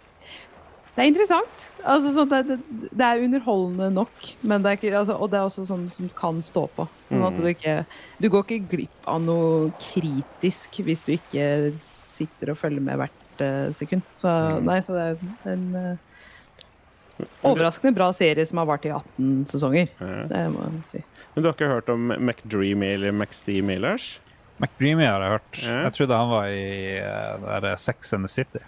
[0.90, 1.62] det er interessant.
[1.86, 5.38] Altså, sånn, det, det, det er underholdende nok, men det er ikke, altså, og det
[5.38, 6.84] er også sånn som kan stå på.
[7.08, 7.40] Sånn at Mm.
[7.40, 7.76] du ikke
[8.20, 11.46] Du går ikke glipp av noe kritisk hvis du ikke
[11.86, 14.02] sitter og følger med hvert eh, sekund.
[14.16, 14.64] Så Mm.
[14.64, 19.88] nei, så det er en uh, overraskende bra serie som har vart i 18 sesonger.
[20.00, 20.24] Ja.
[20.30, 21.04] Det må jeg si.
[21.34, 24.20] Men du har ikke hørt om McDreamy eller McSteamy, Lars?
[24.60, 25.62] McDreamy har jeg hørt.
[25.64, 25.82] Ja.
[25.86, 28.64] Jeg trodde han var i uh, der Sex and the City.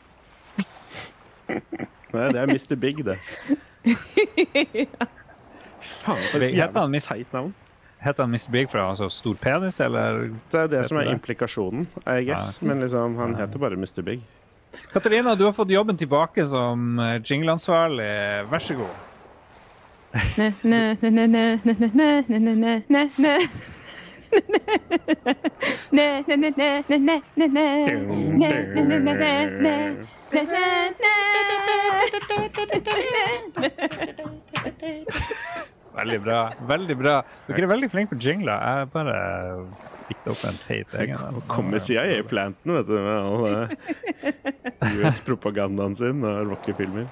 [2.13, 2.77] Nei, det er Mr.
[2.77, 3.19] Big, det.
[6.03, 7.55] Faen, så jævlig teit navn.
[8.03, 10.25] Heter han Miss Big fordi han har så stor penis, eller?
[10.51, 11.13] Det er det som er det?
[11.17, 12.57] implikasjonen, I guess.
[12.63, 14.03] Men liksom, han heter bare Mr.
[14.03, 14.25] Big.
[14.93, 18.11] Katarina, du har fått jobben tilbake som eh, jingleansvarlig.
[18.51, 18.95] Vær så god.
[35.93, 36.53] Veldig bra.
[36.69, 37.19] Veldig bra.
[37.49, 38.57] Dere er veldig flinke på jingler.
[38.57, 39.17] Jeg bare
[40.09, 41.41] dikte opp en feit egen en.
[41.51, 47.09] Kom med CIA-planten, vet du, med all eh, US-propagandaen sin og rockefilmer.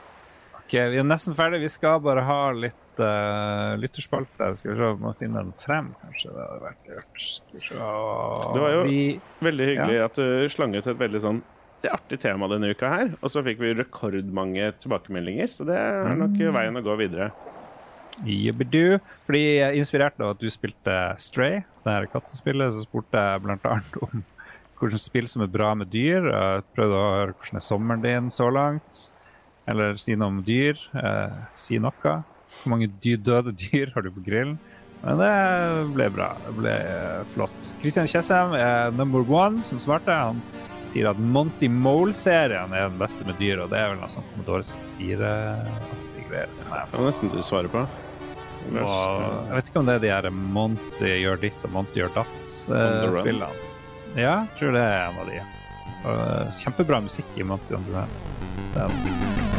[0.61, 1.62] Ok, Vi er nesten ferdig.
[1.65, 4.53] Vi skal bare ha litt uh, lytterspalte.
[4.61, 6.35] Skal vi se om vi finner den frem, kanskje.
[6.35, 7.71] Det hadde vært lurt.
[8.55, 9.01] Det var jo- vi,
[9.43, 11.43] Veldig hyggelig at du slang ut et veldig sånn
[11.81, 13.12] det er artig tema denne uka her.
[13.25, 17.31] Og så fikk vi rekordmange tilbakemeldinger, så det er nok veien å gå videre.
[18.27, 18.99] Jibbedu.
[19.27, 23.99] Fordi inspirerte inspirert av at du spilte Stray, det her kattespillet, så spurte jeg annet
[24.05, 24.25] om
[24.81, 26.25] hvilke spill som er bra med dyr.
[26.31, 29.07] Jeg prøvde å høre hvordan er sommeren din så langt.
[29.69, 30.81] Eller si noe om dyr.
[30.97, 32.15] Eh, si noe.
[32.51, 34.59] Hvor mange dyr, døde dyr har du på grillen?
[35.01, 35.35] Men det
[35.95, 36.33] ble bra.
[36.47, 37.73] Det ble eh, flott.
[37.81, 40.17] Christian Tjessem er number one som svarte.
[40.17, 40.43] Han
[40.91, 44.27] sier at Monty Mole-serien er den beste med dyr, og det er vel noe sånt
[44.35, 46.49] Commodore 64-aktig greier.
[46.51, 47.85] er Det var nesten du svarer på.
[48.69, 52.12] Og jeg vet ikke om det er de her Monty gjør ditt og Monty gjør
[52.19, 53.53] datt-spillene.
[54.15, 55.45] ja, jeg tror det er en av de.
[56.01, 59.50] Uh, kjempebra musikk i Monty on the Run.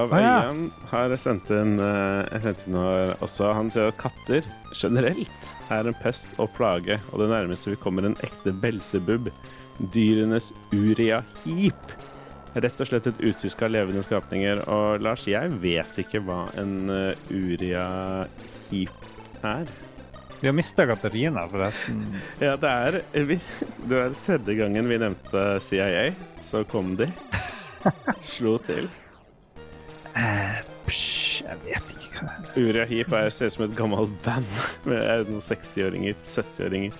[0.00, 0.34] Olav ja.
[0.48, 1.76] Øyen har sendt inn,
[2.42, 2.78] sendt inn
[3.20, 3.52] også.
[3.56, 4.46] Han sier at katter
[4.76, 9.30] generelt er en pest og plage, og det nærmeste vi kommer en ekte belsebub.
[9.94, 11.94] Dyrenes uria-hip.
[12.54, 14.64] Rett og slett et uttysk av levende skapninger.
[14.70, 19.06] Og Lars, jeg vet ikke hva en uh, uria-hip
[19.46, 19.70] er.
[20.40, 22.02] vi har mista Katarina, forresten.
[22.42, 23.38] Ja, det er vi,
[23.88, 26.10] Det er tredje gangen vi nevnte CIA,
[26.42, 27.08] så kom de.
[28.34, 28.90] Slo til.
[30.18, 30.56] Eh,
[30.86, 32.64] psj, jeg vet ikke hva det er.
[32.64, 34.48] Uria Heap er, ser ut som et gammelt band
[34.88, 36.98] med er det noen 60-åringer, 70-åringer.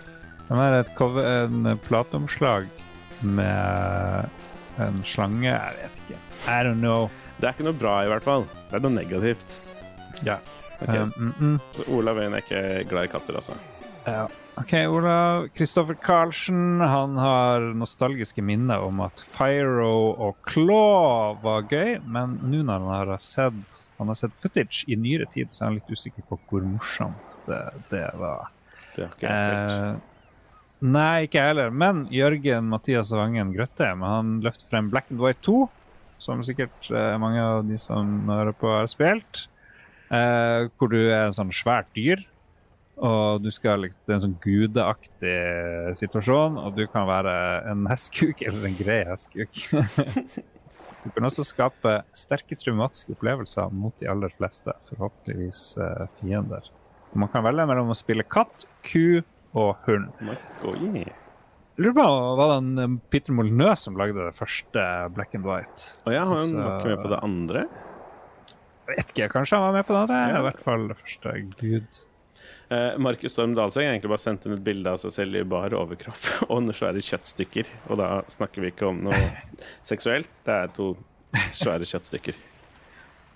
[0.50, 2.70] Det er et cover, en plateomslag
[3.22, 4.30] med
[4.82, 5.50] en slange.
[5.50, 6.20] Jeg vet ikke.
[6.50, 7.10] I don't know.
[7.38, 8.46] Det er ikke noe bra, i hvert fall.
[8.70, 9.58] Det er noe negativt.
[10.26, 10.40] Ja.
[10.80, 11.04] Okay.
[11.04, 11.58] Um, mm, mm.
[11.76, 13.56] så Olav Øyen er ikke glad i katter, altså.
[14.06, 14.26] Ja.
[14.60, 15.48] OK, Olav.
[15.56, 22.60] Kristoffer Karlsen han har nostalgiske minner om at Fyro og Claw var gøy, men nå
[22.68, 25.88] når han har sett, han har sett footage i nyere tid, så er han litt
[25.88, 28.50] usikker på hvor morsomt det, det var.
[28.96, 29.72] Det har ikke jeg spilt.
[29.78, 31.72] Eh, nei, ikke jeg heller.
[31.84, 35.62] Men Jørgen Mathias Vangen Grøttheim han løfter frem Black and White 2,
[36.20, 39.46] som sikkert eh, mange av de som hører på, har spilt.
[40.12, 42.26] Eh, hvor du er en sånn svært dyr,
[43.00, 45.36] og du skal liksom, det er en sånn gudeaktig
[46.00, 47.34] situasjon, og du kan være
[47.70, 49.62] en hestkuk eller en grei hestkuk.
[51.04, 56.68] du kan også skape sterke traumatiske opplevelser mot de aller fleste, forhåpentligvis eh, fiender.
[57.10, 59.22] Og man kan velge mellom å spille katt, ku
[59.58, 60.12] og hund.
[60.22, 61.08] Jeg
[61.80, 62.04] lurer på,
[62.38, 64.84] Var det en Peter Molyneux som lagde det første
[65.16, 65.88] Black and White?
[66.04, 67.64] Og jeg har han nok med på det andre.
[68.90, 70.04] Jeg vet ikke, Kanskje han var med på det?
[70.04, 70.20] andre?
[70.20, 70.38] Ja.
[70.38, 71.34] I hvert fall det første.
[71.58, 72.00] Gud.
[72.70, 75.42] Eh, Markus Storm Dalseng har egentlig bare sendt inn et bilde av seg selv i
[75.42, 77.70] bar overkropp og noen svære kjøttstykker.
[77.90, 79.18] Og da snakker vi ikke om noe
[79.86, 80.92] seksuelt, det er to
[81.56, 82.38] svære kjøttstykker.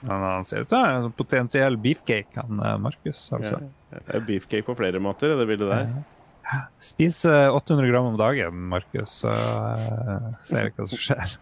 [0.05, 3.27] Han, han ser ut til å ha en potensiell beefcake, han eh, Markus.
[3.35, 3.59] Altså.
[3.90, 5.90] Ja, det er beefcake på flere måter, det bildet der.
[6.82, 11.36] Spis eh, 800 gram om dagen, Markus, så uh, ser vi hva som skjer.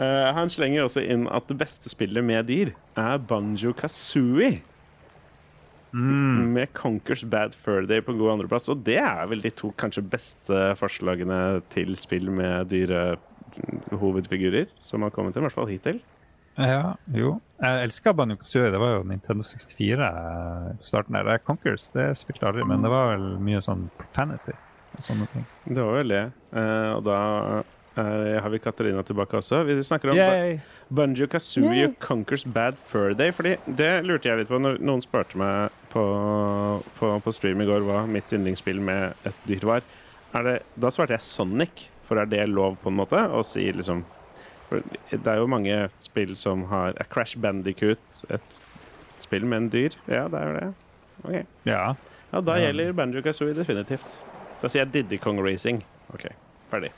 [0.00, 4.62] Eh, han slenger også inn at det beste spillet med dyr er Banjo Kazooie.
[5.92, 8.70] Med Conkers Bad Fur Day på god andreplass.
[8.72, 13.18] Og det er vel de to kanskje beste forslagene til spill med dyre
[14.00, 16.00] hovedfigurer som har kommet til, i hvert fall hittil.
[16.58, 17.38] Ja, jo.
[17.62, 18.72] Jeg elsker Banjo Kazooie.
[18.72, 21.38] Det var jo Nintendo 64 eh, på starten der.
[21.46, 24.52] Conkers det spilte aldri, men det var vel mye sånn profanity
[24.92, 25.46] og sånne ting.
[25.64, 26.24] Det var vel det.
[26.52, 27.20] Eh, og da
[27.96, 29.62] eh, har vi Katarina tilbake også.
[29.68, 30.58] Vi snakker om Yay!
[30.88, 31.92] Banjo Kazooie Yay.
[32.00, 33.32] Conkers Bad Fur Day.
[33.32, 36.04] Fordi det lurte jeg litt på når noen spurte meg på,
[36.98, 39.86] på, på stream i går hva mitt yndlingsspill med et dyr var.
[40.32, 43.66] Er det, da svarte jeg Sonic, for er det lov på en måte å si
[43.72, 44.04] liksom
[44.72, 48.62] for Det er jo mange spill som har A Crash Bandicoot, et
[49.20, 49.96] spill med en dyr.
[50.08, 50.70] Ja, det er jo det.
[51.22, 51.54] Ok.
[51.68, 51.82] Ja.
[52.32, 54.16] Ja, da gjelder Banjo Kazooie definitivt.
[54.62, 55.82] Da sier jeg Diddy Kong Racing.
[56.14, 56.24] OK,
[56.72, 56.94] ferdig.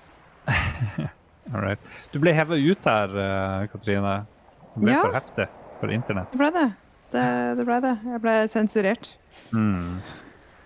[1.55, 1.81] All right.
[2.13, 4.15] Du ble hevet ut her, eh, Katrine.
[4.75, 5.03] Du ble Ja.
[5.05, 5.49] for heftig.
[5.81, 6.31] for internett.
[6.33, 6.67] Det ble det.
[7.13, 7.25] Det,
[7.59, 7.93] det ble det.
[8.15, 9.09] Jeg ble sensurert.
[9.53, 10.01] Mm.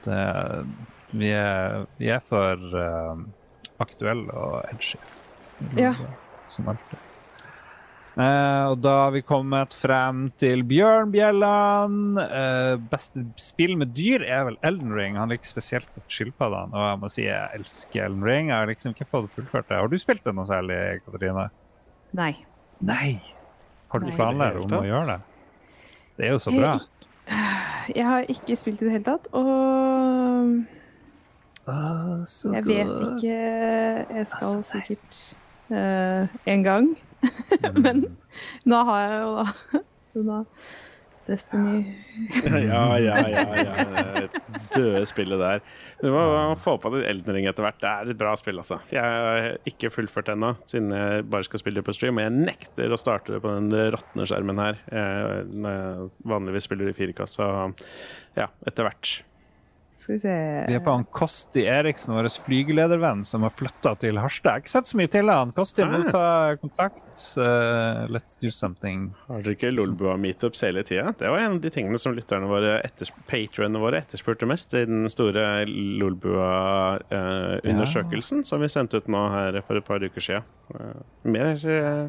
[0.04, 0.20] Det,
[1.10, 3.18] vi, er, vi er for uh,
[3.82, 5.00] aktuelle og edgy.
[5.76, 5.94] Ja.
[6.52, 7.02] Som alltid.
[8.18, 12.18] Eh, og da har vi kommet frem til Bjørn Bjelland.
[12.18, 15.18] Uh, beste spill med dyr er vel Elden Ring.
[15.20, 16.74] Han liker spesielt godt skilpaddene.
[16.74, 18.50] Og jeg må si jeg elsker Elden Ring.
[18.50, 19.78] Jeg har liksom ikke fått fullført det.
[19.78, 21.46] Har du spilt det noe særlig, Katrine?
[22.18, 22.32] Nei.
[22.82, 23.20] Nei.
[23.92, 25.20] Har du planer om å gjøre det?
[26.18, 26.74] Det er jo så bra.
[27.94, 30.58] Jeg har ikke spilt i det hele tatt, og
[31.68, 32.24] Ah,
[32.54, 33.34] jeg vet ikke
[34.16, 34.70] Jeg skal Ah, nice.
[34.72, 35.18] sikkert
[35.70, 36.86] uh, en gang.
[37.84, 38.04] Men
[38.68, 39.46] nå har jeg jo da
[40.28, 40.42] da
[41.28, 41.82] Destiny
[42.48, 43.44] Ja, ja, ja.
[43.60, 44.28] ja.
[44.72, 45.60] Døde spillet der.
[46.00, 46.22] Du må
[46.56, 47.80] få på deg Elden Ring etter hvert.
[47.82, 48.78] Det er et bra spill, altså.
[48.92, 52.20] Jeg har ikke fullført ennå, siden jeg bare skal spille det på stream.
[52.20, 56.88] Og jeg nekter å starte det på den råtne skjermen her, eh, jeg vanligvis spiller
[56.88, 57.28] i 4K.
[57.28, 57.50] Så
[58.38, 59.18] ja, etter hvert.
[59.98, 60.32] Skal vi se
[60.68, 64.48] Vi er på han Kosti Eriksen, vår flygeledervenn, som har flytta til Harstad.
[64.48, 65.52] Jeg har ikke sett så mye til han.
[65.56, 67.16] Kosti, må ta kontakt.
[67.34, 69.10] Uh, let's do something.
[69.26, 71.10] Har dere ikke Lolbua-meetups hele tida?
[71.18, 74.86] Det var en av de tingene som lytterne våre, etters patronene våre, etterspurte mest i
[74.86, 80.46] den store Lolbua-undersøkelsen som vi sendte ut nå her for et par uker siden.
[80.70, 82.06] Uh, mer eh,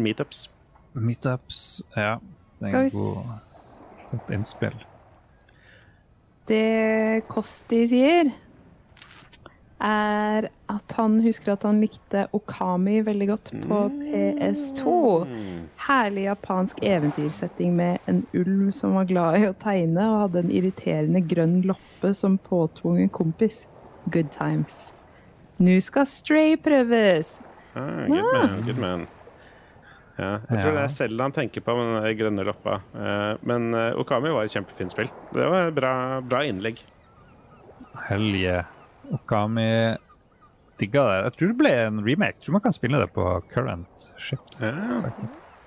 [0.00, 0.48] meetups.
[0.96, 1.84] Meetups.
[1.92, 2.16] Ja,
[2.62, 3.16] det er en et god,
[4.14, 4.80] godt innspill.
[6.52, 8.28] Det Kosti sier,
[9.82, 14.92] er at han husker at han likte Okami veldig godt på PS2.
[15.86, 20.52] Herlig japansk eventyrsetting med en ulv som var glad i å tegne og hadde en
[20.54, 23.66] irriterende grønn loppe som påtvungen kompis.
[24.12, 24.92] Good times.
[25.62, 27.40] Nå skal Stray prøves.
[27.74, 29.08] Ah, good man, good man.
[30.18, 30.76] Ja, jeg tror Ja.
[30.76, 32.80] det er Selda han tenker på med den grønne loppa.
[32.94, 35.08] Eh, Men eh, Okami var et kjempefint spill.
[35.32, 36.82] Det var et bra, bra innlegg.
[38.08, 38.64] Helge
[39.12, 39.68] Okami
[40.80, 41.16] digga det.
[41.24, 42.36] Jeg tror det ble en remake.
[42.38, 44.56] Jeg tror man kan spille det på current shit.
[44.60, 44.72] Ja.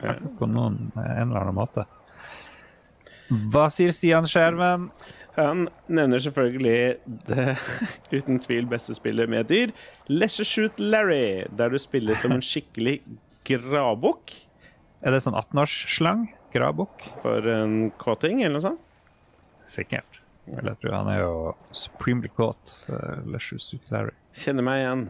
[0.03, 0.15] Ja.
[0.39, 1.85] På noen, en eller annen måte.
[3.53, 4.89] Hva sier Stian Skjermen?
[5.35, 6.97] Han nevner selvfølgelig
[7.27, 7.45] det
[8.21, 9.73] uten tvil beste spillet med dyr,
[10.07, 12.99] Leisure Shoot Larry, der du spiller som en skikkelig
[13.47, 14.33] gravbukk
[15.05, 16.27] Er det sånn 18-årsslang?
[16.55, 17.07] Gravbukk?
[17.21, 18.83] for en kåting, eller noe sånt.
[19.67, 20.21] Sikkert.
[20.47, 21.33] Eller jeg tror han er jo
[21.75, 22.75] supremely kåt.
[23.25, 24.13] Larry.
[24.37, 25.03] Kjenner meg igjen.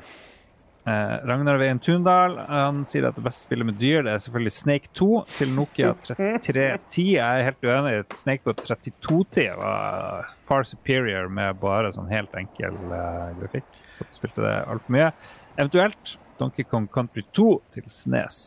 [0.86, 4.54] Eh, Ragnar Veien Tundal han sier at det beste spillet med dyr det er selvfølgelig
[4.54, 7.06] Snake 2 til Nokia 3310.
[7.16, 7.96] Jeg er helt uenig.
[8.22, 13.82] Snake på 3210 var far superior med bare sånn helt enkel eh, grafikk.
[13.90, 15.10] Så spilte det altfor mye.
[15.58, 18.40] Eventuelt Donkey Kong Country 2 til Snes.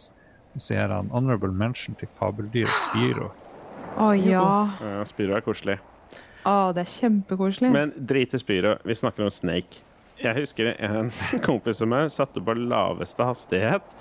[0.59, 3.31] Så gjør han honorable mention til fabeldyret Spiro.
[3.99, 4.45] Å ja.
[4.83, 5.79] Ja, Spyro er koselig.
[6.49, 7.71] Å, det er kjempekoselig.
[7.75, 9.83] Men drit i Spyro, vi snakker om Snake.
[10.19, 11.13] Jeg husker en
[11.47, 13.95] kompis av meg satte på laveste hastighet,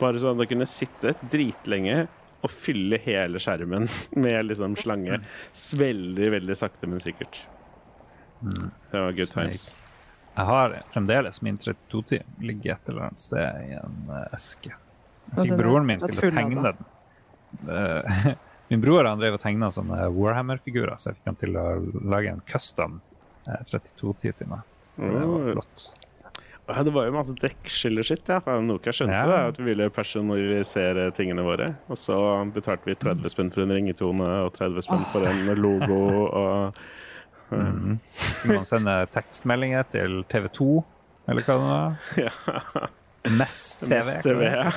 [0.00, 2.06] bare sånn at han kunne sitte dritlenge
[2.40, 3.86] og fylle hele skjermen
[4.24, 5.20] med liksom slange.
[5.78, 7.42] Veldig, veldig sakte, men sikkert.
[8.40, 9.52] Det var good Snake.
[9.52, 9.66] times.
[10.36, 14.70] Jeg har fremdeles min 32-tid ligger et eller annet sted i en eh, eske.
[14.72, 16.84] Jeg fikk broren min til å tegne den.
[17.68, 18.26] Eh,
[18.70, 21.66] min bror han drev og tegna sånne Warhammer-figurer, så jeg fikk han til å
[22.14, 23.00] lage en custom
[23.48, 24.62] 32-tid til meg.
[25.00, 25.50] Det var Oh.
[25.54, 25.88] flott.
[26.70, 28.28] Ja, det var jo masse dekkskiller-skitt.
[28.30, 28.36] Ja.
[28.46, 29.26] Noe Nokia skjønte Ja.
[29.26, 31.72] det, at vi ville personalisere tingene våre.
[31.90, 32.14] Og så
[32.54, 35.98] betalte vi 30 spenn for en ringetone og 30 spenn for en logo.
[36.42, 36.76] og
[37.50, 37.98] Mm.
[38.42, 40.70] Kunne man sende tekstmeldinger til TV2,
[41.30, 42.00] eller hva det var?
[42.26, 42.88] ja.
[43.28, 43.90] Mest TV.
[43.92, 44.70] Mest TV, ja.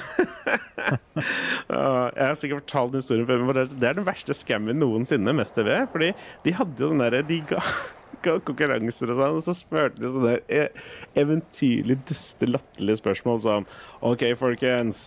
[1.64, 5.56] Jeg har sikkert fortalt den historien før, men det er den verste scammen noensinne, Mest
[5.56, 5.70] TV.
[5.94, 6.10] Fordi
[6.44, 7.62] de hadde jo den derre De ga,
[8.26, 10.74] ga konkurranser og sånn, og så spurte de sånne e-
[11.20, 13.70] eventyrlig duste, latterlige spørsmål som
[14.04, 15.06] OK, folkens.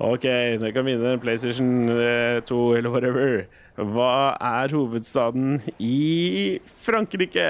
[0.00, 0.24] OK,
[0.60, 3.42] dere kan vinne PlayStation eh, 2 eller whatever.
[3.80, 7.46] Hva er hovedstaden i Frankrike?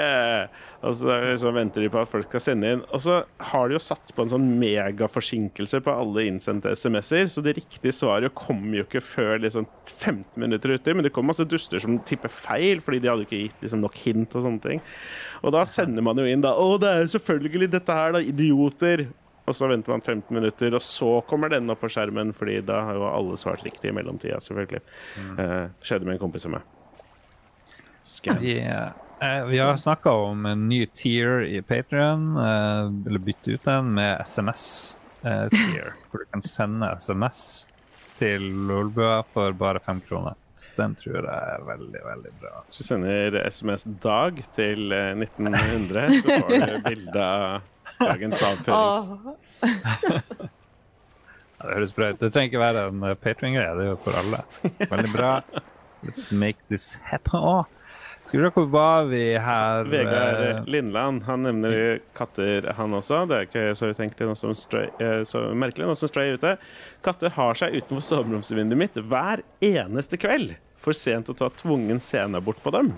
[0.81, 2.85] Og så liksom venter de på at folk skal sende inn.
[2.95, 3.19] Og så
[3.51, 7.93] har de jo satt på en sånn megaforsinkelse på alle innsendte SMS-er, så det riktige
[7.93, 10.95] svaret kommer jo ikke før liksom 15 minutter uti.
[10.95, 13.99] Men det kommer masse duster som tipper feil, fordi de hadde ikke gitt liksom nok
[14.07, 14.85] hint og sånne ting.
[15.45, 18.23] Og da sender man jo inn da Å, det er jo selvfølgelig dette her, da,
[18.25, 19.09] idioter!
[19.51, 22.85] Og så venter man 15 minutter, og så kommer den opp på skjermen, fordi da
[22.87, 24.83] har jo alle svart riktig i mellomtida, selvfølgelig.
[25.43, 26.69] Eh, skjedde med en kompis av meg.
[28.07, 28.39] Skam.
[28.41, 33.67] Vi, eh, vi har snakka om en ny tier i Patrion, eh, eller bytte ut
[33.67, 37.67] den med SMS-tier, hvor du kan sende SMS
[38.21, 40.39] til Lolbua for bare fem kroner.
[40.77, 42.63] Den tror jeg er veldig, veldig bra.
[42.69, 47.69] Hvis du sender SMS Dag til eh, 1900, så får du bilde av
[48.01, 49.11] dagens avførings...
[51.61, 52.21] Ja, det høres bra ut.
[52.23, 54.39] Det trenger ikke være en uh, Patreon-greie, det er jo for alle.
[54.81, 55.33] Veldig bra.
[56.09, 57.37] Let's make this happen.
[57.37, 57.67] Å,
[58.31, 59.89] skal vi se hvor var vi her?
[59.91, 63.25] Vegard eh, Lindland han nevner katter, han også.
[63.27, 66.53] Det er ikke så utenkelig noe som stray, eh, så merkelig, noe som stray ute.
[67.03, 70.55] Katter har seg utenfor soveromsvinduet mitt hver eneste kveld.
[70.81, 72.95] For sent å ta tvungen sceneabort på dem.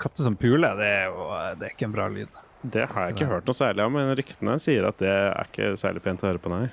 [0.00, 1.26] Katter som puler, det er jo
[1.58, 2.40] det er ikke en bra lyd.
[2.62, 5.72] Det har jeg ikke hørt noe særlig om, men ryktene sier at det er ikke
[5.80, 6.68] særlig pent å høre på, nei.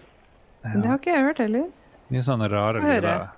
[0.61, 1.69] Det har ikke jeg hørt heller.
[2.13, 3.29] Mye sånne rare lyder.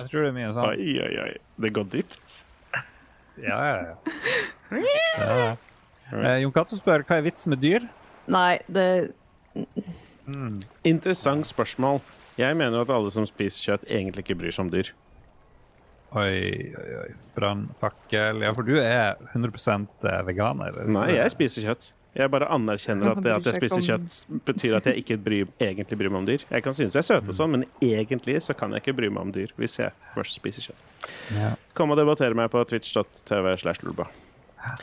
[0.00, 0.70] Jeg tror det er mye sånn.
[0.70, 1.32] Oi, oi, oi.
[1.60, 2.38] Det går dypt.
[3.40, 3.96] Ja, ja, ja.
[5.20, 5.50] ja.
[6.12, 7.84] Eh, Jon Cato spør hva er vitsen med dyr?
[8.30, 8.86] Nei, det
[10.86, 12.00] Interessant spørsmål.
[12.38, 14.92] Jeg mener at alle som spiser kjøtt, egentlig ikke bryr seg om dyr.
[16.10, 17.08] Oi, oi, oi.
[17.36, 18.42] Brannfakkel.
[18.42, 20.72] Ja, for du er 100% veganer?
[20.74, 20.90] eller?
[20.90, 21.92] Nei, jeg spiser kjøtt.
[22.18, 24.14] Jeg bare anerkjenner at det at jeg spiser kjøtt,
[24.48, 26.42] betyr at jeg ikke bryr, egentlig bryr meg om dyr.
[26.50, 29.10] Jeg kan synes jeg er søt og sånn, men egentlig så kan jeg ikke bry
[29.14, 31.06] meg om dyr hvis jeg først spiser kjøtt.
[31.36, 31.52] Ja.
[31.78, 34.08] Kom og debattere meg på twitch.tv slash lulba.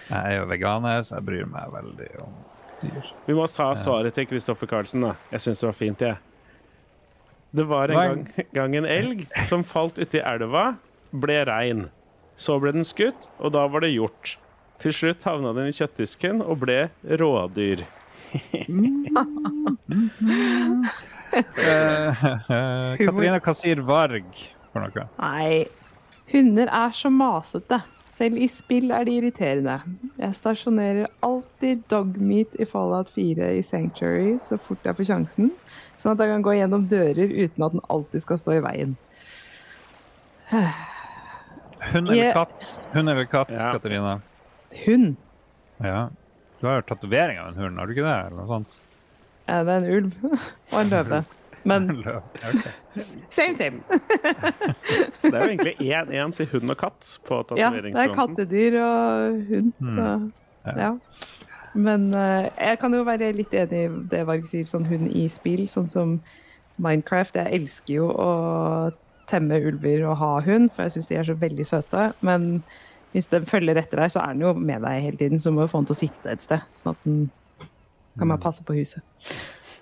[0.07, 2.39] Jeg er jo veganer, så jeg bryr meg veldig om
[2.85, 3.11] dyr.
[3.27, 5.17] Vi må ta svaret til Kristoffer Karlsen, da.
[5.35, 6.23] Jeg syns det var fint, jeg.
[7.57, 10.77] Det var en gang, gang en elg som falt uti elva,
[11.11, 11.87] ble rein.
[12.37, 14.35] Så ble den skutt, og da var det gjort.
[14.81, 16.79] Til slutt havna den i kjøttdisken og ble
[17.21, 17.81] rådyr.
[18.37, 18.43] uh,
[22.99, 24.29] Katarina, hva sier varg
[24.71, 25.07] for noe?
[25.17, 25.65] Nei.
[26.27, 27.81] Hunder er så masete.
[28.17, 29.77] Selv i spill er de irriterende.
[30.17, 35.51] Jeg stasjonerer alltid dogmeat i Fallout 4 i Sanctuary så fort jeg får sjansen,
[36.01, 38.97] sånn at jeg kan gå gjennom dører uten at den alltid skal stå i veien.
[41.93, 42.79] Hund eller katt?
[42.93, 43.71] Hund eller katt, Ja.
[43.77, 44.19] Katarina?
[44.85, 45.15] Hund.
[45.83, 46.09] Ja.
[46.59, 48.15] Du har jo tatovering av en hund, har du ikke det?
[48.27, 48.79] Eller noe sånt?
[49.47, 50.13] Ja, det er en ulv
[50.73, 51.19] og en løve.
[51.67, 51.87] Men.
[53.29, 53.81] Same, same.
[55.19, 58.15] Så det er jo egentlig 1-1 til hund og katt på Ja, det er tatoveringsfronten.
[58.15, 60.07] kattedyr og hund, så
[60.67, 60.77] Ja.
[60.81, 60.91] ja.
[61.77, 65.27] Men uh, jeg kan jo være litt enig i det Varg sier, sånn hund i
[65.29, 66.15] spill, sånn som
[66.81, 67.35] Minecraft.
[67.37, 68.31] Jeg elsker jo å
[69.29, 72.03] temme ulver og ha hund, for jeg syns de er så veldig søte.
[72.25, 72.61] Men
[73.13, 75.65] hvis den følger etter deg, så er den jo med deg hele tiden, så må
[75.65, 77.25] du få den til å sitte et sted, sånn at den
[78.17, 79.03] kan man passe på huset.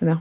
[0.00, 0.18] Men ja.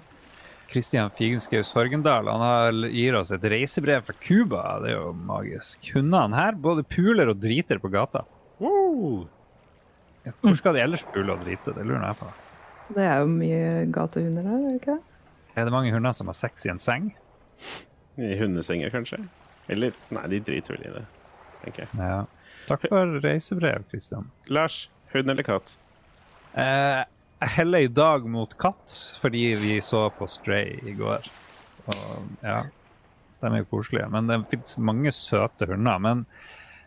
[0.71, 4.63] Kristian Figenschou Sorgendal han har, gir oss et reisebrev fra Cuba.
[4.83, 5.91] Det er jo magisk.
[5.93, 8.23] Hundene her både puler og driter på gata.
[8.63, 9.27] Wow.
[10.25, 11.75] Ja, Hvor skal de ellers pule og drite?
[11.75, 12.31] Det lurer jeg på.
[12.95, 15.11] Det er jo mye gatehunder her, er det ikke det?
[15.55, 17.11] Er det mange hunder som har sex i en seng?
[18.17, 19.19] I hundesenger, kanskje?
[19.67, 21.05] Eller Nei, de driter vel i det,
[21.63, 21.99] tenker jeg.
[21.99, 22.21] Ja.
[22.65, 24.29] Takk for reisebrev, Kristian.
[24.49, 25.75] Lars, hund eller katt?
[26.55, 27.03] Eh,
[27.41, 31.27] jeg heller i dag mot katt, fordi vi så på Stray i går.
[31.91, 32.61] Og ja,
[33.41, 34.07] de er jo koselige.
[34.13, 35.99] Men det fins mange søte hunder.
[36.01, 36.23] Men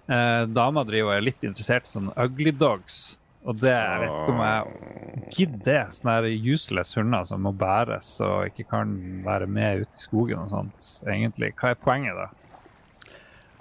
[0.08, 3.17] eh, dama driver og er litt interessert i sånne ugly dogs.
[3.46, 5.84] Og det jeg vet ikke om jeg gidder.
[5.94, 10.50] Sånne useless hunder som må bæres og ikke kan være med ut i skogen og
[10.50, 10.88] sånt.
[11.06, 12.26] Egentlig, hva er poenget, da?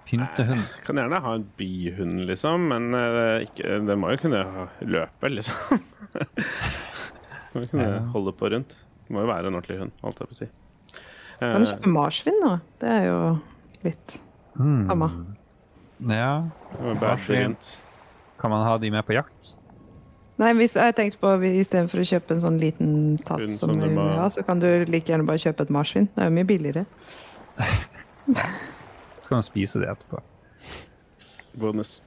[0.08, 0.64] Pyntehund.
[0.86, 4.44] Kan gjerne ha en byhund, liksom, men eh, ikke, det må jo kunne
[4.88, 5.82] løpe, liksom.
[7.54, 7.98] må jo kunne Ja.
[8.14, 8.78] holde på rundt.
[9.08, 10.48] Det må jo være en ordentlig hund, holdt jeg på å si.
[11.42, 12.54] Kan du Eh, kjøpe marsvin da?
[12.82, 13.18] Det er jo
[13.84, 14.16] litt
[14.58, 15.10] samme.
[15.12, 15.36] Mm.
[16.10, 16.32] Ja,
[16.82, 17.54] må Marsvin.
[18.40, 19.54] kan man ha de med på jakt?
[20.38, 23.80] Nei, hvis jeg tenkte på istedenfor å kjøpe en sånn liten tass, Hund som som
[23.80, 26.08] du du må- ja, så kan du like gjerne bare kjøpe et marsvin.
[26.16, 26.86] Det er jo mye billigere.
[29.22, 30.22] Så kan man spise det etterpå.
[31.58, 32.02] Bonus.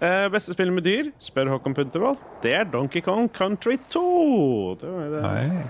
[0.00, 2.16] Eh, beste spill med dyr, spør Håkon Puntervold.
[2.42, 4.78] Det er Donkey Kong Country 2.
[4.80, 5.22] Det var det.
[5.22, 5.64] Nei.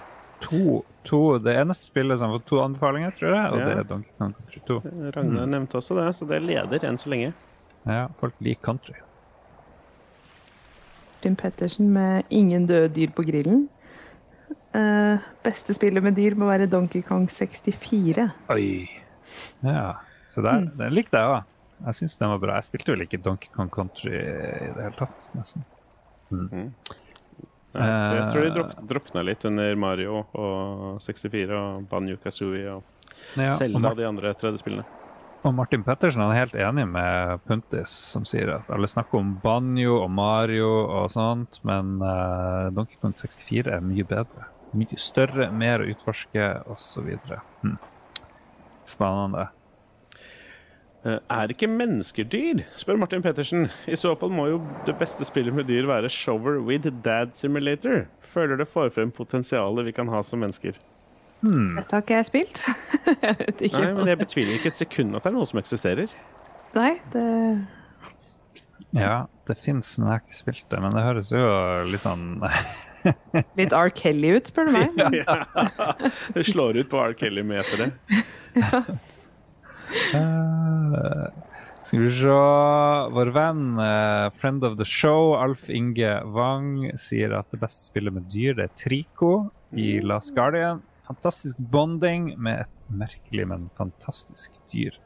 [0.44, 3.64] To, to, det eneste spillet som har fått to anbefalinger, tror jeg, og Ja.
[3.66, 4.78] det er Donkey Kong Country 2.
[5.16, 7.32] Ragnar nevnte også det, så det leder enn så lenge.
[7.86, 8.94] Ja, folk liker country.
[11.24, 13.68] Martin Pettersen med 'Ingen døde dyr på grillen'.
[14.74, 18.30] Uh, beste spillet med dyr må være Donkey Kong 64.
[18.50, 18.88] Oi.
[19.62, 19.94] Ja,
[20.28, 20.76] så der, Mm.
[20.76, 21.44] den likte jeg òg.
[21.86, 22.54] Jeg syns den var bra.
[22.54, 25.64] Jeg spilte vel ikke Donkey Kong Country i det hele tatt, nesten.
[26.30, 26.70] Nei,
[27.74, 28.86] jeg tror de Eh.
[28.86, 32.82] drukna litt under Mario og 64 og Banjo Kazooie og
[33.36, 34.84] Ja, Selda og de andre 3D-spillene.
[35.44, 39.98] Og Martin Pettersen er helt enig med Puntis, som sier at alle snakker om Banjo
[40.00, 44.48] og Mario og sånt, men uh, Donkey Kong 64 er mye bedre.
[44.74, 47.12] Mye større, mer å utforske, osv.
[47.60, 47.76] Hm.
[48.88, 49.50] Spennende.
[51.04, 52.64] Eh, Er ikke mennesker dyr?
[52.80, 53.68] spør Martin Pettersen.
[53.86, 58.06] I så fall må jo det beste spillet med dyr være Shower with Dad Simulator.
[58.34, 60.80] Føler det får frem potensialet vi kan ha som mennesker.
[61.44, 62.64] Dette har ikke jeg spilt.
[63.26, 63.82] jeg vet ikke.
[63.82, 66.12] Nei, men Jeg betviler ikke et sekund at det er noe som eksisterer.
[66.74, 67.26] Nei, det
[68.94, 70.80] Ja, det fins, men jeg har ikke spilt det.
[70.82, 71.44] Men det høres jo
[71.90, 72.26] litt sånn
[73.60, 73.90] Litt R.
[73.92, 74.94] Kelly ut, spør du meg.
[74.96, 75.42] Ja,
[76.36, 77.12] Det slår ut på R.
[77.18, 77.92] Kelly-meteret.
[80.14, 81.26] Uh,
[81.84, 82.38] Skal vi se
[83.14, 88.16] Vår venn, uh, friend of the show, Alf Inge Wang, sier at det beste spillet
[88.16, 89.34] med dyr det er Trico
[89.76, 90.80] i Last Guardian.
[91.08, 94.96] Fantastisk bonding med et merkelig, men fantastisk dyr.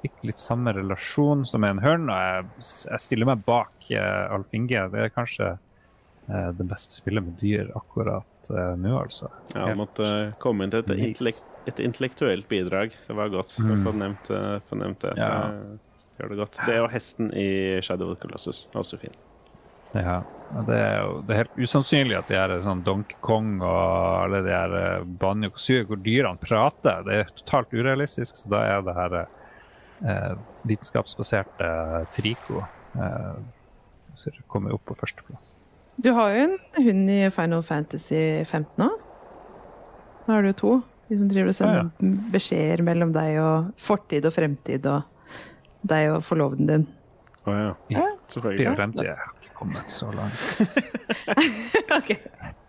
[0.00, 4.54] Fikk litt samme relasjon som en hørn, og jeg, jeg stiller meg bak eh, Alf
[4.56, 4.86] Inge.
[4.94, 9.28] Det er kanskje eh, det beste spillet med dyr akkurat eh, nå, altså.
[9.52, 12.96] Ja, han måtte eh, komme inn til et, intellekt, et intellektuelt bidrag.
[13.06, 13.58] Det var godt.
[13.58, 13.86] Mm.
[13.90, 15.14] Eh, få det.
[15.18, 15.32] Ja.
[15.50, 15.78] Det
[16.20, 16.56] Gjør det godt.
[16.68, 19.14] Det og hesten i Shadow of the Colossus også fin.
[19.94, 20.20] Ja,
[20.66, 23.78] det er jo det er helt usannsynlig at de her sånn Donkey Kong og
[24.24, 28.38] alle de her eh, Banjo Kazooie, hvor dyrene prater, det er totalt urealistisk.
[28.38, 30.34] Så da er det her eh,
[30.66, 31.72] vitenskapsbaserte
[32.14, 33.34] Trico eh,
[34.20, 35.56] som kommer opp på førsteplass.
[36.00, 36.56] Du har jo en
[36.86, 38.88] hund i Final Fantasy 15 nå.
[40.26, 40.78] Nå har du to.
[41.10, 45.02] De som driver og sender Ja, beskjeder mellom deg og fortid og fremtid og
[45.90, 46.88] deg og forloveden din.
[47.48, 47.70] Å ja.
[47.90, 48.04] Ja.
[48.20, 49.08] Det Selvfølgelig.
[49.10, 50.62] er kommet så langt.
[51.98, 52.14] ok.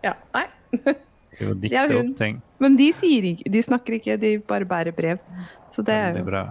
[0.04, 0.46] Ja, nei.
[0.82, 0.96] Det
[1.40, 2.40] jo å Ja, dikte opp ting.
[2.62, 5.22] Men de sier ikke, de snakker ikke, de bare bærer brev.
[5.72, 6.44] Så det er Veldig jo bra.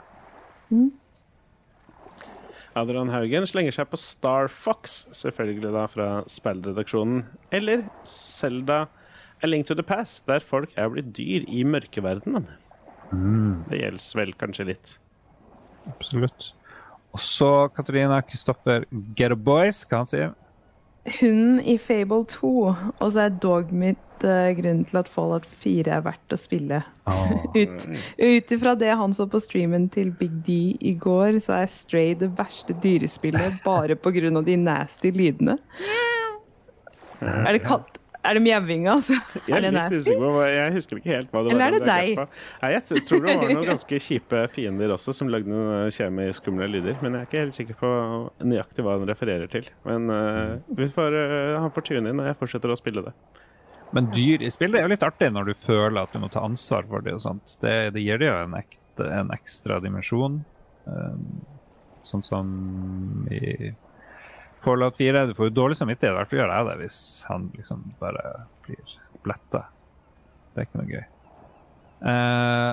[2.82, 7.26] Adrian Haugen slenger seg på Star Fox, selvfølgelig da fra spillredaksjonen.
[7.52, 8.86] Eller Selda
[9.44, 12.48] A Link to the Past, der folk er blitt dyr i mørkeverdenen.
[13.68, 14.96] Det gjelder vel kanskje litt.
[15.90, 16.52] Absolutt.
[17.12, 18.86] Og så Katarina Kristoffer
[19.36, 20.32] Boys, hva han sier
[21.20, 22.50] Hunden i Fable 2,
[23.02, 26.84] og så er Dogmeat uh, grunnen til at Fallout 4 er verdt å spille.
[27.58, 27.88] Ut
[28.22, 32.14] ut ifra det han så på streamen til Big D i går, så er Stray
[32.20, 34.30] det verste dyrespillet bare pga.
[34.46, 35.58] de nasty lydene.
[37.22, 38.01] Er det katt?
[38.22, 39.16] Er det mjauinga, altså?
[39.48, 41.56] Jeg Er er litt usikker på Jeg husker ikke helt hva det var.
[41.56, 42.36] Eller er det deg?
[42.62, 46.68] Nei, jeg tror det var noen ganske kjipe fiender også som lagde noen kjemisk skumle
[46.70, 47.00] lyder.
[47.02, 47.92] Men jeg er ikke helt sikker på
[48.46, 49.70] nøyaktig hva han refererer til.
[49.90, 53.16] Men uh, vi får, uh, han får tune inn, og jeg fortsetter å spille det.
[53.92, 56.46] Men dyr i spillet er jo litt artig når du føler at du må ta
[56.46, 57.18] ansvar for det.
[57.18, 57.58] og sånt.
[57.64, 60.44] Det, det gir det jo en, ekte, en ekstra dimensjon.
[60.86, 61.42] Um,
[62.06, 62.54] sånn som
[63.34, 63.74] i
[64.64, 65.26] Fallout 4.
[65.30, 68.24] Du får jo dårlig samvittighet, i hvert fall gjør jeg det, hvis han liksom bare
[68.68, 69.66] blir bletta.
[70.52, 71.04] Det er ikke noe gøy.
[72.12, 72.72] Eh,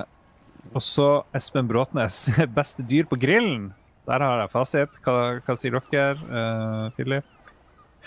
[0.75, 2.21] og så Espen Bråtnes.
[2.59, 3.71] Beste dyr på grillen.
[4.09, 5.01] Der har jeg fasit.
[5.05, 7.53] Hva, hva sier dere, uh, Philip?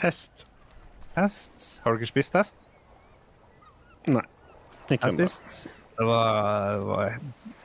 [0.02, 0.48] Hest.
[1.14, 1.68] Hest?
[1.84, 2.66] Har dere spist hest?
[4.10, 4.24] Nei.
[4.88, 5.81] Ikke Jeg har spist.
[6.02, 7.12] Det var, var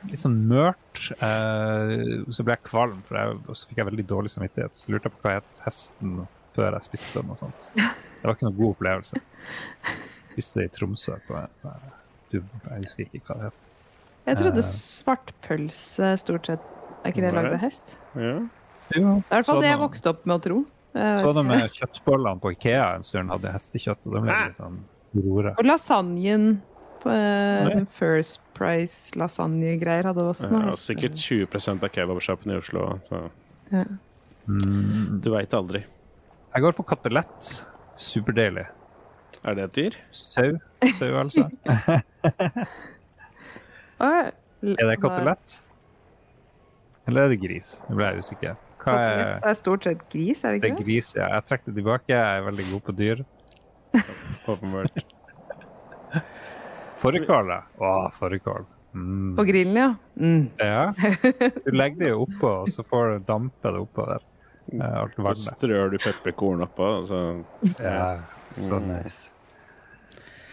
[0.06, 1.00] litt sånn mørt.
[1.18, 4.76] Eh, så ble jeg kvalm, for jeg, og så fikk jeg veldig dårlig samvittighet.
[4.78, 6.12] Så lurte jeg på hva het hesten
[6.54, 7.32] før jeg spiste den.
[7.34, 7.66] og sånt.
[7.74, 9.20] Det var ikke noen god opplevelse.
[10.32, 11.16] Spiste i Tromsø.
[11.26, 11.88] på en sånn
[12.30, 13.60] du, Jeg husker ikke hva det het.
[14.28, 14.70] Jeg trodde Eh.
[14.76, 16.60] svartpølse stort sett
[17.04, 17.96] Er ikke det lagd av hest?
[18.14, 18.34] Ja.
[18.90, 20.58] Det er i hvert fall det jeg vokste opp med å tro.
[20.94, 24.56] Eh, Så de med kjøttbollene på Ikea en stund hadde hestekjøtt, og de ble litt
[24.58, 24.78] sånn
[25.14, 25.54] rore.
[25.58, 26.60] Og lasagnen
[27.06, 32.98] eh, den First Price lasagne-greier hadde også noe Ja, sikkert 20 av kebabsjappene i Oslo.
[33.08, 33.22] Så
[33.72, 33.84] Ja.
[34.48, 35.84] Mm, du veit aldri.
[36.54, 37.66] jeg går for katelett
[37.98, 38.66] Superdeilig.
[39.44, 39.96] Er det et dyr?
[40.10, 40.58] Sau.
[40.98, 41.48] Sau, altså.
[44.00, 45.64] Er det katelett?
[47.08, 47.76] Eller er det gris?
[47.88, 48.56] Nå ble jeg usikker.
[48.78, 51.28] Hva er Det er stort sett gris, er det ikke Det ikke er gris, ja.
[51.34, 52.12] Jeg trekker det tilbake.
[52.14, 53.22] Jeg er veldig god på dyr.
[54.52, 55.04] Åpenbart.
[56.98, 57.60] Fårikål, ja.
[57.78, 58.64] Å, fårikål.
[58.94, 59.36] Mm.
[59.36, 59.94] På grillen, ja.
[60.18, 60.48] Mm.
[60.58, 60.92] Ja.
[61.64, 64.24] Du legger det jo oppå, og så får du dampe det oppå der.
[64.72, 67.20] Eh, Alt Så strør du pepperkorn oppå, og så
[67.78, 68.18] Ja,
[68.56, 68.88] så Mm.
[68.96, 69.32] nice.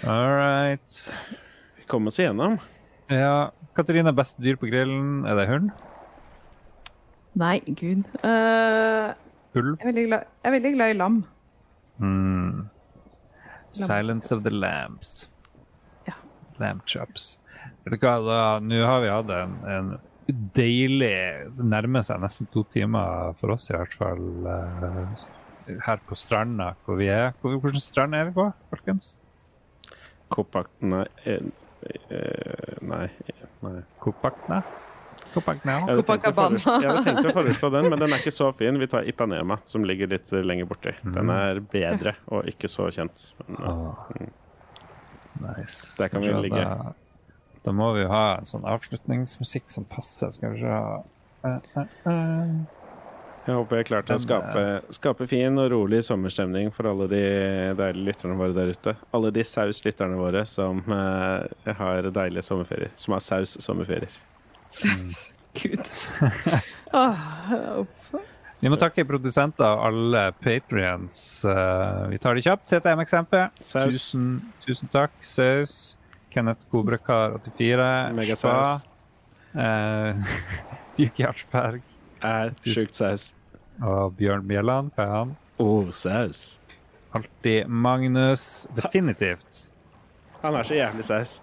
[0.05, 0.99] All right.
[1.77, 2.59] vi kommer oss igjennom.
[3.09, 5.72] Ja, Katarina, beste dyr på grillen, er det hund?
[7.35, 8.03] Nei, gud.
[8.23, 9.11] Uh,
[9.55, 9.77] Ulv?
[9.84, 11.17] jeg, jeg er veldig glad i lam.
[11.99, 12.69] Mm.
[13.72, 15.27] Silence of the Lambs.
[16.61, 17.38] Lamb chops.
[17.86, 19.90] Vet du hva, da, nå har vi hatt en, en
[20.57, 21.11] deilig
[21.57, 24.23] Det nærmer seg nesten to timer for oss, i hvert fall.
[24.45, 25.27] Uh,
[25.86, 27.34] her på stranda hvor vi er.
[27.41, 29.15] Hvor- Hvilken strand er vi på, folkens?
[30.34, 31.06] Kopakna Nei.
[31.26, 31.45] eh,
[32.10, 33.07] eh, nei.
[33.61, 33.82] nei.
[34.02, 34.64] Kopakna?
[35.34, 35.76] Kopakna?
[35.86, 38.34] Jeg hadde, tenkt å foreslå, jeg hadde tenkt å foreslå den, men den er ikke
[38.34, 38.77] så fin.
[38.82, 40.94] Vi tar Ipanema, som ligger litt lenger borti.
[41.03, 43.27] Den er bedre og ikke så kjent.
[43.45, 44.26] Men, uh.
[45.41, 45.95] Nice.
[45.98, 46.62] Der kan vi ligge.
[46.62, 46.94] Da,
[47.64, 50.32] da må vi jo ha en sånn avslutningsmusikk som passer.
[50.36, 51.03] Skal vi se uh,
[51.45, 52.53] uh, uh.
[53.45, 57.24] jeg håper jeg klarte å skape, skape fin og rolig sommerstemning for alle de
[57.78, 58.95] deilige lytterne våre der ute.
[59.16, 62.94] Alle de saus-lytterne våre som eh, har deilige sommerferier.
[63.02, 64.22] Som har saus-sommerferier.
[65.56, 65.91] Gud.
[66.94, 67.22] Åh,
[67.80, 68.05] uff.
[68.65, 71.19] Vi må takke produsenter og alle patrions.
[72.09, 72.63] vi tar det kjapt.
[72.71, 73.35] CTM-XMP.
[73.61, 74.23] Tusen,
[74.63, 75.13] tusen takk.
[75.21, 75.99] Saus.
[76.33, 78.33] Kenneth Kobrakar84.
[78.33, 78.55] Spa.
[79.53, 80.17] Uh,
[80.97, 81.85] Duke Jartsberg.
[82.25, 83.27] Er sjukt saus.
[83.85, 84.89] Og Bjørn Bjelland.
[84.97, 85.35] Hva er han?
[85.61, 86.57] Oh, saus.
[87.13, 88.65] Alltid Magnus.
[88.73, 89.61] Definitivt.
[90.41, 91.37] Han er så jævlig saus.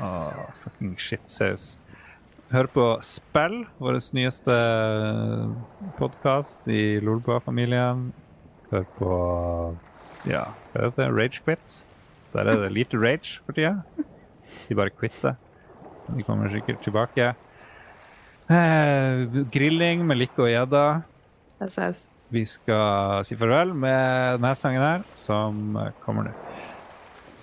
[0.00, 1.74] Åh, fucking shit-saus.
[2.48, 4.54] Hør på Spill, vår nyeste
[5.98, 8.06] podkast i Lolbua-familien.
[8.70, 9.08] Hør på
[10.24, 11.08] ja, hva heter det?
[11.12, 11.74] Ragequit.
[12.32, 13.82] Der er det lite rage for tida.
[14.64, 15.36] De bare quitter.
[16.08, 17.34] De kommer sikkert tilbake.
[18.48, 20.84] Eh, grilling med Likke og gjedda.
[22.32, 26.32] Vi skal si farvel med denne sangen her, som kommer nå.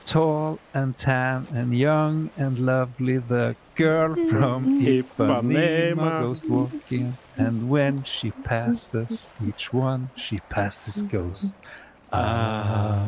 [0.09, 6.21] Tall and tan and young and lovely, the girl from Ipanema Ipanema.
[6.21, 11.53] goes walking, and when she passes, each one she passes goes.
[12.11, 13.07] Ah.